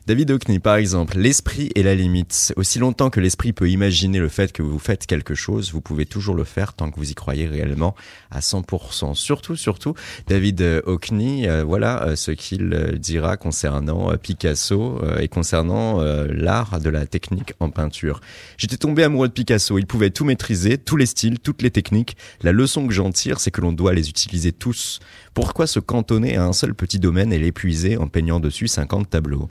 David 0.04 0.32
Hockney, 0.32 0.58
par 0.58 0.74
exemple, 0.74 1.16
l'esprit 1.16 1.70
est 1.76 1.84
la 1.84 1.94
limite. 1.94 2.52
Aussi 2.56 2.80
longtemps 2.80 3.08
que 3.08 3.20
l'esprit 3.20 3.52
peut 3.52 3.70
imaginer 3.70 4.18
le 4.18 4.28
fait 4.28 4.50
que 4.50 4.60
vous 4.60 4.80
faites 4.80 5.06
quelque 5.06 5.36
chose, 5.36 5.72
vous 5.72 5.80
pouvez 5.80 6.06
toujours 6.06 6.34
le 6.34 6.42
faire 6.42 6.72
tant 6.72 6.90
que 6.90 6.96
vous 6.96 7.12
y 7.12 7.14
croyez 7.14 7.46
réellement 7.46 7.94
à 8.32 8.40
100%. 8.40 9.14
Surtout, 9.14 9.54
surtout, 9.54 9.94
David 10.26 10.82
Hockney, 10.86 11.48
euh, 11.48 11.62
voilà 11.62 12.02
euh, 12.02 12.16
ce 12.16 12.32
qu'il 12.32 12.74
euh, 12.74 12.98
dira 12.98 13.36
concernant 13.36 14.16
Picasso 14.16 15.00
et 15.20 15.28
concernant 15.28 16.00
l'art 16.00 16.80
de 16.80 16.90
la 16.90 17.06
technique 17.06 17.54
en 17.60 17.70
peinture. 17.70 18.20
J'étais 18.56 18.76
tombé 18.76 19.04
amoureux 19.04 19.28
de 19.28 19.32
Picasso. 19.32 19.78
Il 19.78 19.86
pouvait 19.86 20.10
tout 20.10 20.24
maîtriser, 20.24 20.78
tous 20.78 20.96
les 20.96 21.06
styles, 21.06 21.38
toutes 21.38 21.62
les 21.62 21.70
techniques. 21.70 22.16
La 22.42 22.50
leçon 22.50 22.88
que 22.88 22.92
j'en 22.92 23.12
tire, 23.12 23.38
c'est 23.38 23.52
que 23.52 23.60
l'on 23.60 23.72
doit 23.72 23.94
les 23.94 24.08
utiliser 24.08 24.50
tous. 24.50 24.98
Pourquoi 25.32 25.68
se 25.68 25.78
cantonner 25.78 26.36
à 26.36 26.44
un 26.44 26.52
seul 26.52 26.74
petit 26.74 26.98
domaine 26.98 27.32
et 27.32 27.38
l'épuiser 27.38 27.96
en 27.96 28.08
peignant 28.08 28.40
dessus 28.40 28.66
50 28.66 29.08
tableaux? 29.08 29.48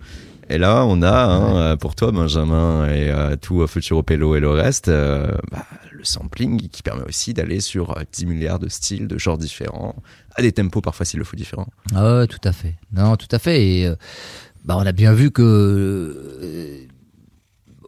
Et 0.52 0.58
là, 0.58 0.86
on 0.86 1.02
a, 1.02 1.26
hein, 1.26 1.56
euh, 1.56 1.76
pour 1.78 1.96
toi, 1.96 2.12
Benjamin, 2.12 2.86
et 2.88 3.10
euh, 3.10 3.36
tout 3.36 3.62
euh, 3.62 3.68
Futuro 3.68 4.04
Pello 4.04 4.36
et 4.36 4.40
le 4.40 4.50
reste, 4.50 4.90
euh, 4.90 5.32
bah, 5.50 5.66
le 5.92 6.04
sampling 6.04 6.68
qui 6.70 6.84
permet 6.84 7.04
aussi 7.04 7.34
d'aller 7.34 7.62
sur 7.62 7.98
euh, 7.98 8.04
10 8.12 8.26
milliards 8.26 8.60
de 8.60 8.68
styles, 8.68 9.08
de 9.08 9.18
genres 9.18 9.38
différents, 9.38 9.96
à 10.36 10.42
des 10.42 10.52
tempos 10.52 10.82
parfois 10.82 11.06
s'il 11.06 11.20
le 11.20 11.26
faut 11.26 11.38
différents. 11.38 11.70
Ah 11.96 12.18
ouais, 12.18 12.28
tout 12.28 12.40
à 12.44 12.52
fait. 12.52 12.76
Non, 12.92 13.16
tout 13.16 13.30
à 13.32 13.40
fait. 13.40 13.66
Et 13.66 13.88
euh, 13.88 13.96
bah, 14.66 14.76
on 14.78 14.86
a 14.86 14.92
bien 14.92 15.14
vu 15.14 15.32
que 15.32 16.88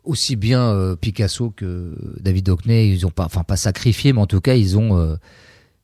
aussi 0.03 0.35
bien 0.35 0.95
Picasso 0.99 1.51
que 1.51 1.95
David 2.19 2.49
Hockney, 2.49 2.89
ils 2.89 3.05
ont 3.05 3.11
pas, 3.11 3.25
enfin 3.25 3.43
pas 3.43 3.55
sacrifié, 3.55 4.11
mais 4.11 4.19
en 4.19 4.27
tout 4.27 4.41
cas 4.41 4.55
ils 4.55 4.77
ont 4.77 5.17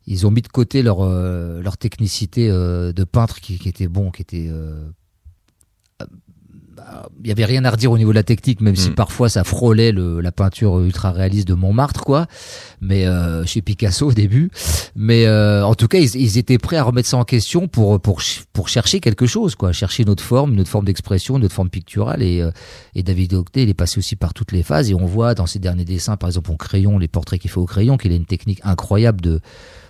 ils 0.09 0.25
ont 0.25 0.32
mis 0.32 0.41
de 0.41 0.47
côté 0.47 0.82
leur 0.82 1.01
euh, 1.01 1.61
leur 1.61 1.77
technicité 1.77 2.49
euh, 2.49 2.91
de 2.91 3.03
peintre 3.03 3.39
qui, 3.39 3.59
qui 3.59 3.69
était 3.69 3.88
bon, 3.88 4.09
qui 4.09 4.23
était 4.23 4.47
euh, 4.49 4.89
il 7.23 7.27
y 7.27 7.31
avait 7.31 7.45
rien 7.45 7.65
à 7.65 7.71
redire 7.71 7.91
au 7.91 7.97
niveau 7.97 8.11
de 8.11 8.15
la 8.15 8.23
technique, 8.23 8.61
même 8.61 8.75
si 8.75 8.89
Mm. 8.89 8.95
parfois 8.95 9.29
ça 9.29 9.43
frôlait 9.43 9.91
le, 9.91 10.21
la 10.21 10.31
peinture 10.31 10.79
ultra 10.79 11.11
réaliste 11.11 11.47
de 11.47 11.53
Montmartre, 11.53 12.03
quoi. 12.03 12.27
Mais 12.81 13.05
euh, 13.05 13.45
chez 13.45 13.61
Picasso 13.61 14.07
au 14.07 14.13
début, 14.13 14.51
mais 14.95 15.25
euh, 15.25 15.65
en 15.65 15.75
tout 15.75 15.87
cas 15.87 15.99
ils, 15.99 16.15
ils 16.15 16.37
étaient 16.37 16.57
prêts 16.57 16.77
à 16.77 16.83
remettre 16.83 17.09
ça 17.09 17.17
en 17.17 17.25
question 17.25 17.67
pour 17.67 17.99
pour 17.99 18.21
pour 18.53 18.69
chercher 18.69 18.99
quelque 18.99 19.25
chose, 19.25 19.55
quoi, 19.55 19.71
chercher 19.71 20.03
une 20.03 20.09
autre 20.09 20.23
forme, 20.23 20.53
une 20.53 20.61
autre 20.61 20.69
forme 20.69 20.85
d'expression, 20.85 21.37
une 21.37 21.45
autre 21.45 21.55
forme 21.55 21.69
picturale. 21.69 22.21
Et 22.21 22.41
euh, 22.41 22.51
et 22.95 23.03
David 23.03 23.33
Hockney, 23.33 23.63
il 23.63 23.69
est 23.69 23.73
passé 23.73 23.97
aussi 23.97 24.15
par 24.15 24.33
toutes 24.33 24.51
les 24.51 24.63
phases 24.63 24.89
et 24.89 24.95
on 24.95 25.05
voit 25.05 25.35
dans 25.35 25.45
ses 25.45 25.59
derniers 25.59 25.85
dessins, 25.85 26.17
par 26.17 26.29
exemple 26.29 26.51
au 26.51 26.57
crayon, 26.57 26.97
les 26.97 27.07
portraits 27.07 27.39
qu'il 27.39 27.51
fait 27.51 27.59
au 27.59 27.65
crayon, 27.65 27.97
qu'il 27.97 28.11
a 28.11 28.15
une 28.15 28.25
technique 28.25 28.59
incroyable 28.63 29.21
de 29.21 29.39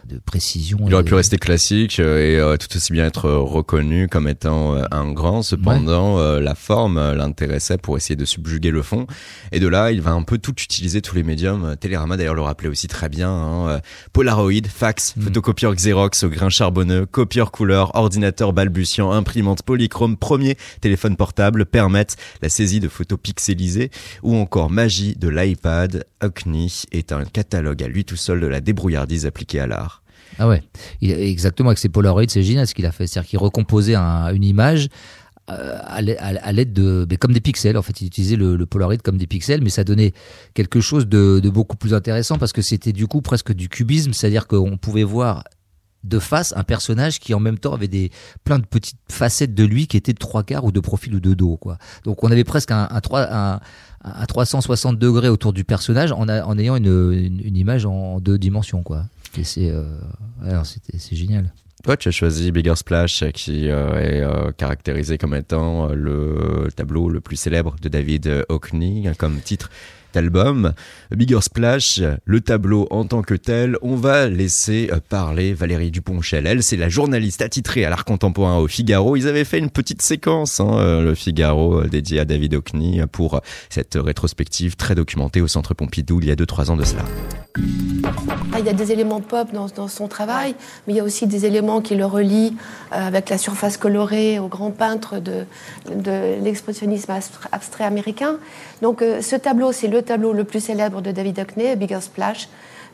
de 0.10 0.20
précision. 0.20 0.80
Il 0.88 0.94
aurait 0.94 1.04
pu 1.04 1.14
rester 1.14 1.38
classique 1.38 2.00
euh, 2.00 2.20
et 2.20 2.38
euh, 2.38 2.58
tout 2.58 2.76
aussi 2.76 2.92
bien 2.92 3.06
être 3.06 3.30
reconnu 3.30 4.08
comme 4.08 4.28
étant 4.28 4.76
euh, 4.76 4.84
un 4.92 5.12
grand. 5.12 5.42
Cependant, 5.44 6.18
la 6.40 6.56
forme 6.56 7.14
l'intéressait 7.14 7.78
pour 7.78 7.98
essayer 7.98 8.16
de 8.16 8.26
subjuguer 8.26 8.72
le 8.72 8.82
fond. 8.82 9.06
Et 9.52 9.60
de 9.60 9.68
là, 9.68 9.92
il 9.92 10.02
va 10.02 10.12
un 10.12 10.24
peu 10.24 10.38
tout 10.38 10.56
utiliser, 10.60 11.02
tous 11.02 11.16
les 11.16 11.24
médiums. 11.24 11.76
Télérama 11.80 12.18
d'ailleurs 12.18 12.36
le 12.36 12.42
rappelait 12.42 12.70
aussi 12.70 12.88
très 12.88 13.10
bien. 13.10 13.30
Hein, 13.30 13.82
Polaroid, 14.12 14.68
fax, 14.68 15.14
Mm. 15.20 15.22
photocopieur 15.22 15.76
Xerox 15.76 16.24
au 16.24 16.30
grain 16.30 16.50
charbonneux, 16.50 17.06
copieur 17.06 17.52
couleur, 17.52 17.96
ordinateur 17.96 18.54
balbutiant, 18.54 19.12
imprimante 19.12 19.64
polychrome, 19.64 20.18
premier 20.18 20.56
téléphone 20.82 21.16
portable 21.16 21.66
permettent 21.66 22.16
la 22.42 22.50
saisie 22.50 22.80
de 22.80 22.88
photos 22.88 23.20
pixelisées 23.22 23.92
ou 24.24 24.36
encore 24.36 24.70
magie 24.70 25.16
de 25.16 25.28
l'iPad. 25.28 26.06
Hockney 26.22 26.68
est 26.92 27.12
un 27.12 27.26
catalogue 27.26 27.84
à 27.84 27.88
lui 27.88 28.06
tout 28.06 28.16
seul 28.16 28.40
de 28.40 28.48
la 28.48 28.62
débrouillardise 28.62 29.26
appliquée 29.26 29.60
à 29.60 29.68
l'art. 29.68 29.99
Ah 30.40 30.48
ouais, 30.48 30.64
exactement 31.02 31.70
avec 31.70 31.78
ses 31.80 31.90
Polaroids, 31.90 32.24
c'est 32.30 32.44
génial 32.44 32.66
ce 32.66 32.74
qu'il 32.74 32.86
a 32.86 32.92
fait, 32.92 33.06
c'est-à-dire 33.08 33.30
qu'il 33.30 33.40
recomposait 33.40 33.96
un- 33.96 34.34
une 34.34 34.44
image 34.44 34.88
euh, 35.52 35.80
à 35.84 36.02
l'aide- 36.02 36.18
à 36.20 36.28
à 36.48 36.54
de, 36.54 37.08
mais 37.10 37.18
comme 37.18 37.34
des 37.34 37.40
pixels. 37.42 37.76
En 37.78 37.82
fait, 37.82 38.02
il 38.02 38.08
utilisait 38.08 38.36
le, 38.36 38.66
Polaroid 38.68 38.98
comme 39.04 39.18
des 39.18 39.26
pixels, 39.28 39.62
mais 39.64 39.70
ça 39.72 39.84
donnait 39.84 40.14
quelque 40.54 40.80
chose 40.80 41.08
de, 41.08 41.40
beaucoup 41.50 41.76
plus 41.76 41.94
intéressant 41.96 42.38
parce 42.38 42.54
que 42.54 42.62
c'était 42.62 42.94
du 42.94 43.08
coup 43.08 43.22
presque 43.22 43.52
du 43.54 43.68
cubisme, 43.68 44.14
c'est-à-dire 44.14 44.46
qu'on 44.48 44.78
pouvait 44.78 45.04
voir 45.04 45.44
de 46.06 46.20
face 46.20 46.54
un 46.56 46.64
personnage 46.64 47.20
qui 47.20 47.34
en 47.34 47.40
même 47.42 47.58
temps 47.58 47.74
avait 47.74 47.88
des 47.90 48.10
plein 48.46 48.60
de 48.60 48.66
petites 48.66 49.00
facettes 49.10 49.54
de 49.54 49.64
lui 49.66 49.88
qui 49.88 49.98
étaient 49.98 50.14
de 50.14 50.20
trois 50.20 50.44
quarts 50.44 50.64
ou 50.64 50.72
de 50.72 50.80
profil 50.80 51.16
ou 51.16 51.20
de 51.20 51.34
dos 51.34 51.58
quoi. 51.58 51.78
Donc 52.06 52.24
on 52.24 52.32
avait 52.32 52.46
presque 52.46 52.72
un, 52.72 52.88
un, 52.90 53.02
trois- 53.02 53.28
un, 53.30 53.60
un 54.06 54.26
360 54.26 54.98
degrés 54.98 55.28
autour 55.30 55.52
du 55.52 55.64
personnage 55.66 56.12
en 56.14 56.30
ayant 56.58 56.76
une, 56.78 56.86
une, 57.12 57.42
une 57.44 57.58
image 57.58 57.86
en 57.86 58.20
deux 58.22 58.38
dimensions 58.38 58.82
quoi. 58.84 59.08
Et 59.38 59.44
c'est 59.44 59.70
euh, 59.70 59.84
c'était- 60.64 60.98
c'est 60.98 61.16
génial. 61.16 61.54
Toi, 61.84 61.96
tu 61.96 62.10
as 62.10 62.12
choisi 62.12 62.52
Bigger 62.52 62.76
Splash, 62.76 63.24
qui 63.34 63.70
euh, 63.70 63.94
est 64.02 64.22
euh, 64.22 64.52
caractérisé 64.52 65.18
comme 65.18 65.34
étant 65.34 65.88
le 65.94 66.68
tableau 66.76 67.10
le 67.10 67.22
plus 67.22 67.38
célèbre 67.38 67.76
de 67.82 67.88
David 67.88 68.46
Hockney, 68.50 69.10
comme 69.18 69.40
titre 69.40 69.70
d'album. 70.14 70.74
Bigger 71.12 71.42
Splash, 71.42 72.02
le 72.26 72.42
tableau 72.42 72.88
en 72.92 73.06
tant 73.06 73.22
que 73.22 73.34
tel, 73.34 73.78
on 73.82 73.96
va 73.96 74.28
laisser 74.28 74.90
euh, 74.92 75.00
parler 75.10 75.54
Valérie 75.54 75.92
Duponchel. 75.92 76.48
Elle, 76.48 76.64
c'est 76.64 76.78
la 76.78 76.90
journaliste 76.90 77.42
attitrée 77.42 77.86
à 77.86 77.90
l'art 77.90 78.06
contemporain 78.06 78.58
au 78.58 78.68
Figaro. 78.68 79.16
Ils 79.16 79.28
avaient 79.28 79.46
fait 79.46 79.60
une 79.60 79.70
petite 79.70 80.02
séquence, 80.02 80.60
hein, 80.60 80.78
euh, 80.80 81.02
le 81.02 81.16
Figaro, 81.16 81.82
euh, 81.82 81.88
dédié 81.88 82.20
à 82.20 82.26
David 82.26 82.54
Hockney, 82.56 83.02
pour 83.12 83.42
cette 83.70 83.98
rétrospective 84.00 84.76
très 84.76 84.96
documentée 84.96 85.42
au 85.42 85.48
Centre 85.48 85.74
Pompidou 85.74 86.20
il 86.22 86.28
y 86.28 86.32
a 86.32 86.36
2-3 86.36 86.72
ans 86.72 86.78
de 86.78 86.84
cela. 86.84 87.04
Ah, 88.54 88.60
Il 88.60 88.66
y 88.66 88.70
a 88.70 88.74
des 88.74 88.92
éléments 88.92 89.22
pop 89.22 89.50
dans, 89.54 89.88
son 89.88 90.08
travail, 90.08 90.56
mais 90.88 90.94
il 90.94 90.98
y 90.98 91.00
a 91.00 91.04
aussi 91.04 91.28
des 91.28 91.46
éléments 91.46 91.82
qui 91.82 91.96
le 91.96 92.06
relient 92.06 92.56
avec 92.92 93.30
la 93.30 93.38
surface 93.38 93.78
colorée 93.78 94.40
au 94.40 94.48
grand 94.48 94.72
peintre 94.72 95.20
de, 95.20 95.44
de 95.94 96.44
l'expressionnisme 96.44 97.12
abstra- 97.12 97.50
abstrait 97.52 97.84
américain. 97.84 98.38
Donc 98.82 99.02
ce 99.02 99.36
tableau, 99.36 99.72
c'est 99.72 99.88
le 99.88 99.99
tableau 100.02 100.34
le 100.34 100.44
plus 100.44 100.60
célèbre 100.60 101.02
de 101.02 101.12
David 101.12 101.40
Hockney, 101.40 101.76
Bigger 101.76 102.02
Splash, 102.02 102.50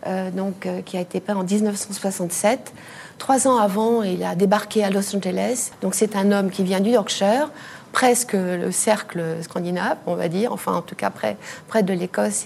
euh, 0.07 0.29
donc, 0.29 0.65
euh, 0.65 0.81
qui 0.81 0.97
a 0.97 1.01
été 1.01 1.19
peint 1.19 1.35
en 1.35 1.43
1967. 1.43 2.73
Trois 3.17 3.47
ans 3.47 3.57
avant, 3.57 4.03
il 4.03 4.23
a 4.23 4.35
débarqué 4.35 4.83
à 4.83 4.89
Los 4.89 5.15
Angeles. 5.15 5.71
Donc 5.81 5.95
c'est 5.95 6.15
un 6.15 6.31
homme 6.31 6.51
qui 6.51 6.63
vient 6.63 6.79
du 6.79 6.91
Yorkshire, 6.91 7.49
presque 7.91 8.33
le 8.33 8.71
cercle 8.71 9.23
scandinave, 9.41 9.97
on 10.05 10.15
va 10.15 10.27
dire, 10.27 10.51
enfin 10.51 10.73
en 10.73 10.81
tout 10.81 10.95
cas 10.95 11.09
près, 11.09 11.37
près 11.67 11.81
de 11.81 11.93
l'Écosse 11.93 12.45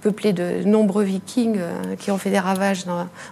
peuplé 0.00 0.32
de 0.32 0.62
nombreux 0.64 1.04
vikings 1.04 1.58
euh, 1.58 1.96
qui 1.96 2.10
ont 2.10 2.18
fait 2.18 2.30
des 2.30 2.38
ravages 2.38 2.84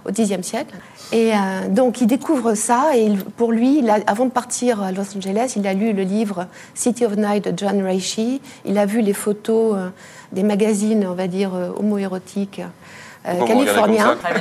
au 0.05 0.11
Xe 0.11 0.41
siècle. 0.43 0.75
Et 1.13 1.33
euh, 1.33 1.69
donc 1.69 2.01
il 2.01 2.07
découvre 2.07 2.55
ça 2.55 2.97
et 2.97 3.13
pour 3.37 3.53
lui, 3.53 3.83
avant 4.07 4.27
de 4.27 4.31
partir 4.31 4.83
à 4.83 4.93
Los 4.93 5.17
Angeles, 5.17 5.55
il 5.57 5.67
a 5.67 5.75
lu 5.75 5.93
le 5.93 6.03
livre 6.03 6.47
City 6.75 7.05
of 7.05 7.17
Night 7.17 7.49
de 7.49 7.57
John 7.57 7.83
Reishi. 7.83 8.41
Il 8.65 8.79
a 8.79 8.87
vu 8.87 9.01
les 9.01 9.13
photos 9.13 9.77
euh, 9.77 9.89
des 10.33 10.43
magazines, 10.43 11.07
on 11.09 11.15
va 11.15 11.29
dire, 11.29 11.53
homoérotiques. 11.79 12.61
Euh, 13.29 13.39
ça 13.67 13.81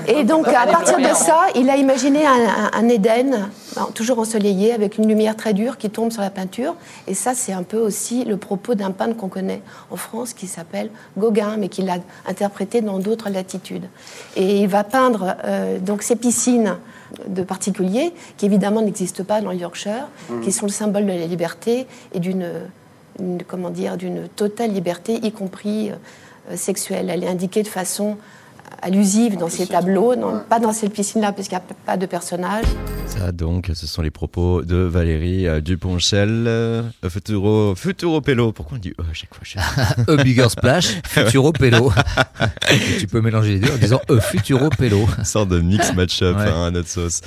Et 0.07 0.23
donc, 0.23 0.47
à 0.47 0.67
partir 0.67 0.97
de 0.97 1.13
ça, 1.15 1.45
il 1.55 1.69
a 1.69 1.77
imaginé 1.77 2.25
un, 2.25 2.31
un- 2.31 2.71
un 2.73 2.87
Éden, 2.89 3.49
toujours 3.93 4.19
ensoleillé, 4.19 4.73
avec 4.73 4.97
une 4.97 5.07
lumière 5.07 5.35
très 5.35 5.53
dure 5.53 5.77
qui 5.77 5.89
tombe 5.89 6.11
sur 6.11 6.21
la 6.21 6.29
peinture. 6.29 6.75
Et 7.07 7.13
ça, 7.13 7.33
c'est 7.33 7.53
un 7.53 7.63
peu 7.63 7.77
aussi 7.77 8.25
le 8.25 8.37
propos 8.37 8.75
d'un 8.75 8.91
peintre 8.91 9.15
qu'on 9.17 9.27
connaît 9.29 9.61
en 9.91 9.95
France 9.95 10.33
qui 10.33 10.47
s'appelle 10.47 10.89
Gauguin, 11.17 11.55
mais 11.57 11.67
qu'il 11.69 11.89
a 11.89 11.97
interprété 12.27 12.81
dans 12.81 12.99
d'autres 12.99 13.29
latitudes. 13.29 13.85
Et 14.35 14.59
il 14.61 14.67
va 14.67 14.83
peindre 14.83 15.35
euh, 15.45 15.79
donc 15.79 16.03
ces 16.03 16.15
piscines 16.15 16.75
de 17.27 17.43
particuliers, 17.43 18.13
qui 18.37 18.45
évidemment 18.45 18.81
n'existent 18.81 19.23
pas 19.23 19.39
dans 19.41 19.51
le 19.51 19.57
Yorkshire, 19.57 20.07
qui 20.43 20.51
sont 20.51 20.65
le 20.65 20.71
symbole 20.71 21.03
de 21.05 21.11
la 21.11 21.25
liberté 21.27 21.87
et 22.13 22.19
d'une 22.19 22.47
une- 23.17 23.43
comment 23.47 23.69
dire, 23.69 23.95
d'une 23.95 24.27
totale 24.27 24.71
liberté, 24.71 25.13
y 25.23 25.31
compris 25.31 25.89
euh, 25.91 26.55
sexuelle. 26.57 27.09
Elle 27.09 27.23
est 27.23 27.29
indiquée 27.29 27.63
de 27.63 27.69
façon 27.69 28.17
allusive 28.85 29.37
dans 29.37 29.49
ces 29.49 29.67
tableaux, 29.67 30.15
non, 30.15 30.41
pas 30.47 30.59
dans 30.59 30.71
cette 30.71 30.93
piscine-là, 30.93 31.31
parce 31.31 31.47
qu'il 31.47 31.57
n'y 31.57 31.63
a 31.63 31.73
pas 31.85 31.97
de 31.97 32.05
personnage. 32.05 32.65
Ça 33.07 33.31
donc, 33.31 33.71
ce 33.73 33.87
sont 33.87 34.01
les 34.01 34.11
propos 34.11 34.61
de 34.61 34.75
Valérie 34.77 35.47
euh, 35.47 35.59
Duponchel, 35.59 36.45
euh, 36.47 36.83
Futuro, 37.09 37.73
Futuro 37.75 38.21
Pello. 38.21 38.51
Pourquoi 38.51 38.77
on 38.77 38.79
dit 38.81 38.93
E 38.99 39.03
à 39.09 39.13
chaque 39.13 39.33
fois. 39.33 39.61
A 40.07 40.15
Bigger 40.23 40.49
Splash, 40.49 40.99
Futuro 41.05 41.51
Pello. 41.51 41.91
Et 42.71 42.99
tu 42.99 43.07
peux 43.07 43.21
mélanger 43.21 43.53
les 43.53 43.59
deux 43.59 43.73
en 43.73 43.77
disant 43.77 44.01
A 44.09 44.19
Futuro 44.19 44.69
Pello. 44.69 45.07
Une 45.17 45.25
sorte 45.25 45.49
de 45.49 45.59
mix 45.59 45.93
match-up 45.93 46.37
Ouais. 46.37 46.43
hein, 46.47 46.65
à 46.67 46.71
notre 46.71 46.89
sauce. 46.89 47.21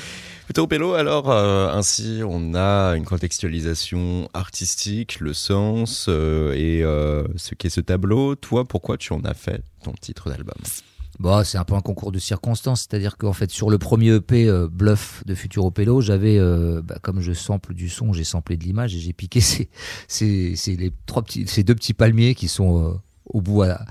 Futuro 0.49 0.95
alors, 0.95 1.31
euh, 1.31 1.71
ainsi, 1.73 2.21
on 2.27 2.55
a 2.55 2.95
une 2.97 3.05
contextualisation 3.05 4.31
artistique, 4.33 5.21
le 5.21 5.35
sens 5.35 6.07
euh, 6.09 6.55
et 6.55 6.83
euh, 6.83 7.25
ce 7.37 7.55
qu'est 7.55 7.69
ce 7.69 7.81
tableau. 7.83 8.35
Toi, 8.35 8.65
pourquoi 8.65 8.97
tu 8.97 9.13
en 9.13 9.21
as 9.25 9.35
fait 9.35 9.61
ton 9.85 9.93
titre 9.93 10.31
d'album? 10.31 10.57
Bon, 11.21 11.43
c'est 11.45 11.59
un 11.59 11.65
peu 11.65 11.75
un 11.75 11.81
concours 11.81 12.13
de 12.13 12.19
circonstances, 12.21 12.83
c'est-à-dire 12.89 13.17
qu'en 13.17 13.33
fait 13.33 13.51
sur 13.51 13.71
le 13.71 13.79
premier 13.79 14.15
EP 14.15 14.47
euh, 14.49 14.69
Bluff 14.71 15.25
de 15.27 15.35
Futuro 15.35 15.73
Pelo, 15.73 16.01
j'avais 16.01 16.39
euh, 16.39 16.81
bah, 16.83 16.99
comme 17.03 17.21
je 17.21 17.33
sample 17.33 17.75
du 17.75 17.89
son, 17.89 18.13
j'ai 18.13 18.23
samplé 18.23 18.57
de 18.57 18.63
l'image 18.63 18.95
et 18.95 19.01
j'ai 19.01 19.13
piqué 19.13 19.41
ces, 19.43 19.69
ces, 20.07 20.55
ces, 20.55 20.93
trois 21.07 21.23
petits, 21.23 21.47
ces 21.49 21.65
deux 21.65 21.75
petits 21.75 21.95
palmiers 21.95 22.37
qui 22.37 22.47
sont 22.47 22.85
euh, 22.85 22.93
au 23.27 23.41
bout 23.41 23.63
à, 23.63 23.85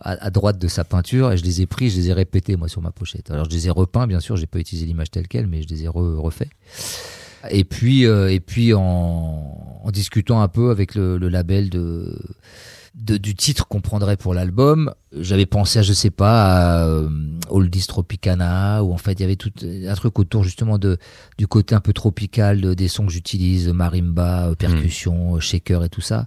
à, 0.00 0.12
à 0.24 0.30
droite 0.30 0.58
de 0.58 0.68
sa 0.68 0.84
peinture 0.84 1.32
et 1.32 1.36
je 1.36 1.44
les 1.44 1.60
ai 1.60 1.66
pris, 1.66 1.90
je 1.90 1.96
les 1.96 2.08
ai 2.08 2.12
répétés 2.14 2.56
moi 2.56 2.68
sur 2.68 2.80
ma 2.80 2.92
pochette. 2.92 3.30
Alors 3.30 3.44
je 3.44 3.50
les 3.50 3.66
ai 3.66 3.70
repeints, 3.70 4.06
bien 4.06 4.20
sûr, 4.20 4.36
j'ai 4.36 4.46
pas 4.46 4.58
utilisé 4.58 4.86
l'image 4.86 5.10
telle 5.10 5.28
quelle, 5.28 5.48
mais 5.48 5.60
je 5.62 5.68
les 5.68 5.84
ai 5.84 5.88
re- 5.88 6.16
refaits. 6.16 6.48
Et 7.50 7.64
puis, 7.64 8.06
euh, 8.06 8.32
et 8.32 8.40
puis 8.40 8.72
en, 8.72 9.80
en 9.84 9.90
discutant 9.90 10.40
un 10.40 10.48
peu 10.48 10.70
avec 10.70 10.94
le, 10.94 11.18
le 11.18 11.28
label 11.28 11.68
de, 11.68 12.18
de, 12.94 13.16
du 13.16 13.34
titre 13.34 13.66
qu'on 13.68 13.80
prendrait 13.80 14.16
pour 14.16 14.34
l'album, 14.34 14.92
j'avais 15.16 15.46
pensé 15.46 15.78
à, 15.78 15.82
je 15.82 15.92
sais 15.92 16.10
pas, 16.10 16.44
à 16.80 16.84
euh, 16.86 17.08
Oldies 17.48 17.86
Tropicana, 17.86 18.82
où 18.82 18.92
en 18.92 18.96
fait 18.98 19.12
il 19.12 19.20
y 19.20 19.24
avait 19.24 19.36
tout 19.36 19.52
un 19.62 19.94
truc 19.94 20.18
autour 20.18 20.42
justement 20.44 20.76
de 20.78 20.98
du 21.38 21.46
côté 21.46 21.74
un 21.74 21.80
peu 21.80 21.92
tropical 21.92 22.60
de- 22.60 22.74
des 22.74 22.88
sons 22.88 23.06
que 23.06 23.12
j'utilise, 23.12 23.68
marimba, 23.68 24.48
euh, 24.48 24.54
percussion, 24.56 25.36
euh, 25.36 25.40
shaker 25.40 25.84
et 25.84 25.88
tout 25.88 26.00
ça. 26.00 26.26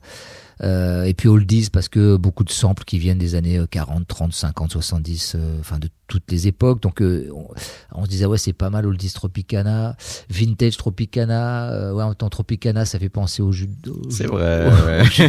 Euh, 0.64 1.04
et 1.04 1.14
puis 1.14 1.28
oldies 1.28 1.70
parce 1.72 1.90
que 1.90 2.16
beaucoup 2.16 2.44
de 2.46 2.50
samples 2.50 2.84
qui 2.86 2.98
viennent 2.98 3.18
des 3.18 3.36
années 3.36 3.58
euh, 3.60 3.68
40, 3.70 4.08
30, 4.08 4.32
50, 4.34 4.72
70, 4.72 5.34
euh, 5.36 5.58
enfin 5.60 5.78
de 5.78 5.90
toutes 6.08 6.32
les 6.32 6.48
époques. 6.48 6.82
Donc 6.82 7.02
euh, 7.02 7.30
on, 7.36 7.48
on 7.94 8.06
se 8.06 8.10
disait 8.10 8.26
ouais 8.26 8.38
c'est 8.38 8.54
pas 8.54 8.70
mal 8.70 8.86
oldies 8.86 9.12
Tropicana, 9.12 9.98
vintage 10.30 10.78
Tropicana. 10.78 11.72
euh, 11.72 11.94
ouais 11.94 12.04
en 12.04 12.14
temps 12.14 12.30
Tropicana 12.30 12.86
ça 12.86 12.98
fait 13.00 13.10
penser 13.10 13.42
au 13.42 13.52
jus 13.52 13.68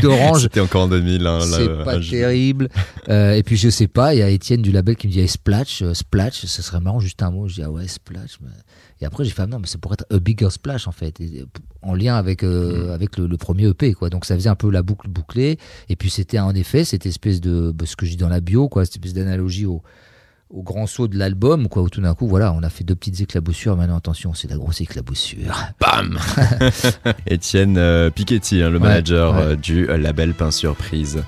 d'orange. 0.01 0.43
C'était 0.43 0.61
encore 0.61 0.83
en 0.83 0.89
2000. 0.89 1.27
Hein, 1.27 1.39
là, 1.39 1.45
C'est 1.45 1.85
pas 1.85 1.99
terrible. 2.01 2.69
Et 3.09 3.43
puis 3.45 3.57
je 3.57 3.69
sais 3.71 3.89
pas, 3.89 4.15
il 4.15 4.19
y 4.19 4.23
a 4.23 4.29
Étienne 4.29 4.63
du 4.63 4.73
label 4.73 4.97
qui 4.97 5.09
me 5.09 5.13
dit 5.13 5.21
hey, 5.21 5.29
Splash, 5.29 5.83
euh, 5.83 5.95
Splash, 5.95 6.45
ce 6.47 6.63
serait 6.63 6.81
marrant 6.81 7.01
juste 7.01 7.23
un 7.23 7.31
mot. 7.31 7.49
Je 7.49 7.55
dis 7.57 7.63
ah 7.63 7.71
ouais 7.71 7.89
Splash. 7.89 8.39
mais- 8.41 8.49
Et 9.01 9.07
après 9.07 9.25
j'ai 9.25 9.31
fait 9.31 9.43
ah 9.43 9.47
non 9.47 9.59
mais 9.59 9.67
c'est 9.67 9.81
pour 9.81 9.93
être 9.93 10.07
a 10.11 10.19
bigger 10.19 10.51
splash 10.51 10.87
en 10.87 10.93
fait, 10.93 11.21
Et, 11.21 11.45
en 11.83 11.95
lien 11.95 12.17
avec 12.17 12.43
euh, 12.43 12.95
avec 12.95 13.19
le, 13.19 13.27
le 13.27 13.37
premier 13.37 13.69
EP 13.69 13.93
quoi. 13.95 14.11
Donc 14.11 14.25
ça 14.25 14.35
faisait 14.35 14.49
un 14.49 14.55
peu 14.55 14.71
la 14.71 14.83
boucle 14.83 15.09
bouclée. 15.09 15.59
Et 15.89 15.97
puis 15.97 16.11
c'était 16.11 16.39
en 16.39 16.55
effet 16.55 16.85
cette 16.85 17.07
espèce 17.07 17.41
de 17.41 17.73
bah, 17.73 17.87
ce 17.87 17.97
que 17.97 18.07
je 18.07 18.13
dis 18.13 18.17
dans 18.17 18.29
la 18.29 18.41
bio 18.41 18.69
quoi, 18.69 18.85
cette 18.85 18.97
espèce 18.97 19.15
d'analogie 19.15 19.67
au 19.67 19.83
au 20.55 20.63
grand 20.63 20.87
saut 20.87 21.09
de 21.09 21.19
l'album 21.19 21.69
quoi 21.69 21.83
où 21.83 21.89
tout 21.89 22.01
d'un 22.01 22.15
coup 22.15 22.29
voilà 22.29 22.53
on 22.53 22.63
a 22.63 22.71
fait 22.71 22.85
deux 22.85 22.95
petites 22.95 23.21
éclaboussures 23.21 23.77
maintenant 23.77 23.97
attention 23.97 24.35
c'est 24.35 24.49
la 24.49 24.57
grosse 24.57 24.81
éclaboussure 24.81 25.53
Bam 25.81 26.17
Étienne 27.27 27.77
euh, 27.77 28.09
Piketty, 28.11 28.63
hein, 28.63 28.71
le 28.71 28.79
Ouais, 28.79 28.89
manager 28.89 29.35
ouais. 29.35 29.43
euh, 29.43 29.57
du 29.57 29.89
euh, 29.91 29.97
label 29.97 30.33
Pain 30.35 30.51
Surprise. 30.51 31.23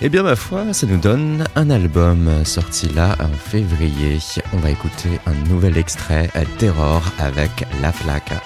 Eh 0.00 0.08
bien, 0.08 0.22
ma 0.22 0.34
foi, 0.36 0.72
ça 0.72 0.86
nous 0.86 0.98
donne 0.98 1.44
un 1.54 1.70
album 1.70 2.26
euh, 2.28 2.44
sorti 2.44 2.88
là 2.88 3.16
en 3.20 3.28
février. 3.28 4.18
On 4.52 4.56
va 4.58 4.70
écouter 4.70 5.20
un 5.26 5.34
nouvel 5.48 5.76
extrait, 5.78 6.28
euh, 6.36 6.44
Terror, 6.58 7.02
avec 7.18 7.50
La 7.80 7.92
Flaca. 7.92 8.42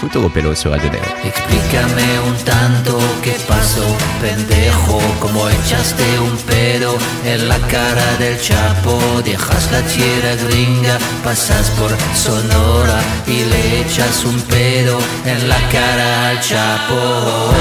Futuro 0.00 0.28
Pelo 0.28 0.54
sur 0.54 0.70
Radio 0.70 0.90
Neo. 0.92 1.02
Explícame 1.24 2.20
un 2.20 2.36
tanto 2.44 2.98
qué 3.22 3.36
pasó, 3.48 3.84
pendejo, 4.20 5.00
como 5.18 5.48
echaste 5.48 6.04
un 6.20 6.36
pedo 6.38 6.96
en 7.24 7.48
la 7.48 7.58
cara 7.66 8.16
del 8.18 8.40
Chapo, 8.40 9.00
dejas 9.24 9.70
la 9.72 9.82
tierra 9.82 10.36
gringa, 10.46 10.98
pasas 11.24 11.70
por 11.70 11.90
Sonora 12.14 13.00
y 13.26 13.44
le 13.44 13.80
echas 13.80 14.24
un 14.24 14.40
pedo 14.42 14.98
en 15.24 15.48
la 15.48 15.60
cara 15.68 16.28
al 16.28 16.40
Chapo. 16.40 17.52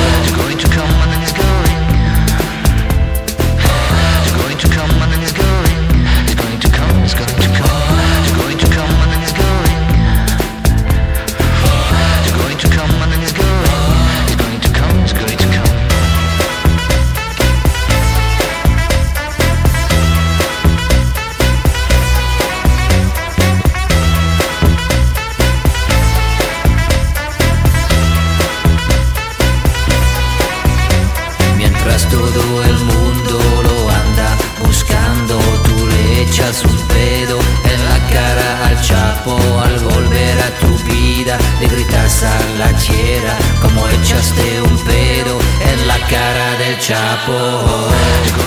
Chapo. 46.87 48.46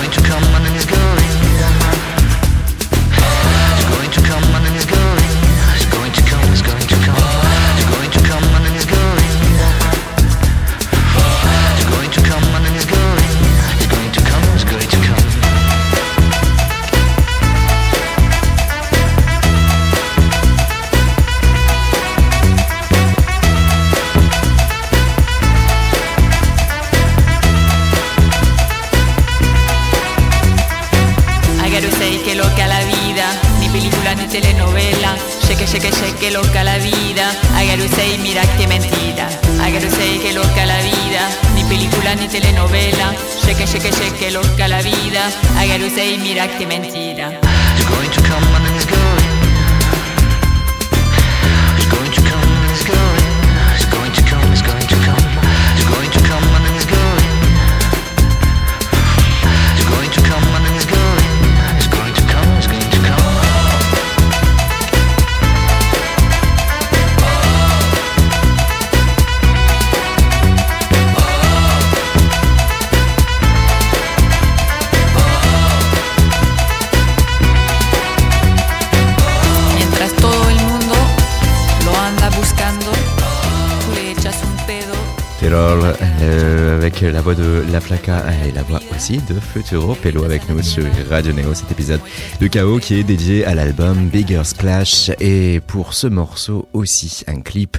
La 87.20 87.24
voix 87.24 87.34
de 87.34 87.62
La 87.70 87.82
Flaca 87.82 88.24
et 88.46 88.52
la 88.52 88.62
voix 88.62 88.80
aussi 88.96 89.18
de 89.18 89.38
Futuro 89.38 89.94
Pelo 89.94 90.24
avec 90.24 90.48
nous 90.48 90.62
sur 90.62 90.86
Radio 91.10 91.34
Neo, 91.34 91.52
cet 91.52 91.70
épisode 91.70 92.00
de 92.40 92.46
KO 92.46 92.78
qui 92.78 92.94
est 92.94 93.02
dédié 93.02 93.44
à 93.44 93.54
l'album 93.54 94.08
Bigger 94.08 94.42
Splash 94.42 95.10
et 95.20 95.60
pour 95.66 95.92
ce 95.92 96.06
morceau 96.06 96.66
aussi 96.72 97.22
un 97.26 97.42
clip 97.42 97.76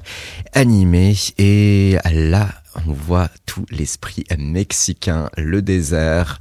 animé 0.53 1.15
et 1.39 1.97
là 2.13 2.49
on 2.85 2.93
voit 2.93 3.29
tout 3.47 3.65
l'esprit 3.71 4.25
mexicain, 4.37 5.31
le 5.37 5.63
désert 5.63 6.39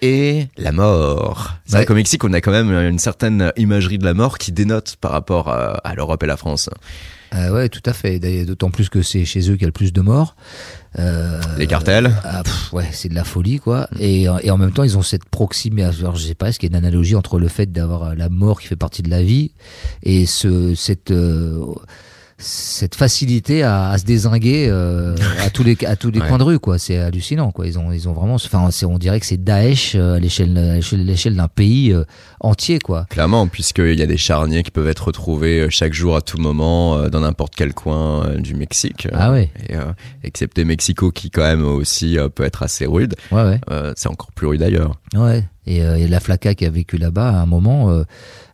et 0.00 0.46
la 0.56 0.72
mort. 0.72 1.56
C'est 1.66 1.72
vrai 1.72 1.80
Ouais. 1.80 1.86
qu'au 1.86 1.94
Mexique 1.94 2.24
on 2.24 2.32
a 2.32 2.40
quand 2.40 2.50
même 2.50 2.70
une 2.72 2.98
certaine 2.98 3.52
imagerie 3.58 3.98
de 3.98 4.06
la 4.06 4.14
mort 4.14 4.38
qui 4.38 4.52
dénote 4.52 4.96
par 5.02 5.10
rapport 5.10 5.50
à, 5.50 5.94
l'Europe 5.94 6.22
et 6.22 6.26
la 6.26 6.38
France. 6.38 6.70
Euh, 7.34 7.52
ouais, 7.52 7.68
tout 7.68 7.82
à 7.84 7.92
fait. 7.92 8.18
D'autant 8.46 8.70
plus 8.70 8.88
que 8.88 9.02
c'est 9.02 9.26
chez 9.26 9.50
eux 9.50 9.52
qu'il 9.52 9.62
y 9.62 9.64
a 9.64 9.68
le 9.68 9.72
plus 9.72 9.92
de 9.92 10.00
morts. 10.00 10.34
Euh, 10.98 11.40
Les 11.58 11.66
cartels 11.66 12.10
ah, 12.24 12.42
pff, 12.42 12.72
ouais, 12.72 12.88
c'est 12.92 13.08
de 13.08 13.14
la 13.14 13.24
folie, 13.24 13.58
quoi. 13.58 13.88
Et, 14.00 14.22
et 14.42 14.50
en 14.50 14.56
même 14.56 14.72
temps, 14.72 14.84
ils 14.84 14.96
ont 14.96 15.02
cette 15.02 15.26
proximité. 15.26 15.84
Alors, 15.84 16.16
je 16.16 16.26
sais 16.26 16.34
pas, 16.34 16.48
est-ce 16.48 16.58
qu'il 16.58 16.70
y 16.70 16.74
a 16.74 16.78
une 16.78 16.84
analogie 16.84 17.14
entre 17.14 17.38
le 17.38 17.48
fait 17.48 17.70
d'avoir 17.70 18.02
euh, 18.04 18.14
la 18.14 18.28
mort 18.28 18.60
qui 18.60 18.66
fait 18.68 18.76
partie 18.76 19.02
de 19.02 19.10
la 19.10 19.22
vie 19.22 19.52
et 20.02 20.24
ce, 20.26 20.74
cette, 20.74 21.10
euh, 21.10 21.62
cette 22.40 22.94
facilité 22.94 23.62
à, 23.64 23.88
à 23.90 23.98
se 23.98 24.04
désinguer 24.04 24.68
euh, 24.70 25.16
à 25.44 25.50
tous 25.50 25.64
les 25.64 25.76
à 25.84 25.96
tous 25.96 26.10
les 26.10 26.20
Ouais. 26.20 26.28
coins 26.28 26.38
de 26.38 26.44
rue 26.44 26.58
quoi 26.58 26.78
c'est 26.78 26.96
hallucinant 26.98 27.50
quoi 27.50 27.66
ils 27.66 27.78
ont 27.78 27.90
ils 27.92 28.08
ont 28.08 28.12
vraiment 28.12 28.34
enfin 28.34 28.68
on 28.86 28.98
dirait 28.98 29.18
que 29.20 29.26
c'est 29.26 29.42
Daesh 29.42 29.94
euh, 29.96 30.14
à 30.16 30.18
l'échelle 30.20 30.52
l'échelle- 31.04 31.34
d'un 31.36 31.48
pays 31.48 31.92
euh, 31.92 32.04
entier 32.40 32.78
quoi 32.78 33.06
Clairement, 33.10 33.46
puisqu'il 33.48 33.98
y 33.98 34.02
a 34.02 34.06
des 34.06 34.16
charniers 34.16 34.62
qui 34.62 34.70
peuvent 34.70 34.86
être 34.88 35.06
retrouvés 35.08 35.66
chaque 35.70 35.92
jour 35.92 36.14
à 36.16 36.20
tout 36.22 36.38
moment 36.38 37.08
dans 37.08 37.20
n'importe 37.20 37.54
quel 37.56 37.74
coin 37.74 38.36
du 38.38 38.54
Mexique. 38.54 39.08
Ah 39.12 39.32
ouais. 39.32 39.50
Et, 39.68 39.74
euh, 39.76 39.92
excepté 40.22 40.64
Mexico 40.64 41.10
qui 41.10 41.30
quand 41.30 41.42
même 41.42 41.64
aussi 41.66 42.16
peut 42.34 42.44
être 42.44 42.62
assez 42.62 42.86
rude. 42.86 43.14
ouais 43.32 43.42
ouais 43.42 43.60
c'est 43.96 44.08
encore 44.08 44.30
plus 44.32 44.46
rude 44.46 44.62
ailleurs. 44.62 44.94
ouais 45.14 45.44
et, 45.68 45.82
euh, 45.82 45.96
et 45.96 46.08
la 46.08 46.18
flaca 46.20 46.54
qui 46.54 46.64
a 46.64 46.70
vécu 46.70 46.96
là-bas 46.98 47.28
à 47.30 47.40
un 47.42 47.46
moment 47.46 47.90
euh, 47.90 48.04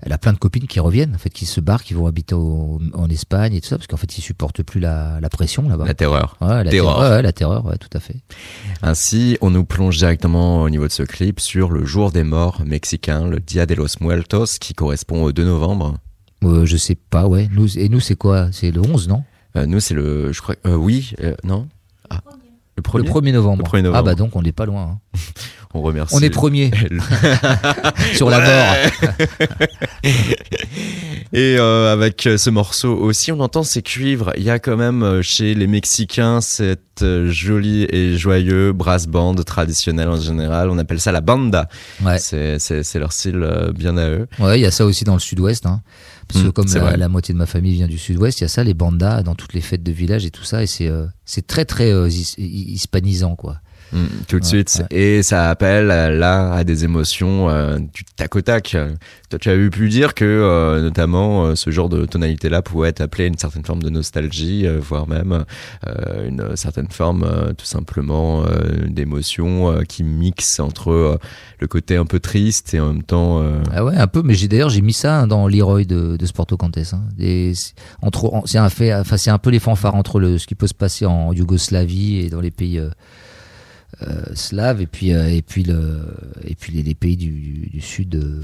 elle 0.03 0.13
a 0.13 0.19
plein 0.19 0.33
de 0.33 0.39
copines 0.39 0.67
qui 0.67 0.81
reviennent 0.81 1.15
en 1.15 1.19
fait 1.19 1.31
qui 1.31 1.47
se 1.47 1.61
barrent 1.61 1.83
qui 1.85 1.95
vont 1.95 2.07
habiter 2.07 2.35
au- 2.35 2.81
en 2.93 3.09
Espagne 3.09 3.55
et 3.55 3.61
tout 3.61 3.69
ça 3.69 3.77
parce 3.79 3.87
qu'en 3.87 3.97
fait 3.97 4.19
ils 4.19 4.23
supportent 4.23 4.63
plus 4.63 4.81
la, 4.81 5.19
la 5.21 5.29
pression 5.31 5.69
là-bas 5.69 5.87
La 5.87 5.95
terreur. 5.95 6.37
ouais, 6.41 6.65
la 6.65 6.71
terreur. 6.71 6.97
terreur 6.97 7.11
ouais, 7.17 7.23
la 7.23 7.33
terreur 7.33 7.65
ouais 7.67 7.77
tout 7.79 7.89
à 7.97 8.01
fait 8.01 8.17
Ainsi, 8.83 9.39
on 9.41 9.51
nous 9.51 9.65
plonge 9.65 9.97
directement 9.97 10.63
au 10.63 10.71
niveau 10.71 10.87
de 10.87 10.93
ce 10.93 11.03
clip 11.05 11.41
sur 11.41 11.71
le 11.71 11.85
jour 11.85 12.13
des 12.13 12.25
morts 12.25 12.63
mexicain, 12.67 13.27
le 13.27 13.41
Dia 13.41 13.67
de 13.67 13.75
los 13.75 13.87
Muertos, 14.01 14.59
qui 14.61 14.75
correspond 14.75 15.23
au 15.23 15.33
2 15.33 15.45
novembre. 15.45 15.97
euh, 16.45 16.67
je 16.67 16.77
sais 16.77 16.95
pas 16.97 17.27
ouais 17.27 17.49
nous 17.53 17.79
et 17.79 17.89
nous 17.89 18.01
c'est 18.01 18.17
quoi? 18.17 18.49
C'est 18.53 18.71
le 18.71 18.81
11 18.81 19.09
non? 19.09 19.23
Euh, 19.57 19.67
nous, 19.67 19.79
c'est 19.79 19.95
le, 19.95 20.33
je 20.33 20.43
crois, 20.43 20.57
euh, 20.67 20.75
oui, 20.75 21.13
euh, 21.23 21.37
non, 21.45 21.69
ah, 22.11 22.21
le 22.77 22.83
premier. 22.83 23.07
le 23.07 23.11
1er 23.13 23.33
novembre. 23.33 23.63
Le 23.65 23.79
1er 23.79 23.83
novembre. 23.83 23.99
ah 23.99 24.03
bah 24.03 24.15
donc 24.17 24.35
on 24.35 24.43
n'est 24.43 24.51
pas 24.51 24.67
loin 24.67 24.99
hein. 25.15 25.19
On 25.75 25.83
remercie. 25.83 26.15
on 26.17 26.21
est 26.21 26.31
premier 26.31 26.71
sur 28.15 28.31
la 28.31 28.39
mort 28.39 28.77
Et 31.33 31.57
euh, 31.59 31.93
avec 31.93 32.29
ce 32.37 32.51
morceau 32.51 32.95
aussi, 32.97 33.33
on 33.33 33.41
entend 33.41 33.65
ces 33.65 33.83
cuivres. 33.83 34.33
Il 34.37 34.45
y 34.45 34.51
a 34.51 34.59
quand 34.61 34.77
même 34.77 35.03
euh, 35.03 35.21
chez 35.23 35.55
les 35.55 35.67
Mexicains 35.67 36.41
cette 36.41 37.03
euh, 37.03 37.29
jolie 37.31 37.87
et 37.91 38.17
joyeux 38.17 38.73
brass 38.73 39.07
band 39.09 39.35
traditionnelle 39.35 40.09
en 40.09 40.21
général. 40.21 40.71
On 40.71 40.79
appelle 40.79 41.01
ça 41.01 41.11
la 41.11 41.21
banda. 41.21 41.69
ouais 42.05 42.19
C'est, 42.19 42.95
leur 42.95 43.13
style 43.13 43.45
bien 43.75 43.97
à 43.97 44.09
eux. 44.09 44.29
Ouais, 44.39 44.61
il 44.61 44.63
y 44.63 44.67
a 44.67 44.71
ça 44.71 44.87
aussi 44.87 45.05
dans 45.05 45.15
le 45.15 45.21
sud-ouest. 45.21 45.67
Hein. 45.67 45.83
Parce 46.29 46.43
que 46.43 46.49
Mm, 46.49 46.53
comme 46.53 46.97
la, 46.97 47.09
moitié 47.09 47.35
de 47.35 47.39
ma 47.39 47.47
famille 47.47 47.75
vient 47.75 47.89
du 47.89 47.99
sud-ouest, 47.99 48.41
il 48.41 48.45
y 48.45 48.47
a 48.47 48.49
ça, 48.49 48.63
les 48.65 48.75
bandas 48.75 49.23
dans 49.23 49.35
toutes 49.35 49.55
les 49.55 49.61
fêtes 49.61 49.83
de 49.83 49.93
village 49.93 50.25
et 50.25 50.31
tout 50.31 50.45
ça. 50.45 50.63
Et 50.63 50.67
c'est 50.67 50.89
euh, 50.89 51.07
très 51.47 51.65
très 51.65 51.91
euh, 51.93 52.09
his- 52.09 52.35
hispanisant 52.39 53.35
quoi. 53.35 53.59
Mm, 53.95 54.07
tout 54.29 54.39
de 54.41 54.45
Ouais, 54.45 54.49
suite. 54.49 54.83
ouais. 54.91 54.97
Et 55.19 55.23
ça 55.23 55.49
appelle 55.51 55.87
là 55.87 56.53
à 56.53 56.65
des 56.65 56.83
émotions 56.85 57.49
euh, 57.49 57.79
du 57.79 58.03
tac 58.17 58.35
au 58.35 58.41
tac. 58.41 58.77
Toi, 59.31 59.39
tu 59.39 59.49
avais 59.49 59.71
pu 59.71 59.89
dire 59.89 60.15
que 60.15 60.25
euh, 60.25 60.83
notamment 60.83 61.45
euh, 61.47 61.55
ce 61.55 61.71
genre 61.71 61.89
de 61.89 62.05
tonalité-là 62.05 62.61
pouvait 62.63 62.89
être 62.89 63.01
appelé 63.01 63.27
une 63.27 63.39
certaine 63.39 63.65
forme 63.65 63.83
de 63.83 63.91
nostalgie, 63.91 64.67
euh, 64.67 64.79
voire 64.81 65.07
même 65.09 65.45
une 66.27 66.57
certaine 66.57 66.89
forme 66.91 67.25
tout 67.57 67.65
simplement 67.67 68.45
d'émotion 68.87 69.79
qui 69.89 70.03
mixe 70.03 70.61
entre 70.61 71.19
le 71.61 71.67
côté 71.67 71.97
un 71.97 72.05
peu 72.07 72.21
triste 72.21 72.75
et 72.75 72.81
en 72.81 72.89
même 72.93 73.03
temps... 73.03 73.43
Ah 73.73 73.85
ouais, 73.85 73.97
un 73.97 74.07
peu. 74.07 74.23
Mais 74.25 74.35
j'ai 74.35 74.49
d'ailleurs 74.49 74.71
j'ai 74.71 74.81
mis 74.81 74.93
ça 74.93 75.27
dans 75.27 75.47
Leroy 75.49 75.85
de, 75.85 76.17
de 76.17 76.27
Sporto 76.27 76.57
Contes. 76.57 76.79
Hein. 76.93 77.03
Entre, 78.03 78.25
en- 78.33 78.43
c'est 78.47 78.59
un 78.59 78.69
fait. 78.71 78.95
Enfin, 78.95 79.17
c'est 79.17 79.31
un 79.31 79.39
peu 79.39 79.51
les 79.51 79.59
fanfares 79.61 79.95
entre 79.95 80.19
le 80.21 80.39
ce 80.39 80.47
qui 80.47 80.55
peut 80.55 80.67
se 80.67 80.75
passer 80.75 81.07
en 81.07 81.33
Yougoslavie 81.33 82.19
et 82.21 82.31
dans 82.31 82.41
les 82.41 82.51
pays 82.51 82.81
slaves 84.35 84.81
et 84.81 84.87
puis 84.87 85.13
euh, 85.13 85.29
et 85.29 85.43
puis 85.43 85.63
le 85.63 86.17
et 86.45 86.55
puis 86.55 86.73
les, 86.73 86.83
les 86.83 86.95
pays 86.95 87.17
du, 87.17 87.69
du, 87.71 87.81
sud 87.81 88.15
euh, 88.17 88.43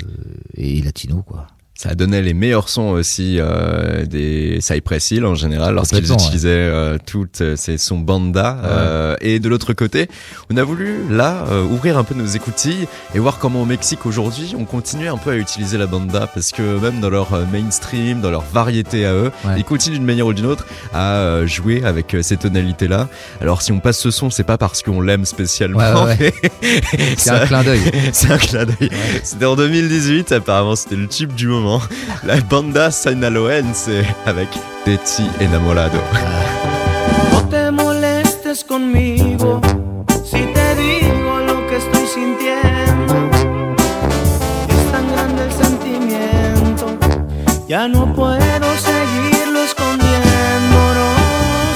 et 0.54 0.80
latinos 0.82 1.22
quoi. 1.26 1.46
Ça 1.82 1.94
donnait 1.94 2.20
les 2.20 2.34
meilleurs 2.34 2.68
sons 2.68 2.88
aussi 2.90 3.36
euh, 3.38 4.04
des 4.04 4.58
Cypress 4.60 5.12
Hill 5.12 5.24
en 5.24 5.34
général 5.34 5.76
lorsqu'ils 5.76 5.94
Complètement, 6.02 6.16
ouais. 6.18 6.22
utilisaient 6.24 6.48
euh, 6.50 6.98
toutes 7.06 7.40
euh, 7.40 7.56
ces 7.56 7.78
sons 7.78 7.96
banda. 8.00 8.58
Euh, 8.64 9.16
et 9.22 9.38
de 9.40 9.48
l'autre 9.48 9.72
côté, 9.72 10.06
on 10.52 10.58
a 10.58 10.62
voulu 10.62 10.96
là 11.08 11.46
euh, 11.50 11.62
ouvrir 11.64 11.96
un 11.96 12.04
peu 12.04 12.14
nos 12.14 12.26
écoutilles 12.26 12.86
et 13.14 13.18
voir 13.18 13.38
comment 13.38 13.62
au 13.62 13.64
Mexique 13.64 14.04
aujourd'hui 14.04 14.54
on 14.58 14.66
continue 14.66 15.08
un 15.08 15.16
peu 15.16 15.30
à 15.30 15.36
utiliser 15.36 15.78
la 15.78 15.86
banda 15.86 16.26
parce 16.26 16.50
que 16.52 16.78
même 16.78 17.00
dans 17.00 17.08
leur 17.08 17.32
euh, 17.32 17.44
mainstream, 17.50 18.20
dans 18.20 18.30
leur 18.30 18.42
variété 18.52 19.06
à 19.06 19.14
eux, 19.14 19.32
Ouais. 19.46 19.54
ils 19.56 19.64
continuent 19.64 19.94
d'une 19.94 20.04
manière 20.04 20.26
ou 20.26 20.34
d'une 20.34 20.44
autre 20.44 20.66
à 20.92 21.46
jouer 21.46 21.82
avec 21.82 22.14
ces 22.20 22.36
tonalités 22.36 22.88
là. 22.88 23.08
Alors 23.40 23.62
si 23.62 23.72
on 23.72 23.80
passe 23.80 23.98
ce 23.98 24.10
son, 24.10 24.28
c'est 24.28 24.44
pas 24.44 24.58
parce 24.58 24.82
qu'on 24.82 25.00
l'aime 25.00 25.24
spécialement. 25.24 25.80
C'est 27.16 27.30
un 27.30 27.46
clin 27.46 27.62
d'œil. 27.62 27.80
c'est 28.12 28.30
un 28.30 28.36
clin 28.38 28.64
d'œil. 28.66 28.90
C'était 29.22 29.46
en 29.46 29.56
2018, 29.56 30.32
apparemment 30.32 30.76
c'était 30.76 30.96
le 30.96 31.06
tube 31.08 31.32
du 31.34 31.46
moment. 31.46 31.69
La 32.24 32.40
banda 32.48 32.90
Sinaloense 32.90 34.04
avec 34.26 34.48
Betty 34.84 35.30
Enamorado. 35.38 36.00
No 37.32 37.48
te 37.48 37.70
molestes 37.70 38.64
conmigo 38.64 39.60
si 40.24 40.46
te 40.46 40.74
digo 40.74 41.38
lo 41.46 41.66
que 41.68 41.76
estoy 41.76 42.06
sintiendo. 42.06 43.14
Es 44.68 44.92
tan 44.92 45.12
grande 45.12 45.44
el 45.44 45.52
sentimiento, 45.52 46.86
ya 47.68 47.86
no 47.86 48.12
puedo 48.14 48.68
seguirlo 48.76 49.62
escondiendo. 49.62 50.78
No, 50.96 51.06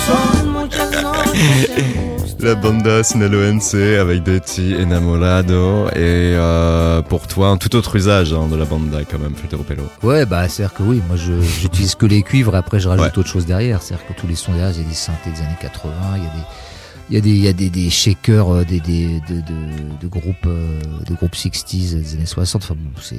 son 0.07 0.51
muchas 0.51 0.91
noches. 1.03 2.14
La 2.45 2.55
banda 2.55 3.03
Sinaloense 3.03 3.73
avec 3.75 4.23
Betty 4.23 4.75
Enamorado. 4.79 5.89
Et 5.97 6.35
euh, 6.37 7.01
pour 7.01 7.27
toi, 7.27 7.49
un 7.49 7.57
tout 7.57 7.75
autre 7.75 7.97
usage 7.97 8.35
hein, 8.35 8.49
de 8.51 8.57
la 8.57 8.67
banda 8.67 8.99
quand 9.11 9.19
même, 9.19 9.33
Pelo. 9.33 9.85
Ouais, 10.03 10.27
bah, 10.27 10.47
c'est-à-dire 10.47 10.75
que 10.75 10.83
oui, 10.83 11.01
moi, 11.09 11.17
je, 11.17 11.33
j'utilise 11.41 11.95
que 11.95 12.05
les 12.05 12.23
cuivres, 12.23 12.55
et 12.55 12.59
après, 12.59 12.81
je 12.81 12.89
rajoute 12.89 13.07
Ouais. 13.07 13.19
autre 13.19 13.29
chose 13.29 13.47
derrière. 13.47 13.81
C'est-à-dire 13.81 14.07
que 14.09 14.13
tous 14.21 14.27
les 14.27 14.35
sons 14.35 14.53
derrière, 14.53 14.73
il 14.77 14.83
y 14.83 14.85
a 14.85 14.89
des 14.89 14.95
synthés 14.95 15.31
des 15.31 15.41
années 15.41 15.57
80, 15.59 15.91
il 16.17 16.23
y 16.23 16.27
a 16.27 16.31
des, 16.31 16.43
il 17.11 17.15
y 17.17 17.19
a 17.19 17.21
des, 17.21 17.31
il 17.31 17.45
y 17.45 17.49
a 17.49 17.53
des, 17.53 17.91
shakers, 17.91 18.49
euh, 18.49 18.65
des, 18.65 18.81
des, 18.81 19.21
de, 19.29 20.09
groupes, 20.09 20.47
euh, 20.47 20.81
de 21.07 21.15
groupes 21.15 21.35
60s 21.35 21.95
des 21.95 22.15
années 22.15 22.27
60. 22.27 22.63
Enfin 22.63 22.75
bon, 22.75 22.91
c'est, 23.01 23.17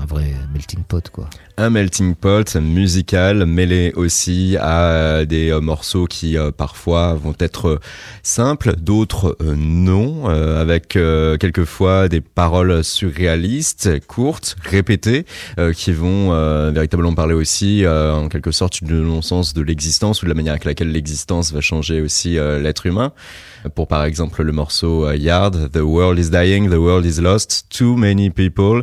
un 0.00 0.06
vrai, 0.06 0.32
melting 0.52 0.82
pot, 0.84 1.10
quoi. 1.10 1.28
Un 1.58 1.68
melting 1.70 2.14
pot 2.14 2.56
musical 2.56 3.44
mêlé 3.44 3.92
aussi 3.94 4.56
à 4.58 4.84
euh, 4.86 5.24
des 5.26 5.50
euh, 5.50 5.60
morceaux 5.60 6.06
qui 6.06 6.38
euh, 6.38 6.50
parfois 6.50 7.14
vont 7.14 7.34
être 7.38 7.68
euh, 7.68 7.80
simples, 8.22 8.74
d'autres 8.76 9.36
euh, 9.42 9.54
non, 9.54 10.30
euh, 10.30 10.60
avec 10.60 10.96
euh, 10.96 11.36
quelquefois 11.36 12.08
des 12.08 12.22
paroles 12.22 12.82
surréalistes, 12.82 14.00
courtes, 14.06 14.56
répétées, 14.64 15.26
euh, 15.58 15.72
qui 15.74 15.92
vont 15.92 16.32
euh, 16.32 16.70
véritablement 16.72 17.14
parler 17.14 17.34
aussi 17.34 17.84
euh, 17.84 18.14
en 18.14 18.28
quelque 18.28 18.50
sorte 18.50 18.82
du 18.82 18.94
non-sens 18.94 19.52
de 19.52 19.60
l'existence 19.60 20.22
ou 20.22 20.24
de 20.24 20.30
la 20.30 20.34
manière 20.34 20.54
avec 20.54 20.64
laquelle 20.64 20.90
l'existence 20.90 21.52
va 21.52 21.60
changer 21.60 22.00
aussi 22.00 22.38
euh, 22.38 22.60
l'être 22.60 22.86
humain. 22.86 22.93
Pour 23.74 23.88
par 23.88 24.04
exemple 24.04 24.42
le 24.42 24.52
morceau 24.52 25.06
euh, 25.06 25.16
Yard, 25.16 25.70
The 25.72 25.82
world 25.82 26.18
is 26.18 26.30
dying, 26.30 26.68
the 26.68 26.78
world 26.78 27.04
is 27.04 27.20
lost, 27.20 27.66
too 27.70 27.96
many 27.96 28.30
people. 28.30 28.82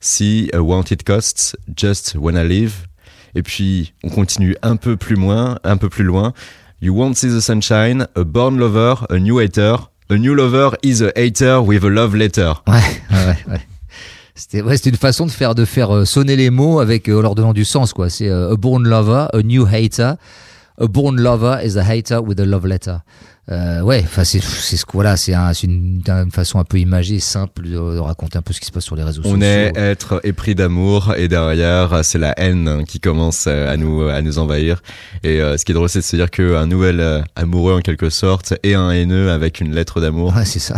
See 0.00 0.50
uh, 0.54 0.62
what 0.62 0.90
it 0.90 1.04
costs 1.04 1.56
just 1.74 2.14
when 2.16 2.36
I 2.36 2.46
live. 2.46 2.86
Et 3.34 3.42
puis, 3.42 3.94
on 4.04 4.10
continue 4.10 4.56
un 4.62 4.76
peu 4.76 4.96
plus 4.96 5.16
loin, 5.16 5.58
un 5.64 5.76
peu 5.76 5.88
plus 5.88 6.04
loin. 6.04 6.32
You 6.80 6.94
won't 6.94 7.14
see 7.14 7.28
the 7.28 7.40
sunshine, 7.40 8.06
a 8.14 8.24
born 8.24 8.58
lover, 8.58 9.06
a 9.10 9.18
new 9.18 9.38
hater. 9.38 9.76
A 10.10 10.16
new 10.16 10.34
lover 10.34 10.76
is 10.82 11.02
a 11.02 11.10
hater 11.16 11.60
with 11.62 11.82
a 11.84 11.88
love 11.88 12.14
letter. 12.14 12.52
Ouais, 12.66 12.80
ouais, 13.10 13.52
ouais. 13.52 13.60
C'était, 14.34 14.62
ouais, 14.62 14.76
une 14.76 14.96
façon 14.96 15.26
de 15.26 15.30
faire, 15.30 15.54
de 15.54 15.64
faire 15.64 15.94
euh, 15.94 16.04
sonner 16.04 16.36
les 16.36 16.50
mots 16.50 16.80
avec, 16.80 17.08
euh, 17.08 17.22
leur 17.22 17.34
donnant 17.34 17.52
du 17.52 17.64
sens, 17.64 17.92
quoi. 17.92 18.10
C'est 18.10 18.28
euh, 18.28 18.52
a 18.52 18.56
born 18.56 18.86
lover, 18.86 19.26
a 19.32 19.42
new 19.42 19.64
hater. 19.64 20.14
A 20.80 20.88
born 20.88 21.20
lover 21.20 21.60
is 21.62 21.76
a 21.76 21.84
hater 21.84 22.20
with 22.20 22.40
a 22.40 22.44
love 22.44 22.66
letter. 22.66 22.96
Euh, 23.50 23.82
ouais, 23.82 24.00
enfin 24.02 24.24
c'est 24.24 24.40
c'est 24.42 24.78
ce 24.78 24.86
voilà, 24.92 25.18
c'est 25.18 25.34
un, 25.34 25.52
une, 25.52 26.02
une 26.08 26.30
façon 26.30 26.58
un 26.58 26.64
peu 26.64 26.78
imagée, 26.78 27.20
simple 27.20 27.62
de, 27.62 27.74
de 27.74 27.98
raconter 27.98 28.38
un 28.38 28.42
peu 28.42 28.54
ce 28.54 28.60
qui 28.60 28.66
se 28.66 28.72
passe 28.72 28.84
sur 28.84 28.96
les 28.96 29.02
réseaux 29.02 29.22
sociaux. 29.22 29.36
On 29.36 29.42
est 29.42 29.72
être 29.76 30.22
épris 30.24 30.54
d'amour 30.54 31.14
et 31.14 31.28
derrière, 31.28 32.02
c'est 32.04 32.18
la 32.18 32.32
haine 32.40 32.84
qui 32.88 33.00
commence 33.00 33.46
à 33.46 33.76
nous, 33.76 34.00
à 34.02 34.22
nous 34.22 34.38
envahir. 34.38 34.82
Et 35.22 35.42
euh, 35.42 35.58
ce 35.58 35.64
qui 35.66 35.72
est 35.72 35.74
drôle, 35.74 35.90
c'est 35.90 35.98
de 35.98 36.04
se 36.04 36.16
dire 36.16 36.30
qu'un 36.30 36.66
nouvel 36.66 37.00
euh, 37.00 37.20
amoureux 37.36 37.74
en 37.74 37.80
quelque 37.80 38.08
sorte 38.08 38.54
et 38.62 38.74
un 38.74 38.90
haineux 38.90 39.30
avec 39.30 39.60
une 39.60 39.74
lettre 39.74 40.00
d'amour. 40.00 40.34
Ouais, 40.34 40.46
c'est 40.46 40.58
ça. 40.58 40.76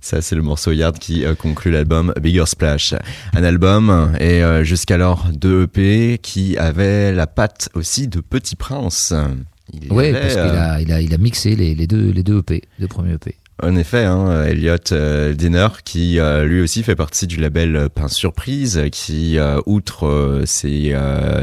Ça, 0.00 0.22
c'est 0.22 0.34
le 0.34 0.42
morceau 0.42 0.72
Yard 0.72 0.98
qui 0.98 1.24
euh, 1.24 1.34
conclut 1.34 1.70
l'album 1.70 2.14
Bigger 2.20 2.46
Splash. 2.46 2.94
Un 3.34 3.44
album 3.44 4.12
et 4.18 4.42
euh, 4.42 4.64
jusqu'alors 4.64 5.26
deux 5.32 5.64
EP 5.64 6.18
qui 6.22 6.56
avaient 6.56 7.12
la 7.12 7.26
patte 7.26 7.68
aussi 7.74 8.08
de 8.08 8.20
Petit 8.20 8.56
Prince. 8.56 9.12
Avait, 9.12 10.12
parce 10.12 10.34
qu'il 10.34 10.38
euh, 10.40 10.72
a, 10.72 10.80
il 10.80 10.92
a, 10.92 11.00
il 11.00 11.14
a 11.14 11.18
mixé 11.18 11.54
les, 11.54 11.74
les 11.74 11.86
deux, 11.86 12.10
les 12.10 12.22
deux 12.22 12.38
EP, 12.38 12.62
deux 12.78 12.88
premiers 12.88 13.14
EP. 13.14 13.36
En 13.62 13.76
effet, 13.76 14.04
hein, 14.04 14.44
Elliot 14.44 14.76
euh, 14.92 15.34
Dinner, 15.34 15.68
qui 15.84 16.18
euh, 16.18 16.44
lui 16.44 16.60
aussi 16.60 16.82
fait 16.82 16.94
partie 16.96 17.26
du 17.26 17.36
label 17.36 17.88
Pain 17.94 18.08
Surprise, 18.08 18.82
qui, 18.90 19.38
euh, 19.38 19.60
outre 19.66 20.42
ses 20.46 20.96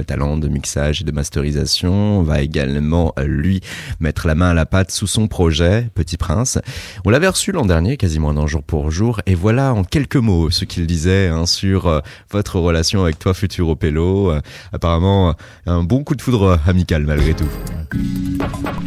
talents 0.08 0.38
de 0.38 0.48
mixage 0.48 1.02
et 1.02 1.04
de 1.04 1.12
masterisation, 1.12 2.24
va 2.24 2.42
également, 2.42 3.14
lui, 3.24 3.62
mettre 4.00 4.28
la 4.28 4.36
main 4.36 4.50
à 4.50 4.54
la 4.54 4.66
pâte 4.66 4.92
sous 4.92 5.08
son 5.08 5.28
projet, 5.28 5.90
Petit 5.94 6.18
Prince. 6.18 6.60
On 7.06 7.10
l'avait 7.10 7.28
reçu 7.28 7.52
l'an 7.52 7.66
dernier, 7.66 7.98
quasiment 7.98 8.30
un 8.30 8.48
jour 8.48 8.64
pour 8.64 8.92
jour, 8.92 9.22
et 9.26 9.36
voilà 9.36 9.74
en 9.74 9.84
quelques 9.84 10.16
mots 10.16 10.50
ce 10.50 10.66
qu'il 10.66 10.88
disait 10.88 11.28
hein, 11.28 11.46
sur 11.46 12.02
votre 12.32 12.60
relation 12.60 13.04
avec 13.04 13.20
toi, 13.20 13.34
Futuro 13.34 13.76
Pello. 13.76 14.32
Euh, 14.32 14.42
apparemment, 14.74 15.36
un 15.66 15.84
bon 15.84 16.04
coup 16.04 16.16
de 16.16 16.22
foudre 16.22 16.60
amical 16.68 17.04
malgré 17.06 17.34
tout. 17.34 17.50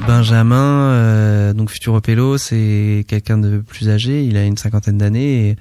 Benjamin, 0.06 0.90
euh, 0.90 1.52
donc 1.52 1.70
Futuro 1.70 2.00
Pello, 2.00 2.38
c'est 2.38 3.04
de 3.28 3.58
plus 3.58 3.88
âgé, 3.88 4.24
il 4.24 4.36
a 4.36 4.44
une 4.44 4.56
cinquantaine 4.56 4.98
d'années 4.98 5.56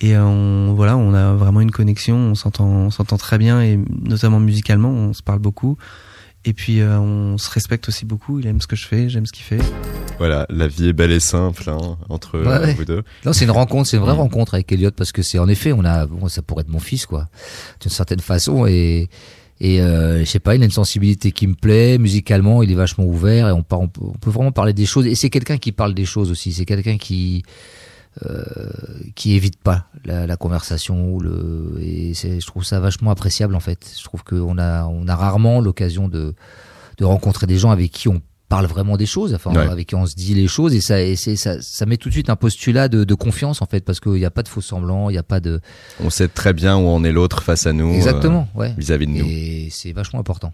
et, 0.00 0.08
et 0.08 0.16
on 0.18 0.74
voilà, 0.74 0.96
on 0.96 1.12
a 1.14 1.32
vraiment 1.34 1.60
une 1.60 1.70
connexion, 1.70 2.16
on 2.16 2.34
s'entend 2.34 2.66
on 2.68 2.90
s'entend 2.90 3.16
très 3.18 3.38
bien 3.38 3.60
et 3.62 3.78
notamment 4.02 4.40
musicalement, 4.40 4.90
on 4.90 5.12
se 5.12 5.22
parle 5.22 5.38
beaucoup. 5.40 5.76
Et 6.44 6.52
puis 6.52 6.80
euh, 6.80 6.98
on 7.00 7.36
se 7.36 7.50
respecte 7.50 7.88
aussi 7.88 8.04
beaucoup, 8.06 8.38
il 8.38 8.46
aime 8.46 8.60
ce 8.60 8.66
que 8.68 8.76
je 8.76 8.86
fais, 8.86 9.08
j'aime 9.08 9.26
ce 9.26 9.32
qu'il 9.32 9.42
fait. 9.44 9.58
Voilà, 10.18 10.46
la 10.50 10.68
vie 10.68 10.88
est 10.88 10.92
belle 10.92 11.10
et 11.10 11.20
simple 11.20 11.68
hein, 11.68 11.98
entre 12.08 12.38
Ouais, 12.40 12.46
euh, 12.46 12.64
ouais. 12.66 12.74
vous 12.74 12.84
deux. 12.84 13.02
Non, 13.26 13.32
c'est 13.32 13.44
une 13.44 13.50
rencontre, 13.50 13.88
c'est 13.88 13.96
une 13.96 14.02
vraie 14.04 14.14
Mm. 14.14 14.18
rencontre 14.18 14.54
avec 14.54 14.70
Elliot 14.70 14.92
parce 14.92 15.10
que 15.12 15.22
c'est 15.22 15.38
en 15.40 15.48
effet, 15.48 15.72
on 15.72 15.84
a, 15.84 16.06
bon, 16.06 16.28
ça 16.28 16.42
pourrait 16.42 16.62
être 16.62 16.68
mon 16.70 16.78
fils, 16.78 17.06
quoi, 17.06 17.28
d'une 17.80 17.90
certaine 17.90 18.20
façon 18.20 18.66
et 18.66 19.08
et 19.60 19.80
euh, 19.80 20.20
je 20.20 20.24
sais 20.24 20.38
pas, 20.38 20.54
il 20.54 20.62
a 20.62 20.64
une 20.64 20.70
sensibilité 20.70 21.32
qui 21.32 21.46
me 21.46 21.54
plaît 21.54 21.98
musicalement, 21.98 22.62
il 22.62 22.70
est 22.70 22.76
vachement 22.76 23.04
ouvert 23.04 23.48
et 23.48 23.52
on, 23.52 23.62
peut, 23.62 24.30
vraiment 24.30 24.52
parler 24.52 24.72
des 24.72 24.86
choses 24.86 25.06
et 25.06 25.14
c'est 25.14 25.30
quelqu'un 25.30 25.58
qui 25.58 25.72
parle 25.72 25.94
des 25.94 26.04
choses 26.04 26.30
aussi, 26.30 26.52
c'est 26.52 26.64
quelqu'un 26.64 26.96
qui 26.96 27.42
euh, 28.24 28.44
qui 29.14 29.34
évite 29.34 29.58
pas 29.58 29.86
la, 30.04 30.36
conversation 30.36 31.12
ou 31.12 31.20
le 31.20 31.78
et 31.80 32.14
je 32.14 32.46
trouve 32.46 32.64
ça 32.64 32.80
vachement 32.80 33.10
appréciable 33.10 33.54
en 33.54 33.60
fait. 33.60 33.94
Je 33.96 34.02
trouve 34.04 34.24
qu'on 34.24 34.58
a 34.58 34.86
on 34.86 35.06
a 35.08 35.16
rarement 35.16 35.60
l'occasion 35.60 36.08
de 36.08 36.34
de 36.98 37.04
rencontrer 37.04 37.46
des 37.46 37.58
gens 37.58 37.70
avec 37.70 37.90
qui 37.92 38.08
on 38.08 38.20
parle 38.48 38.66
vraiment 38.66 38.96
des 38.96 39.06
choses, 39.06 39.34
enfin 39.34 39.50
Ouais. 39.52 39.68
avec 39.70 39.88
qui 39.88 39.94
on 39.94 40.06
se 40.06 40.14
dit 40.14 40.34
les 40.34 40.48
choses 40.48 40.74
et 40.74 40.80
ça 40.80 41.00
et 41.02 41.16
ça 41.16 41.60
ça 41.60 41.86
met 41.86 41.96
tout 41.98 42.08
de 42.08 42.14
suite 42.14 42.30
un 42.30 42.36
postulat 42.36 42.88
de, 42.88 43.04
de 43.04 43.14
confiance 43.14 43.60
en 43.62 43.66
fait 43.66 43.84
parce 43.84 44.00
qu'il 44.00 44.12
n'y 44.12 44.24
a 44.24 44.30
pas 44.30 44.42
de 44.42 44.48
faux 44.48 44.60
semblants, 44.62 45.10
il 45.10 45.12
n'y 45.12 45.18
a 45.18 45.22
pas 45.22 45.40
de 45.40 45.60
On 46.00 46.10
sait 46.10 46.28
très 46.28 46.52
bien 46.52 46.76
où 46.76 46.80
on 46.80 47.04
est 47.04 47.12
l'autre 47.12 47.42
face 47.42 47.66
à 47.66 47.72
nous. 47.72 47.92
exactement 47.94 48.48
ouais 48.54 48.68
euh, 48.70 48.74
vis-à-vis 48.78 49.06
de 49.06 49.12
nous. 49.12 49.26
et 49.26 49.68
c'est 49.70 49.92
vachement 49.92 50.20
important. 50.20 50.52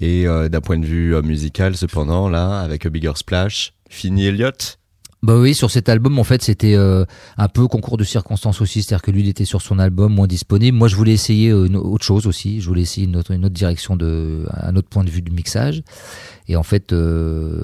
Et 0.00 0.26
euh, 0.26 0.48
d'un 0.48 0.60
point 0.60 0.78
de 0.78 0.86
vue 0.86 1.14
euh, 1.14 1.22
musical, 1.22 1.76
cependant, 1.76 2.28
là, 2.28 2.58
avec 2.60 2.86
A 2.86 2.90
Bigger 2.90 3.12
Splash, 3.14 3.72
fini 3.88 4.26
Elliot. 4.26 4.50
Bah 5.22 5.38
oui, 5.38 5.54
sur 5.54 5.70
cet 5.70 5.88
album, 5.88 6.18
en 6.18 6.24
fait, 6.24 6.42
c'était 6.42 6.74
euh, 6.74 7.04
un 7.36 7.48
peu 7.48 7.68
concours 7.68 7.96
de 7.96 8.02
circonstances 8.02 8.60
aussi, 8.60 8.82
c'est-à-dire 8.82 9.02
que 9.02 9.12
lui, 9.12 9.20
il 9.20 9.28
était 9.28 9.44
sur 9.44 9.62
son 9.62 9.78
album, 9.78 10.12
moins 10.12 10.26
disponible. 10.26 10.76
Moi, 10.76 10.88
je 10.88 10.96
voulais 10.96 11.12
essayer 11.12 11.50
euh, 11.50 11.68
autre 11.76 12.04
chose 12.04 12.26
aussi. 12.26 12.60
Je 12.60 12.66
voulais 12.66 12.82
essayer 12.82 13.06
une 13.06 13.14
autre, 13.14 13.32
direction 13.48 13.94
de, 13.94 14.44
un 14.50 14.74
autre 14.74 14.88
point 14.88 15.04
de 15.04 15.10
vue 15.10 15.22
du 15.22 15.30
mixage. 15.30 15.84
Et 16.48 16.56
en 16.56 16.64
fait, 16.64 16.92
euh, 16.92 17.62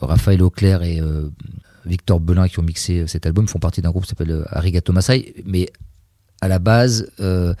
Raphaël 0.00 0.42
Auclair 0.42 0.82
et 0.82 1.02
Victor 1.84 2.20
Belin 2.20 2.48
qui 2.48 2.58
ont 2.58 2.62
mixé 2.62 3.06
cet 3.06 3.26
album 3.26 3.46
font 3.48 3.58
partie 3.58 3.82
d'un 3.82 3.90
groupe 3.90 4.04
qui 4.04 4.08
s'appelle 4.08 4.44
Arigato 4.48 4.94
Masai, 4.94 5.34
mais 5.44 5.68
à 6.40 6.48
la 6.48 6.58
base, 6.58 7.10
euh, 7.20 7.54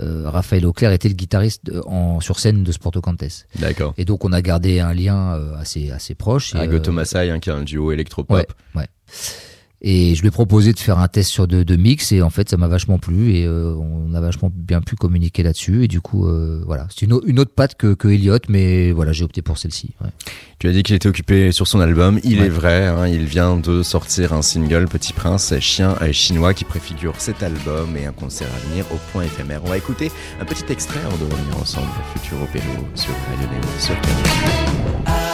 euh, 0.00 0.28
Raphaël 0.28 0.66
Auclair 0.66 0.92
était 0.92 1.08
le 1.08 1.14
guitariste 1.14 1.70
en, 1.86 2.20
sur 2.20 2.38
scène 2.38 2.64
de 2.64 2.72
Sporto 2.72 3.00
Cantes. 3.00 3.46
D'accord. 3.58 3.94
Et 3.96 4.04
donc, 4.04 4.24
on 4.24 4.32
a 4.32 4.42
gardé 4.42 4.80
un 4.80 4.92
lien 4.92 5.34
euh, 5.34 5.56
assez, 5.56 5.90
assez 5.90 6.14
proche. 6.14 6.54
Arigato 6.54 6.90
euh, 6.90 6.94
Masai, 6.94 7.30
hein, 7.30 7.40
qui 7.40 7.50
est 7.50 7.52
un 7.52 7.62
duo 7.62 7.92
électropop. 7.92 8.36
Ouais, 8.36 8.46
ouais. 8.74 8.86
Et 9.80 10.16
je 10.16 10.22
lui 10.22 10.28
ai 10.28 10.30
proposé 10.32 10.72
de 10.72 10.78
faire 10.80 10.98
un 10.98 11.06
test 11.06 11.30
sur 11.30 11.46
de, 11.46 11.62
de 11.62 11.76
mix 11.76 12.10
et 12.10 12.20
en 12.20 12.30
fait 12.30 12.48
ça 12.48 12.56
m'a 12.56 12.66
vachement 12.66 12.98
plu 12.98 13.34
et 13.36 13.46
euh, 13.46 13.74
on 13.76 14.12
a 14.12 14.20
vachement 14.20 14.50
bien 14.52 14.80
pu 14.80 14.96
communiquer 14.96 15.44
là-dessus 15.44 15.84
et 15.84 15.88
du 15.88 16.00
coup 16.00 16.26
euh, 16.26 16.64
voilà 16.66 16.88
c'est 16.90 17.02
une, 17.06 17.12
au- 17.12 17.22
une 17.24 17.38
autre 17.38 17.52
patte 17.54 17.76
que, 17.76 17.94
que 17.94 18.08
Elliot 18.08 18.38
mais 18.48 18.90
voilà 18.90 19.12
j'ai 19.12 19.22
opté 19.22 19.40
pour 19.40 19.56
celle-ci. 19.56 19.90
ouais. 20.02 20.08
Tu 20.58 20.66
as 20.68 20.72
dit 20.72 20.82
qu'il 20.82 20.96
était 20.96 21.08
occupé 21.08 21.52
sur 21.52 21.68
son 21.68 21.78
album. 21.78 22.18
Il 22.24 22.40
Ouais. 22.40 22.46
est 22.46 22.48
vrai, 22.48 22.88
hein, 22.88 23.06
il 23.06 23.24
vient 23.26 23.56
de 23.56 23.84
sortir 23.84 24.32
un 24.32 24.42
single, 24.42 24.88
Petit 24.88 25.12
Prince, 25.12 25.54
chien 25.60 25.94
chinois, 26.10 26.52
qui 26.54 26.64
préfigure 26.64 27.14
cet 27.18 27.44
album 27.44 27.96
et 27.96 28.06
un 28.06 28.12
concert 28.12 28.48
à 28.52 28.68
venir 28.68 28.84
au 28.92 28.96
point 29.12 29.22
éphémère. 29.22 29.60
On 29.64 29.68
va 29.68 29.76
écouter 29.76 30.10
un 30.40 30.44
petit 30.44 30.64
extrait 30.72 30.98
avant 31.06 31.16
de 31.18 31.30
revenir 31.32 31.56
ensemble 31.62 31.86
Futuro 32.16 32.44
Pélo 32.52 32.64
sur 32.96 33.12
Radio 33.30 33.46
Néo, 33.46 33.60
sur 33.78 33.94
Canal. 34.00 35.27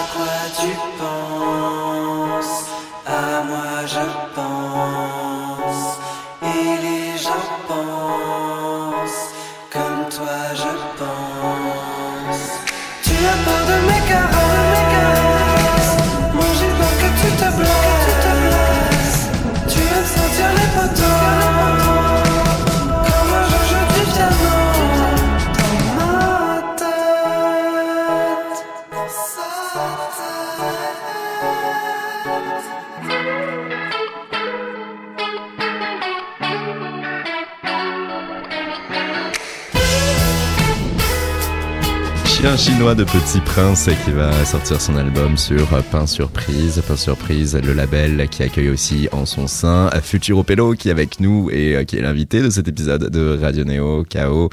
Chien 42.44 42.56
chinois 42.58 42.94
de 42.94 43.04
Petit 43.04 43.40
Prince 43.40 43.88
qui 44.04 44.10
va 44.10 44.44
sortir 44.44 44.78
son 44.78 44.98
album 44.98 45.38
sur 45.38 45.66
Pain 45.90 46.06
Surprise. 46.06 46.82
Pain 46.86 46.94
Surprise, 46.94 47.56
le 47.56 47.72
label 47.72 48.28
qui 48.28 48.42
accueille 48.42 48.68
aussi 48.68 49.08
en 49.12 49.24
son 49.24 49.46
sein 49.46 49.88
Futuro 50.02 50.42
Pello 50.42 50.74
qui 50.74 50.88
est 50.88 50.90
avec 50.90 51.20
nous 51.20 51.48
et 51.50 51.74
euh, 51.74 51.84
qui 51.84 51.96
est 51.96 52.02
l'invité 52.02 52.42
de 52.42 52.50
cet 52.50 52.68
épisode 52.68 53.08
de 53.08 53.38
Radio 53.40 53.64
Néo 53.64 54.04
KO. 54.04 54.50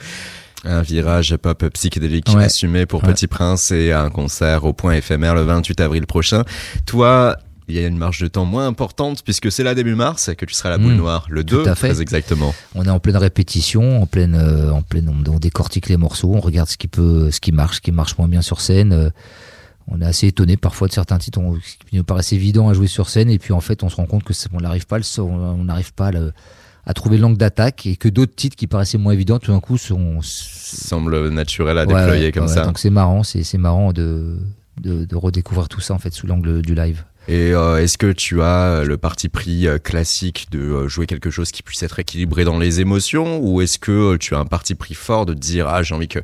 Un 0.64 0.82
virage 0.84 1.36
pop 1.36 1.66
psychédélique 1.74 2.30
Ouais. 2.34 2.46
assumé 2.46 2.86
pour 2.86 3.04
Ouais. 3.04 3.12
Petit 3.12 3.28
Prince 3.28 3.72
et 3.72 3.92
un 3.92 4.10
concert 4.10 4.64
au 4.64 4.72
point 4.72 4.94
éphémère 4.94 5.36
le 5.36 5.42
28 5.42 5.82
avril 5.82 6.06
prochain. 6.08 6.46
Toi, 6.86 7.36
il 7.68 7.76
y 7.76 7.84
a 7.84 7.88
une 7.88 7.97
marge 7.97 8.20
de 8.22 8.28
temps 8.28 8.45
moins 8.45 8.68
importante 8.68 9.24
puisque 9.24 9.51
c'est 9.51 9.64
là 9.64 9.76
début 9.76 9.95
mars 9.95 10.30
que 10.38 10.45
tu 10.45 10.53
seras 10.53 10.70
à 10.70 10.72
la 10.74 10.78
boule 10.78 10.93
Mmh, 10.93 10.97
noire, 10.97 11.26
le 11.30 11.43
tout 11.43 11.64
2 11.64 11.70
à 11.70 11.76
fait. 11.76 11.89
très 11.89 12.01
exactement. 12.01 12.53
On 12.76 12.84
est 12.84 12.89
en 12.89 12.99
pleine 12.99 13.18
répétition, 13.18 14.01
en 14.01 14.05
pleine, 14.05 14.36
euh, 14.36 14.72
en 14.72 14.82
pleine, 14.82 15.07
on, 15.09 15.32
on 15.32 15.39
décortique 15.39 15.88
les 15.89 15.97
morceaux, 15.97 16.34
on 16.34 16.39
regarde 16.41 16.68
ce 16.70 16.78
qui 16.78 16.88
peut, 16.88 17.32
ce 17.32 17.39
qui 17.39 17.51
marche, 17.51 17.78
ce 17.78 17.82
qui 17.82 17.91
marche 17.91 18.18
moins 18.18 18.28
bien 18.28 18.41
sur 18.41 18.59
scène. 18.62 18.91
euh, 18.93 19.09
on 19.88 19.99
est 20.01 20.05
assez 20.05 20.28
étonné 20.28 20.57
parfois 20.57 20.88
de 20.88 20.93
certains 20.93 21.18
titres 21.18 21.39
on- 21.39 21.55
qui 21.89 21.95
nous 21.97 22.03
paraissent 22.03 22.34
évidents 22.34 22.70
à 22.70 22.74
jouer 22.74 22.88
sur 22.88 23.09
scène 23.09 23.30
et 23.30 23.39
puis 23.39 23.51
en 23.53 23.62
fait 23.62 23.84
on 23.84 23.89
se 23.89 23.95
rend 23.95 24.05
compte 24.05 24.24
que 24.24 24.34
on 24.53 24.59
n'arrive 24.62 24.86
pas, 24.86 24.97
le 24.99 25.22
on 25.22 25.64
n'arrive 25.64 25.93
pas 25.93 26.07
à, 26.07 26.12
le- 26.12 26.34
à 26.86 26.93
trouver 26.93 27.18
l'angle 27.18 27.38
d'attaque 27.38 27.86
et 27.86 27.95
que 27.95 28.07
d'autres 28.09 28.36
titres 28.36 28.55
qui 28.55 28.68
paraissaient 28.68 28.97
moins 28.99 29.14
évidents 29.14 29.39
tout 29.39 29.51
d'un 29.51 29.59
coup 29.59 29.78
sont 29.78 30.20
Semble 30.22 31.30
naturel 31.30 31.78
à 31.78 31.82
Ouais, 31.86 31.88
déployer 31.95 32.26
ouais, 32.26 32.32
comme 32.32 32.43
ouais, 32.45 32.53
ça. 32.53 32.66
Donc 32.66 32.80
c'est 32.80 32.89
marrant, 32.89 33.24
c'est 33.24 33.43
c'est 33.43 33.57
marrant 33.57 33.91
de, 33.91 34.38
de 34.82 35.05
de 35.05 35.16
redécouvrir 35.16 35.68
tout 35.68 35.82
ça 35.82 35.93
en 35.93 35.99
fait 35.99 36.14
sous 36.14 36.28
l'angle 36.28 36.62
du 36.62 36.74
live. 36.76 37.03
Et 37.28 37.53
euh, 37.53 37.82
est-ce 37.82 37.97
que 37.97 38.11
tu 38.11 38.41
as 38.41 38.65
euh, 38.65 38.84
le 38.84 38.97
parti 38.97 39.30
pris 39.30 39.67
euh, 39.67 39.78
classique 39.78 40.47
de 40.51 40.88
jouer 40.88 41.05
quelque 41.05 41.30
chose 41.30 41.51
qui 41.51 41.61
puisse 41.61 41.84
être 41.84 41.99
équilibré 41.99 42.45
dans 42.45 42.57
les 42.57 42.82
émotions? 42.82 43.39
Ou 43.39 43.61
est-ce 43.61 43.78
que 43.78 44.17
tu 44.17 44.36
as 44.36 44.39
un 44.39 44.45
parti 44.45 44.74
pris 44.74 44.95
fort 44.95 45.26
de 45.26 45.34
dire 45.34 45.67
ah 45.67 45.84
j'ai 45.84 45.93
envie 45.93 46.07
que 46.07 46.19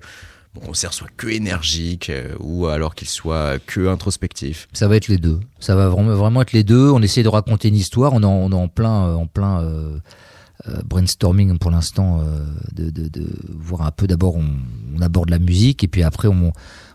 mon 0.55 0.61
concert 0.61 0.93
soit 0.93 1.09
que 1.15 1.27
énergique 1.27 2.11
ou 2.39 2.65
alors 2.65 2.95
qu'il 2.95 3.07
soit 3.07 3.59
que 3.65 3.87
introspectif? 3.87 4.67
Ça 4.73 4.87
va 4.87 4.95
être 4.95 5.07
les 5.07 5.17
deux. 5.17 5.39
Ça 5.59 5.75
va 5.75 5.89
vraiment, 5.89 6.41
être 6.41 6.53
les 6.53 6.63
deux. 6.63 6.89
On 6.89 7.01
essaie 7.03 7.21
de 7.21 7.29
raconter 7.29 7.67
une 7.67 7.75
histoire. 7.75 8.13
On 8.13 8.21
est 8.23 8.55
en, 8.55 8.67
plein, 8.67 9.13
en 9.13 9.27
plein 9.27 9.63
brainstorming 10.83 11.59
pour 11.59 11.69
l'instant, 11.69 12.23
de, 12.73 12.91
voir 13.55 13.83
un 13.83 13.91
peu. 13.91 14.07
D'abord, 14.07 14.35
on 14.35 14.99
aborde 15.01 15.29
la 15.29 15.37
musique 15.37 15.83
et 15.83 15.87
puis 15.87 16.01
après, 16.01 16.27
on, 16.27 16.53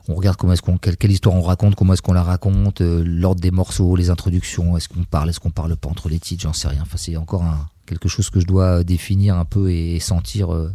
on 0.08 0.14
regarde 0.14 0.36
comment 0.36 0.52
est-ce 0.52 0.62
qu'on, 0.62 0.78
quelle, 0.78 0.96
quelle 0.96 1.12
histoire 1.12 1.34
on 1.34 1.42
raconte, 1.42 1.74
comment 1.74 1.92
est-ce 1.92 2.02
qu'on 2.02 2.12
la 2.12 2.22
raconte, 2.22 2.80
euh, 2.80 3.02
l'ordre 3.06 3.40
des 3.40 3.50
morceaux, 3.50 3.96
les 3.96 4.10
introductions. 4.10 4.76
Est-ce 4.76 4.88
qu'on 4.88 5.04
parle, 5.04 5.30
est-ce 5.30 5.40
qu'on 5.40 5.50
parle 5.50 5.76
pas 5.76 5.88
entre 5.88 6.08
les 6.08 6.18
titres, 6.18 6.42
j'en 6.42 6.52
sais 6.52 6.68
rien. 6.68 6.82
Enfin, 6.82 6.96
c'est 6.96 7.16
encore 7.16 7.42
un, 7.44 7.68
quelque 7.86 8.08
chose 8.08 8.30
que 8.30 8.40
je 8.40 8.46
dois 8.46 8.82
définir 8.84 9.36
un 9.36 9.44
peu 9.44 9.70
et, 9.70 9.94
et 9.96 10.00
sentir. 10.00 10.52
euh, 10.52 10.72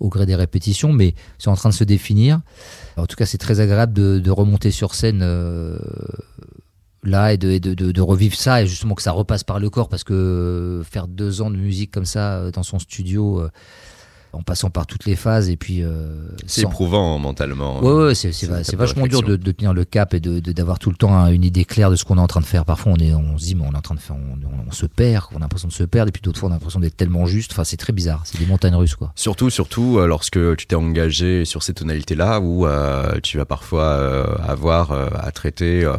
au 0.00 0.10
gré 0.10 0.26
des 0.26 0.36
répétitions, 0.36 0.92
mais 0.92 1.16
c'est 1.38 1.48
en 1.48 1.56
train 1.56 1.70
de 1.70 1.74
se 1.74 1.82
définir. 1.82 2.40
En 2.96 3.06
tout 3.06 3.16
cas, 3.16 3.26
c'est 3.26 3.36
très 3.36 3.58
agréable 3.58 3.92
de, 3.92 4.20
de 4.20 4.30
remonter 4.30 4.70
sur 4.70 4.94
scène 4.94 5.22
euh, 5.24 5.76
là 7.02 7.32
et, 7.32 7.36
de, 7.36 7.50
et 7.50 7.58
de, 7.58 7.74
de, 7.74 7.90
de 7.90 8.00
revivre 8.00 8.36
ça 8.36 8.62
et 8.62 8.66
justement 8.68 8.94
que 8.94 9.02
ça 9.02 9.10
repasse 9.10 9.42
par 9.42 9.58
le 9.58 9.70
corps 9.70 9.88
parce 9.88 10.04
que 10.04 10.82
faire 10.88 11.08
deux 11.08 11.42
ans 11.42 11.50
de 11.50 11.56
musique 11.56 11.90
comme 11.90 12.04
ça 12.04 12.34
euh, 12.34 12.50
dans 12.52 12.62
son 12.62 12.78
studio, 12.78 13.40
euh, 13.40 13.50
en 14.32 14.42
passant 14.42 14.70
par 14.70 14.86
toutes 14.86 15.04
les 15.06 15.16
phases 15.16 15.48
et 15.48 15.56
puis 15.56 15.82
euh, 15.82 16.28
C'est 16.46 16.60
sans- 16.62 16.68
éprouvant 16.68 17.18
mentalement. 17.18 17.80
Ouais, 17.82 18.06
ouais, 18.08 18.14
c'est 18.14 18.76
vachement 18.76 19.06
dur 19.06 19.22
de, 19.22 19.36
tenir 19.52 19.72
le 19.72 19.84
cap 19.84 20.14
et 20.14 20.20
de 20.20 20.38
d'avoir 20.52 20.78
tout 20.78 20.90
le 20.90 20.96
temps 20.96 21.14
hein, 21.14 21.28
une 21.30 21.44
idée 21.44 21.64
claire 21.64 21.90
de 21.90 21.96
ce 21.96 22.04
qu'on 22.04 22.18
est 22.18 22.20
en 22.20 22.26
train 22.26 22.40
de 22.40 22.46
faire. 22.46 22.64
Parfois, 22.64 22.92
on 22.92 22.96
est, 22.96 23.14
on 23.14 23.38
se 23.38 23.44
dit, 23.44 23.54
mais 23.54 23.64
on 23.66 23.72
est 23.72 23.76
en 23.76 23.80
train 23.80 23.94
de 23.94 24.00
faire, 24.00 24.16
on, 24.16 24.46
on- 24.46 24.68
on 24.68 24.72
se 24.72 24.86
perd, 24.86 25.24
on 25.32 25.36
a 25.38 25.40
l'impression 25.40 25.68
de 25.68 25.72
se 25.72 25.82
perdre, 25.84 26.08
et 26.10 26.12
puis 26.12 26.20
d'autres 26.22 26.38
fois, 26.38 26.48
on 26.48 26.52
a 26.52 26.56
l'impression 26.56 26.80
d'être 26.80 26.96
tellement 26.96 27.24
juste. 27.26 27.52
Enfin, 27.52 27.64
c'est 27.64 27.76
très 27.78 27.92
bizarre. 27.92 28.22
C'est 28.24 28.38
des 28.38 28.46
montagnes 28.46 28.74
russes, 28.74 28.96
quoi. 28.96 29.12
Surtout, 29.14 29.48
surtout 29.50 29.98
euh, 29.98 30.06
lorsque 30.06 30.56
tu 30.56 30.66
t'es 30.66 30.76
engagé 30.76 31.44
sur 31.46 31.62
ces 31.62 31.72
tonalités-là, 31.74 32.40
où 32.40 32.66
euh, 32.66 33.18
tu 33.22 33.38
vas 33.38 33.46
parfois 33.46 33.84
euh, 33.84 34.26
avoir 34.46 34.92
euh, 34.92 35.08
à 35.18 35.30
traiter 35.32 35.90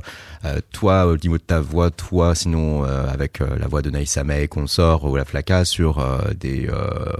euh, 0.45 0.59
toi 0.71 1.05
au 1.05 1.17
niveau 1.17 1.37
de 1.37 1.43
ta 1.43 1.59
voix, 1.59 1.91
toi 1.91 2.33
sinon 2.35 2.85
euh, 2.85 3.07
avec 3.09 3.41
euh, 3.41 3.57
la 3.59 3.67
voix 3.67 3.81
de 3.81 3.89
Naïssa 3.89 4.23
May 4.23 4.47
qu'on 4.47 4.67
sort 4.67 5.03
ou 5.05 5.15
la 5.15 5.25
Flaca 5.25 5.65
sur 5.65 5.99
euh, 5.99 6.19
des 6.39 6.69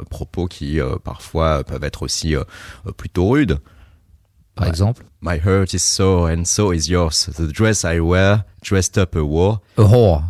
propos 0.10 0.48
qui 0.48 0.80
parfois 1.04 1.64
peuvent 1.64 1.84
être 1.84 2.04
aussi 2.04 2.36
plutôt 2.98 3.30
rudes. 3.30 3.60
Par 4.56 4.66
Ouais. 4.66 4.70
exemple, 4.70 5.04
My 5.22 5.38
heart 5.38 5.74
is 5.74 5.80
so 5.80 6.28
and 6.28 6.44
so 6.46 6.74
is 6.74 6.90
yours. 6.90 7.30
The 7.36 7.44
dress 7.44 7.84
I 7.86 8.00
wear, 8.00 8.44
dressed 8.62 8.98
up 8.98 9.16
a 9.16 9.22
war. 9.22 9.62
a 9.78 9.82
whore, 9.84 10.24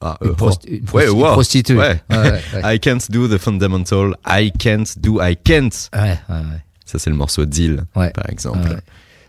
Ah, 0.00 0.16
une, 0.22 0.30
a 0.30 0.32
prosti- 0.32 0.66
whore. 0.68 0.70
une 0.70 0.80
Ouais, 0.80 0.84
prosti- 0.84 1.08
a 1.08 1.10
une 1.10 1.18
whore. 1.20 1.32
prostituée. 1.32 1.76
Ouais. 1.76 2.02
Ouais, 2.10 2.16
ouais, 2.18 2.42
ouais. 2.62 2.74
I 2.76 2.78
can't 2.80 3.10
do 3.10 3.26
the 3.28 3.36
fundamental. 3.38 4.14
I 4.26 4.50
can't 4.58 4.98
do 4.98 5.20
I 5.20 5.36
can't. 5.36 5.90
Ouais, 5.94 6.18
ouais, 6.28 6.36
ouais. 6.36 6.62
Ça 6.86 6.98
c'est 6.98 7.10
le 7.10 7.16
morceau 7.16 7.44
Deal, 7.44 7.84
Ouais. 7.94 8.10
par 8.10 8.28
exemple. 8.30 8.80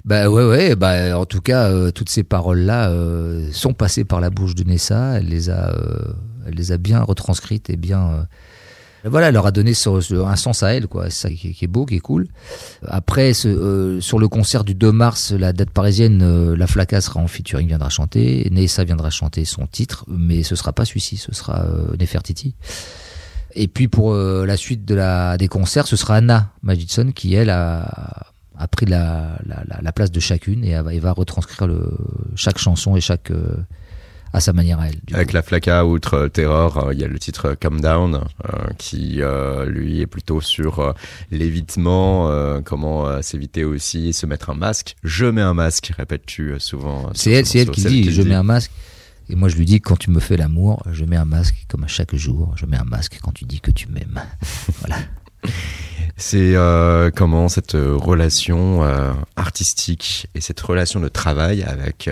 Bah 0.06 0.30
ouais, 0.30 0.45
ouais. 0.45 0.76
Bah 0.76 1.18
en 1.20 1.26
tout 1.26 1.41
cas, 1.41 1.70
euh, 1.70 1.91
toutes 1.91 2.10
ces 2.10 2.24
paroles-là 2.24 2.89
euh, 2.89 3.50
sont 3.52 3.74
passées 3.74 4.06
par 4.06 4.22
la 4.22 4.30
bouche 4.30 4.56
de 4.56 4.64
Nessa. 4.64 5.18
Elle 5.18 5.28
les 5.28 5.50
a, 5.50 5.70
euh, 5.70 6.14
elle 6.47 6.54
les 6.56 6.72
a 6.72 6.78
bien 6.78 7.02
retranscrites 7.02 7.70
et 7.70 7.76
bien. 7.78 8.10
euh, 8.12 8.24
voilà, 9.06 9.28
elle 9.30 9.34
leur 9.34 9.45
a 9.45 9.52
donné 9.52 9.72
un 9.72 10.36
sens 10.36 10.62
à 10.64 10.74
elle, 10.74 10.88
quoi. 10.88 11.10
C'est 11.10 11.30
ça 11.30 11.30
qui, 11.30 11.56
est- 11.62 11.68
beau, 11.68 11.86
qui 11.86 11.95
est 11.95 12.00
cool. 12.00 12.28
Après, 12.86 13.34
ce, 13.34 13.47
euh, 13.47 14.02
sur 14.02 14.20
le 14.20 14.28
concert 14.28 14.66
du 14.66 14.76
2 14.76 14.91
mars, 14.91 15.32
la 15.32 15.54
date 15.54 15.70
parisienne, 15.70 16.22
euh, 16.22 16.58
la 16.58 16.68
Flaca 16.68 17.00
sera 17.00 17.22
en 17.22 17.28
featuring, 17.28 17.68
viendra 17.68 17.88
chanter. 17.89 18.50
Nessa 18.52 18.84
viendra 18.84 19.10
chanter 19.10 19.45
son 19.45 19.68
titre, 19.68 20.04
mais 20.10 20.43
ce 20.43 20.56
sera 20.58 20.74
pas 20.74 20.84
celui-ci, 20.84 21.16
ce 21.16 21.34
sera 21.34 21.66
Nefertiti. 21.97 22.56
Et 23.56 23.68
puis 23.70 23.88
pour 23.88 24.14
la 24.14 24.58
suite 24.58 24.84
de 24.86 24.95
la, 24.95 25.38
des 25.38 25.47
concerts, 25.47 25.88
ce 25.88 25.95
sera 25.95 26.18
Anna 26.18 26.52
Magidson 26.62 27.12
qui, 27.16 27.34
elle, 27.36 27.50
a, 27.50 28.28
a 28.60 28.68
pris 28.68 28.86
la, 28.86 29.39
la, 29.47 29.64
la- 29.68 29.80
la 29.82 29.91
place 29.91 30.12
de 30.12 30.20
chacune 30.20 30.64
et, 30.64 30.80
va- 30.82 30.93
et 30.93 30.99
va 30.99 31.12
retranscrire 31.14 31.68
le, 31.68 31.89
chaque 32.36 32.57
chanson 32.60 32.95
et 32.95 33.01
chaque 33.01 33.32
euh, 33.32 33.55
à 34.34 34.39
sa 34.41 34.53
manière 34.53 34.80
à 34.80 34.89
elle. 34.89 34.99
Avec 35.14 35.30
coup. 35.30 35.34
la 35.34 35.41
flaca 35.41 35.86
outre 35.86 36.28
Terror, 36.28 36.78
euh, 36.78 36.93
il 36.93 36.99
y 36.99 37.03
a 37.03 37.07
le 37.07 37.18
titre 37.18 37.55
Calm 37.55 37.82
Down 37.82 38.16
euh, 38.16 38.68
qui 38.78 39.22
lui 39.66 40.01
est 40.01 40.05
plutôt 40.07 40.39
sur 40.41 40.93
l'évitement, 41.32 42.62
comment 42.64 43.22
s'éviter 43.22 43.64
aussi 43.64 44.14
se 44.14 44.26
mettre 44.26 44.49
un 44.49 44.55
masque. 44.55 44.95
Je 45.03 45.26
mets 45.26 45.41
un 45.41 45.53
masque, 45.53 45.91
répètes-tu 45.97 46.55
souvent. 46.60 47.10
C'est 47.16 47.32
elle, 47.32 47.45
elle 47.55 47.72
qui 47.72 47.84
dit, 47.84 48.12
je 48.12 48.22
mets 48.22 48.36
un 48.36 48.43
masque. 48.43 48.72
Et 49.32 49.36
moi, 49.36 49.47
je 49.47 49.55
lui 49.57 49.66
dis, 49.66 49.80
quand 49.80 49.95
tu 49.97 50.10
me 50.10 50.20
fais 50.20 50.38
l'amour, 50.38 50.82
je 50.91 51.05
mets 51.05 51.16
un 51.16 51.26
masque 51.26 51.66
comme 51.68 51.84
à 51.84 51.88
chaque 51.88 52.16
jour. 52.16 52.51
Je 52.55 52.66
mets 52.66 52.78
un 52.78 52.84
masque 52.84 53.20
quand 53.22 53.32
tu 53.32 53.45
dis 53.45 53.62
que 53.62 53.70
tu 53.70 53.88
m'aimes. 53.88 54.20
voilà. 54.80 54.95
C'est 56.20 56.54
euh, 56.54 57.12
comment 57.16 57.48
cette 57.48 57.76
euh, 57.76 57.96
relation 57.96 58.84
euh, 58.84 59.14
artistique 59.38 60.28
et 60.36 60.42
cette 60.42 60.60
relation 60.60 61.00
de 61.00 61.08
travail 61.08 61.64
avec 61.64 62.10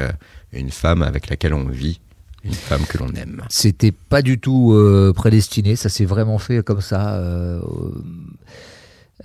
une 0.53 0.71
femme 0.71 1.03
avec 1.03 1.29
laquelle 1.29 1.53
on 1.53 1.67
vit, 1.67 1.99
une 2.45 2.53
femme 2.53 2.85
que 2.87 2.97
l'on 2.97 3.09
aime? 3.09 3.43
C'était 3.49 3.91
pas 3.91 4.21
du 4.21 4.39
tout 4.39 4.73
prédestiné, 5.13 5.75
ça 5.75 5.89
s'est 5.89 6.05
vraiment 6.05 6.37
fait 6.37 6.63
comme 6.63 6.79
ça. 6.79 7.21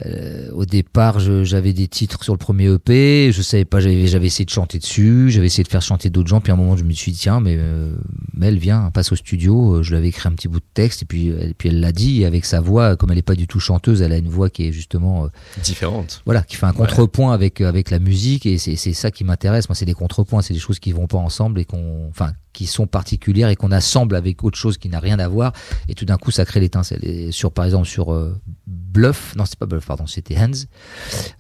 Euh, 0.06 0.50
au 0.52 0.64
départ, 0.64 1.20
j'avais 1.20 1.74
des 1.74 1.86
titres 1.86 2.24
sur 2.24 2.32
le 2.32 2.38
premier 2.38 2.72
EP, 2.72 3.30
je 3.30 3.42
savais 3.42 3.66
pas, 3.66 3.78
j'avais 3.80 4.26
essayé 4.26 4.44
de 4.46 4.50
chanter 4.50 4.78
dessus, 4.78 5.26
j'avais 5.30 5.46
essayé 5.46 5.64
de 5.64 5.68
faire 5.68 5.82
chanter 5.82 6.08
d'autres 6.08 6.28
gens, 6.28 6.40
puis 6.40 6.50
à 6.50 6.54
un 6.54 6.58
moment 6.58 6.76
je 6.76 6.84
me 6.84 6.92
suis 6.92 7.12
dit 7.12 7.18
tiens, 7.18 7.40
mais 7.40 7.56
euh, 7.58 7.94
Mel 8.34 8.56
viens, 8.58 8.90
passe 8.90 9.12
au 9.12 9.16
studio, 9.16 9.76
Euh, 9.76 9.82
je 9.82 9.90
lui 9.90 9.98
avais 9.98 10.08
écrit 10.08 10.28
un 10.28 10.32
petit 10.32 10.48
bout 10.48 10.60
de 10.60 10.64
texte 10.72 11.02
et 11.02 11.04
puis 11.04 11.28
et 11.28 11.54
puis 11.56 11.68
elle 11.68 11.80
l'a 11.80 11.92
dit 11.92 12.22
et 12.22 12.26
avec 12.26 12.46
sa 12.46 12.60
voix, 12.60 12.96
comme 12.96 13.10
elle 13.12 13.18
est 13.18 13.22
pas 13.22 13.34
du 13.34 13.46
tout 13.46 13.60
chanteuse, 13.60 14.00
elle 14.00 14.12
a 14.12 14.16
une 14.16 14.28
voix 14.30 14.48
qui 14.48 14.66
est 14.66 14.72
justement 14.72 15.24
euh, 15.24 15.28
Différente. 15.62 16.22
voilà, 16.24 16.42
qui 16.42 16.56
fait 16.56 16.66
un 16.66 16.72
contrepoint 16.72 17.32
avec 17.34 17.60
euh, 17.60 17.68
avec 17.68 17.90
la 17.90 17.98
musique 17.98 18.46
et 18.46 18.56
c'est 18.58 18.76
c'est 18.76 18.94
ça 18.94 19.10
qui 19.10 19.24
m'intéresse. 19.24 19.68
Moi, 19.68 19.76
c'est 19.76 19.84
des 19.84 19.94
contrepoints, 19.94 20.40
c'est 20.42 20.54
des 20.54 20.60
choses 20.60 20.78
qui 20.78 20.92
vont 20.92 21.06
pas 21.06 21.18
ensemble 21.18 21.60
et 21.60 21.64
qu'on, 21.66 22.08
enfin, 22.08 22.32
qui 22.52 22.66
sont 22.66 22.86
particulières 22.86 23.48
et 23.48 23.56
qu'on 23.56 23.72
assemble 23.72 24.16
avec 24.16 24.44
autre 24.44 24.58
chose 24.58 24.78
qui 24.78 24.88
n'a 24.88 25.00
rien 25.00 25.18
à 25.18 25.28
voir 25.28 25.52
et 25.88 25.94
tout 25.94 26.04
d'un 26.04 26.16
coup 26.16 26.30
ça 26.30 26.44
crée 26.44 26.60
l'étincelle. 26.60 27.32
Sur 27.32 27.52
par 27.52 27.64
exemple 27.64 27.86
sur 27.86 28.12
euh, 28.12 28.34
Bluff, 28.66 29.34
non 29.36 29.44
c'est 29.44 29.58
pas 29.58 29.66
Bluff, 29.66 29.86
pardon, 29.86 30.06
c'était 30.06 30.36
Hands. 30.38 30.50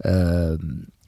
Euh, 0.06 0.56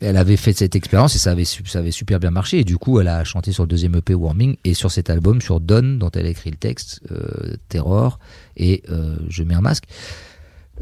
elle 0.01 0.17
avait 0.17 0.37
fait 0.37 0.53
cette 0.53 0.77
expérience 0.77 1.15
et 1.15 1.19
ça 1.19 1.31
avait, 1.31 1.45
ça 1.45 1.79
avait 1.79 1.91
super 1.91 2.21
bien 2.21 2.31
marché. 2.31 2.59
Et 2.59 2.65
du 2.65 2.77
coup, 2.77 3.01
elle 3.01 3.09
a 3.09 3.25
chanté 3.25 3.53
sur 3.53 3.63
le 3.63 3.69
deuxième 3.69 3.95
EP 3.95 4.13
Warming 4.13 4.57
et 4.65 4.75
sur 4.75 4.91
cet 4.91 5.09
album, 5.09 5.41
sur 5.41 5.61
Dawn, 5.61 5.99
dont 5.99 6.11
elle 6.11 6.27
a 6.27 6.29
écrit 6.29 6.51
le 6.51 6.57
texte, 6.57 7.01
euh, 7.11 7.57
Terror 7.69 8.19
et 8.57 8.83
Je 9.29 9.43
mets 9.45 9.55
un 9.55 9.63
masque. 9.63 9.85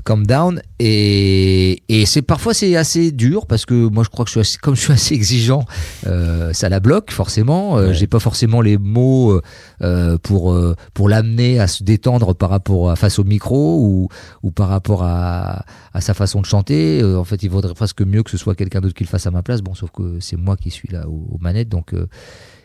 Calm 0.04 0.26
down 0.26 0.62
et, 0.78 1.82
et 1.88 2.06
c'est 2.06 2.22
parfois 2.22 2.54
c'est 2.54 2.76
assez 2.76 3.12
dur 3.12 3.46
parce 3.46 3.66
que 3.66 3.74
moi 3.88 4.04
je 4.04 4.08
crois 4.08 4.24
que 4.24 4.30
je 4.30 4.32
suis 4.32 4.40
assez, 4.40 4.58
comme 4.62 4.74
je 4.74 4.80
suis 4.80 4.92
assez 4.92 5.14
exigeant 5.14 5.64
euh, 6.06 6.52
ça 6.54 6.68
la 6.68 6.80
bloque 6.80 7.10
forcément. 7.10 7.76
Euh, 7.78 7.88
Ouais. 7.88 7.94
j'ai 7.94 8.06
pas 8.06 8.18
forcément 8.20 8.60
les 8.62 8.78
mots 8.78 9.40
euh, 9.82 10.16
pour 10.18 10.52
euh, 10.52 10.74
pour 10.94 11.08
l'amener 11.08 11.60
à 11.60 11.66
se 11.66 11.82
détendre 11.84 12.34
par 12.34 12.48
rapport 12.50 12.90
à 12.90 12.96
face 12.96 13.18
au 13.18 13.24
micro 13.24 13.78
ou 13.80 14.08
ou 14.42 14.50
par 14.50 14.68
rapport 14.68 15.02
à 15.02 15.64
à 15.92 16.00
sa 16.00 16.14
façon 16.14 16.40
de 16.40 16.46
chanter. 16.46 17.00
Euh, 17.02 17.18
en 17.18 17.24
fait 17.24 17.42
il 17.42 17.50
vaudrait 17.50 17.74
presque 17.74 18.00
mieux 18.02 18.22
que 18.22 18.30
ce 18.30 18.38
soit 18.38 18.54
quelqu'un 18.54 18.80
d'autre 18.80 18.94
qui 18.94 19.04
le 19.04 19.08
fasse 19.08 19.26
à 19.26 19.30
ma 19.30 19.42
place. 19.42 19.60
Bon 19.60 19.74
sauf 19.74 19.90
que 19.90 20.18
c'est 20.20 20.36
moi 20.36 20.56
qui 20.56 20.70
suis 20.70 20.88
là 20.88 21.06
aux, 21.08 21.26
aux 21.34 21.38
manettes 21.38 21.68
donc 21.68 21.92
euh, 21.92 22.06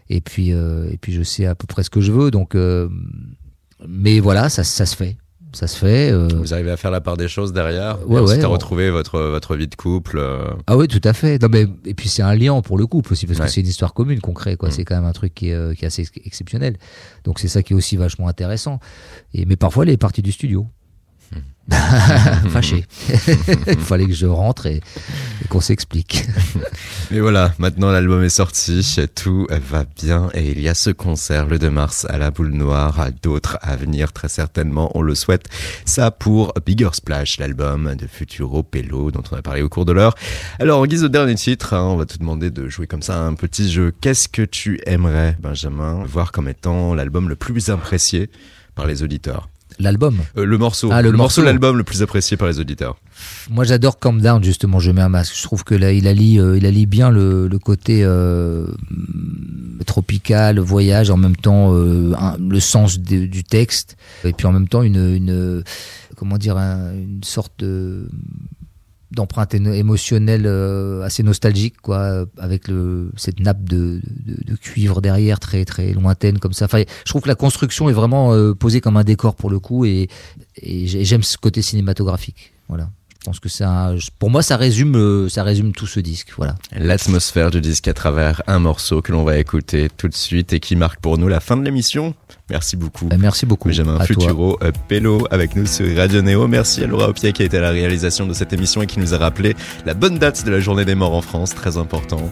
et 0.09 0.21
puis 0.21 0.53
euh, 0.53 0.89
et 0.91 0.97
puis 0.97 1.11
je 1.11 1.23
sais 1.23 1.45
à 1.45 1.55
peu 1.55 1.67
près 1.67 1.83
ce 1.83 1.89
que 1.89 1.99
je 1.99 2.11
veux 2.13 2.31
donc 2.31 2.55
euh, 2.55 2.87
mais 3.87 4.19
voilà 4.21 4.47
ça 4.49 4.63
ça 4.63 4.85
se 4.85 4.95
fait 4.95 5.17
ça 5.53 5.65
se 5.67 5.77
fait 5.77 6.11
euh, 6.11 6.27
Vous 6.35 6.53
arrivez 6.53 6.71
à 6.71 6.77
faire 6.77 6.91
la 6.91 7.01
part 7.01 7.17
des 7.17 7.27
choses 7.27 7.53
derrière 7.53 7.97
Ouais, 8.07 8.19
ouais, 8.19 8.45
on- 8.45 8.49
retrouver 8.51 8.89
votre, 8.91 9.19
votre 9.19 9.55
vie 9.55 9.67
de 9.67 9.75
couple. 9.75 10.17
euh, 10.19 10.49
Ah 10.67 10.77
oui, 10.77 10.87
tout 10.87 11.01
à 11.03 11.13
fait. 11.13 11.41
Non, 11.41 11.47
mais, 11.51 11.65
et 11.85 11.93
puis 11.93 12.09
c'est 12.09 12.21
un 12.21 12.35
lien 12.35 12.61
pour 12.61 12.77
le 12.77 12.85
couple 12.85 13.13
aussi, 13.13 13.25
parce 13.25 13.39
Ouais. 13.39 13.45
que 13.45 13.51
c'est 13.51 13.61
une 13.61 13.67
histoire 13.67 13.93
commune 13.93 14.19
qu'on 14.19 14.33
crée. 14.33 14.55
quoi. 14.57 14.69
Mm. 14.69 14.71
C'est 14.71 14.83
quand 14.85 14.95
même 14.95 15.05
un 15.05 15.13
truc 15.13 15.33
qui 15.33 15.49
est, 15.49 15.53
euh, 15.53 15.73
qui 15.73 15.85
est 15.85 15.87
assez 15.87 16.01
ex- 16.03 16.11
exceptionnel. 16.25 16.77
Donc 17.23 17.39
c'est 17.39 17.47
ça 17.47 17.63
qui 17.63 17.73
est 17.73 17.75
aussi 17.75 17.95
vachement 17.97 18.27
intéressant. 18.27 18.79
Et, 19.33 19.45
mais 19.45 19.55
parfois, 19.55 19.83
elle 19.83 19.89
est 19.91 19.97
partie 19.97 20.21
du 20.21 20.31
studio. 20.31 20.67
Fâché. 22.49 22.85
Il 23.67 23.79
fallait 23.79 24.05
que 24.05 24.13
je 24.13 24.25
rentre 24.25 24.67
et, 24.67 24.77
et 24.77 25.47
qu'on 25.49 25.59
s'explique. 25.59 26.25
Mais 27.11 27.19
voilà, 27.19 27.53
maintenant 27.57 27.91
l'album 27.91 28.23
est 28.23 28.29
sorti, 28.29 28.85
tout 29.15 29.47
va 29.49 29.85
bien 30.01 30.29
et 30.33 30.51
il 30.51 30.61
y 30.61 30.69
a 30.69 30.73
ce 30.73 30.89
concert 30.89 31.47
le 31.47 31.59
2 31.59 31.69
mars 31.69 32.05
à 32.09 32.17
la 32.17 32.31
boule 32.31 32.51
noire, 32.51 33.07
d'autres 33.21 33.57
à 33.61 33.75
venir 33.75 34.13
très 34.13 34.29
certainement, 34.29 34.91
on 34.95 35.01
le 35.01 35.15
souhaite. 35.15 35.47
Ça 35.85 36.11
pour 36.11 36.53
Bigger 36.65 36.89
Splash, 36.93 37.37
l'album 37.37 37.95
de 37.95 38.07
Futuro 38.07 38.63
Pello 38.63 39.11
dont 39.11 39.23
on 39.31 39.35
a 39.35 39.41
parlé 39.41 39.61
au 39.61 39.69
cours 39.69 39.85
de 39.85 39.91
l'heure. 39.91 40.15
Alors 40.59 40.79
en 40.79 40.85
guise 40.85 41.01
de 41.01 41.07
dernier 41.07 41.35
titre, 41.35 41.73
hein, 41.73 41.83
on 41.83 41.97
va 41.97 42.05
te 42.05 42.17
demander 42.17 42.49
de 42.49 42.69
jouer 42.69 42.87
comme 42.87 43.01
ça 43.01 43.19
un 43.19 43.33
petit 43.33 43.71
jeu. 43.71 43.93
Qu'est-ce 44.01 44.29
que 44.29 44.41
tu 44.41 44.79
aimerais, 44.85 45.37
Benjamin, 45.41 46.03
voir 46.05 46.31
comme 46.31 46.47
étant 46.47 46.93
l'album 46.93 47.27
le 47.27 47.35
plus 47.35 47.69
apprécié 47.69 48.29
par 48.75 48.87
les 48.87 49.03
auditeurs? 49.03 49.49
L'album. 49.79 50.17
Euh, 50.37 50.45
Le 50.45 50.57
morceau, 50.57 50.89
Ah, 50.91 51.01
le 51.01 51.11
le, 51.11 51.17
morceau 51.17 51.43
l'album 51.43 51.77
le 51.77 51.83
plus 51.83 52.01
apprécié 52.01 52.35
par 52.37 52.47
les 52.47 52.59
auditeurs. 52.59 52.97
Moi, 53.49 53.63
j'adore 53.63 53.99
Calm 53.99 54.19
Down, 54.21 54.43
justement. 54.43 54.79
Je 54.79 54.91
mets 54.91 55.01
un 55.01 55.09
masque. 55.09 55.35
Je 55.37 55.43
trouve 55.43 55.63
que 55.63 55.75
là, 55.75 55.91
il 55.91 56.07
allie, 56.07 56.39
euh, 56.39 56.57
il 56.57 56.65
allie 56.65 56.85
bien 56.87 57.09
le, 57.11 57.47
le 57.47 57.59
côté 57.59 58.01
euh, 58.03 58.65
tropical, 59.85 60.59
voyage, 60.59 61.09
en 61.09 61.17
même 61.17 61.35
temps 61.35 61.73
euh, 61.73 62.13
un- 62.19 62.37
le 62.37 62.59
sens 62.59 62.99
de- 62.99 63.25
du 63.25 63.43
texte, 63.43 63.95
et 64.23 64.33
puis 64.33 64.45
en 64.47 64.51
même 64.51 64.67
temps 64.67 64.81
une, 64.83 65.15
une 65.15 65.63
comment 66.15 66.37
dire, 66.37 66.57
un- 66.57 66.93
une 66.93 67.23
sorte 67.23 67.53
de 67.59 68.07
d'empreinte 69.11 69.53
émotionnelle 69.53 70.45
euh, 70.45 71.01
assez 71.03 71.23
nostalgique 71.23 71.77
quoi 71.81 71.99
euh, 71.99 72.25
avec 72.37 72.67
le 72.67 73.11
cette 73.15 73.39
nappe 73.39 73.63
de, 73.63 74.01
de, 74.25 74.35
de 74.51 74.55
cuivre 74.57 75.01
derrière 75.01 75.39
très 75.39 75.63
très 75.65 75.93
lointaine 75.93 76.39
comme 76.39 76.53
ça. 76.53 76.65
Enfin 76.65 76.83
je 77.05 77.09
trouve 77.09 77.21
que 77.21 77.29
la 77.29 77.35
construction 77.35 77.89
est 77.89 77.93
vraiment 77.93 78.33
euh, 78.33 78.53
posée 78.53 78.81
comme 78.81 78.97
un 78.97 79.03
décor 79.05 79.35
pour 79.35 79.49
le 79.49 79.59
coup 79.59 79.85
et, 79.85 80.09
et 80.61 80.87
j'ai- 80.87 81.05
j'aime 81.05 81.23
ce 81.23 81.37
côté 81.37 81.61
cinématographique. 81.61 82.53
Voilà 82.67 82.89
pense 83.27 83.41
que 83.41 83.49
ça 83.49 83.93
pour 84.19 84.29
moi 84.29 84.41
ça 84.41 84.55
résume 84.55 84.95
euh, 84.95 85.27
ça 85.27 85.43
résume 85.43 85.73
tout 85.73 85.85
ce 85.85 85.99
disque 85.99 86.29
voilà 86.37 86.55
L'atmosphère 86.71 87.51
du 87.51 87.59
disque 87.59 87.89
à 87.89 87.93
travers 87.93 88.41
un 88.47 88.59
morceau 88.59 89.01
que 89.01 89.11
l'on 89.11 89.25
va 89.25 89.37
écouter 89.37 89.89
tout 89.97 90.07
de 90.07 90.15
suite 90.15 90.53
et 90.53 90.61
qui 90.61 90.77
marque 90.77 91.01
pour 91.01 91.17
nous 91.17 91.27
la 91.27 91.41
fin 91.41 91.57
de 91.57 91.63
l'émission. 91.65 92.15
Merci 92.49 92.77
beaucoup. 92.77 93.09
Euh, 93.11 93.17
merci 93.19 93.45
beaucoup 93.45 93.67
Benjamin 93.67 93.95
à 93.95 94.05
toi. 94.05 94.05
Futuro 94.05 94.57
euh, 94.63 94.71
Pello 94.87 95.27
avec 95.29 95.57
nous 95.57 95.65
sur 95.65 95.93
Radio 95.97 96.21
Néo. 96.21 96.47
Merci 96.47 96.85
à 96.85 96.87
Laura 96.87 97.09
Opier 97.09 97.33
qui 97.33 97.41
a 97.41 97.45
été 97.45 97.57
à 97.57 97.61
la 97.61 97.71
réalisation 97.71 98.25
de 98.25 98.33
cette 98.33 98.53
émission 98.53 98.81
et 98.81 98.87
qui 98.87 99.01
nous 99.01 99.13
a 99.13 99.17
rappelé 99.17 99.57
la 99.85 99.93
bonne 99.93 100.19
date 100.19 100.45
de 100.45 100.51
la 100.51 100.61
journée 100.61 100.85
des 100.85 100.95
morts 100.95 101.13
en 101.13 101.21
France, 101.21 101.53
très 101.53 101.75
important. 101.75 102.31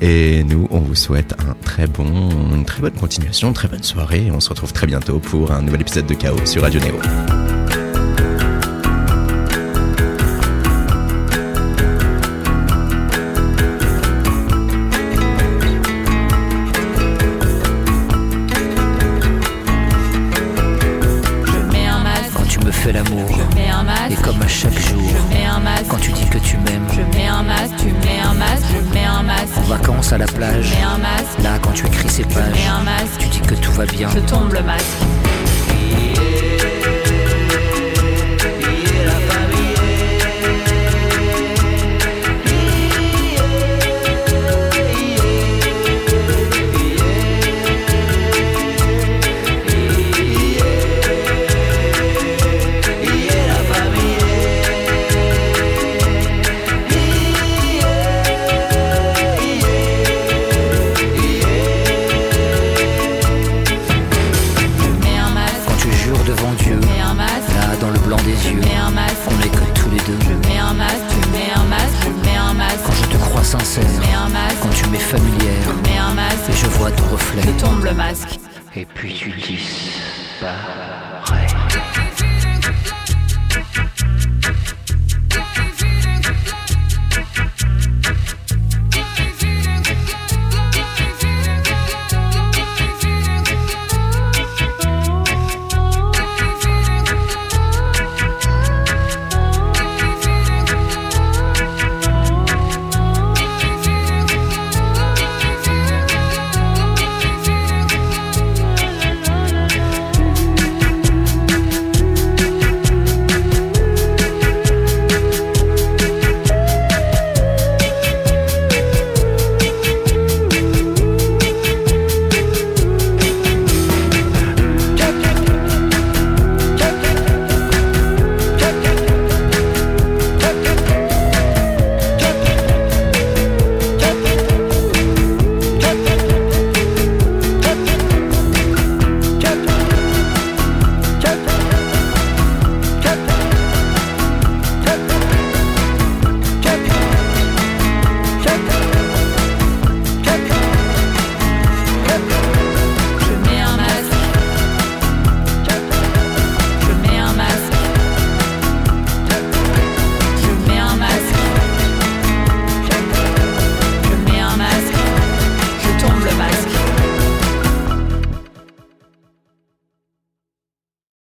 Et 0.00 0.44
nous, 0.44 0.68
on 0.70 0.78
vous 0.78 0.94
souhaite 0.94 1.34
un 1.40 1.54
très 1.54 1.88
bon, 1.88 2.30
une 2.54 2.64
très 2.64 2.82
bonne 2.82 2.94
continuation, 2.94 3.48
une 3.48 3.54
très 3.54 3.66
bonne 3.66 3.82
soirée. 3.82 4.30
On 4.30 4.38
se 4.38 4.50
retrouve 4.50 4.72
très 4.72 4.86
bientôt 4.86 5.18
pour 5.18 5.50
un 5.50 5.62
nouvel 5.62 5.80
épisode 5.80 6.06
de 6.06 6.14
Chaos 6.14 6.46
sur 6.46 6.62
Radio 6.62 6.80
Néo. 6.80 7.00
Jour. 24.48 25.00
Je 25.30 25.34
mets 25.34 25.44
un 25.44 25.60
masque. 25.60 25.86
Quand 25.88 25.98
tu 25.98 26.12
dis 26.12 26.24
que 26.26 26.38
tu 26.38 26.56
m'aimes. 26.58 26.86
Je 26.92 27.16
mets 27.18 27.26
un 27.26 27.42
masque. 27.42 27.74
Tu 27.78 27.86
mets 28.06 28.20
un 28.20 28.34
masque. 28.34 28.64
Je 28.72 28.94
mets 28.94 29.04
un 29.04 29.22
masque. 29.22 29.56
En 29.58 29.62
vacances 29.62 30.12
à 30.12 30.18
la 30.18 30.26
plage. 30.26 30.64
Je 30.66 30.74
mets 30.74 30.82
un 30.82 30.98
masque. 30.98 31.42
Là, 31.42 31.58
quand 31.60 31.72
tu 31.72 31.86
écris 31.86 32.08
ces 32.08 32.22
Je 32.22 32.28
pages. 32.28 32.52
mets 32.54 32.66
un 32.66 32.82
masque. 32.84 33.18
Tu 33.18 33.28
dis 33.28 33.40
que 33.40 33.54
tout 33.54 33.72
va 33.72 33.86
bien. 33.86 34.08
Je 34.10 34.20
tombe 34.20 34.52
le 34.52 34.62
masque. 34.62 34.84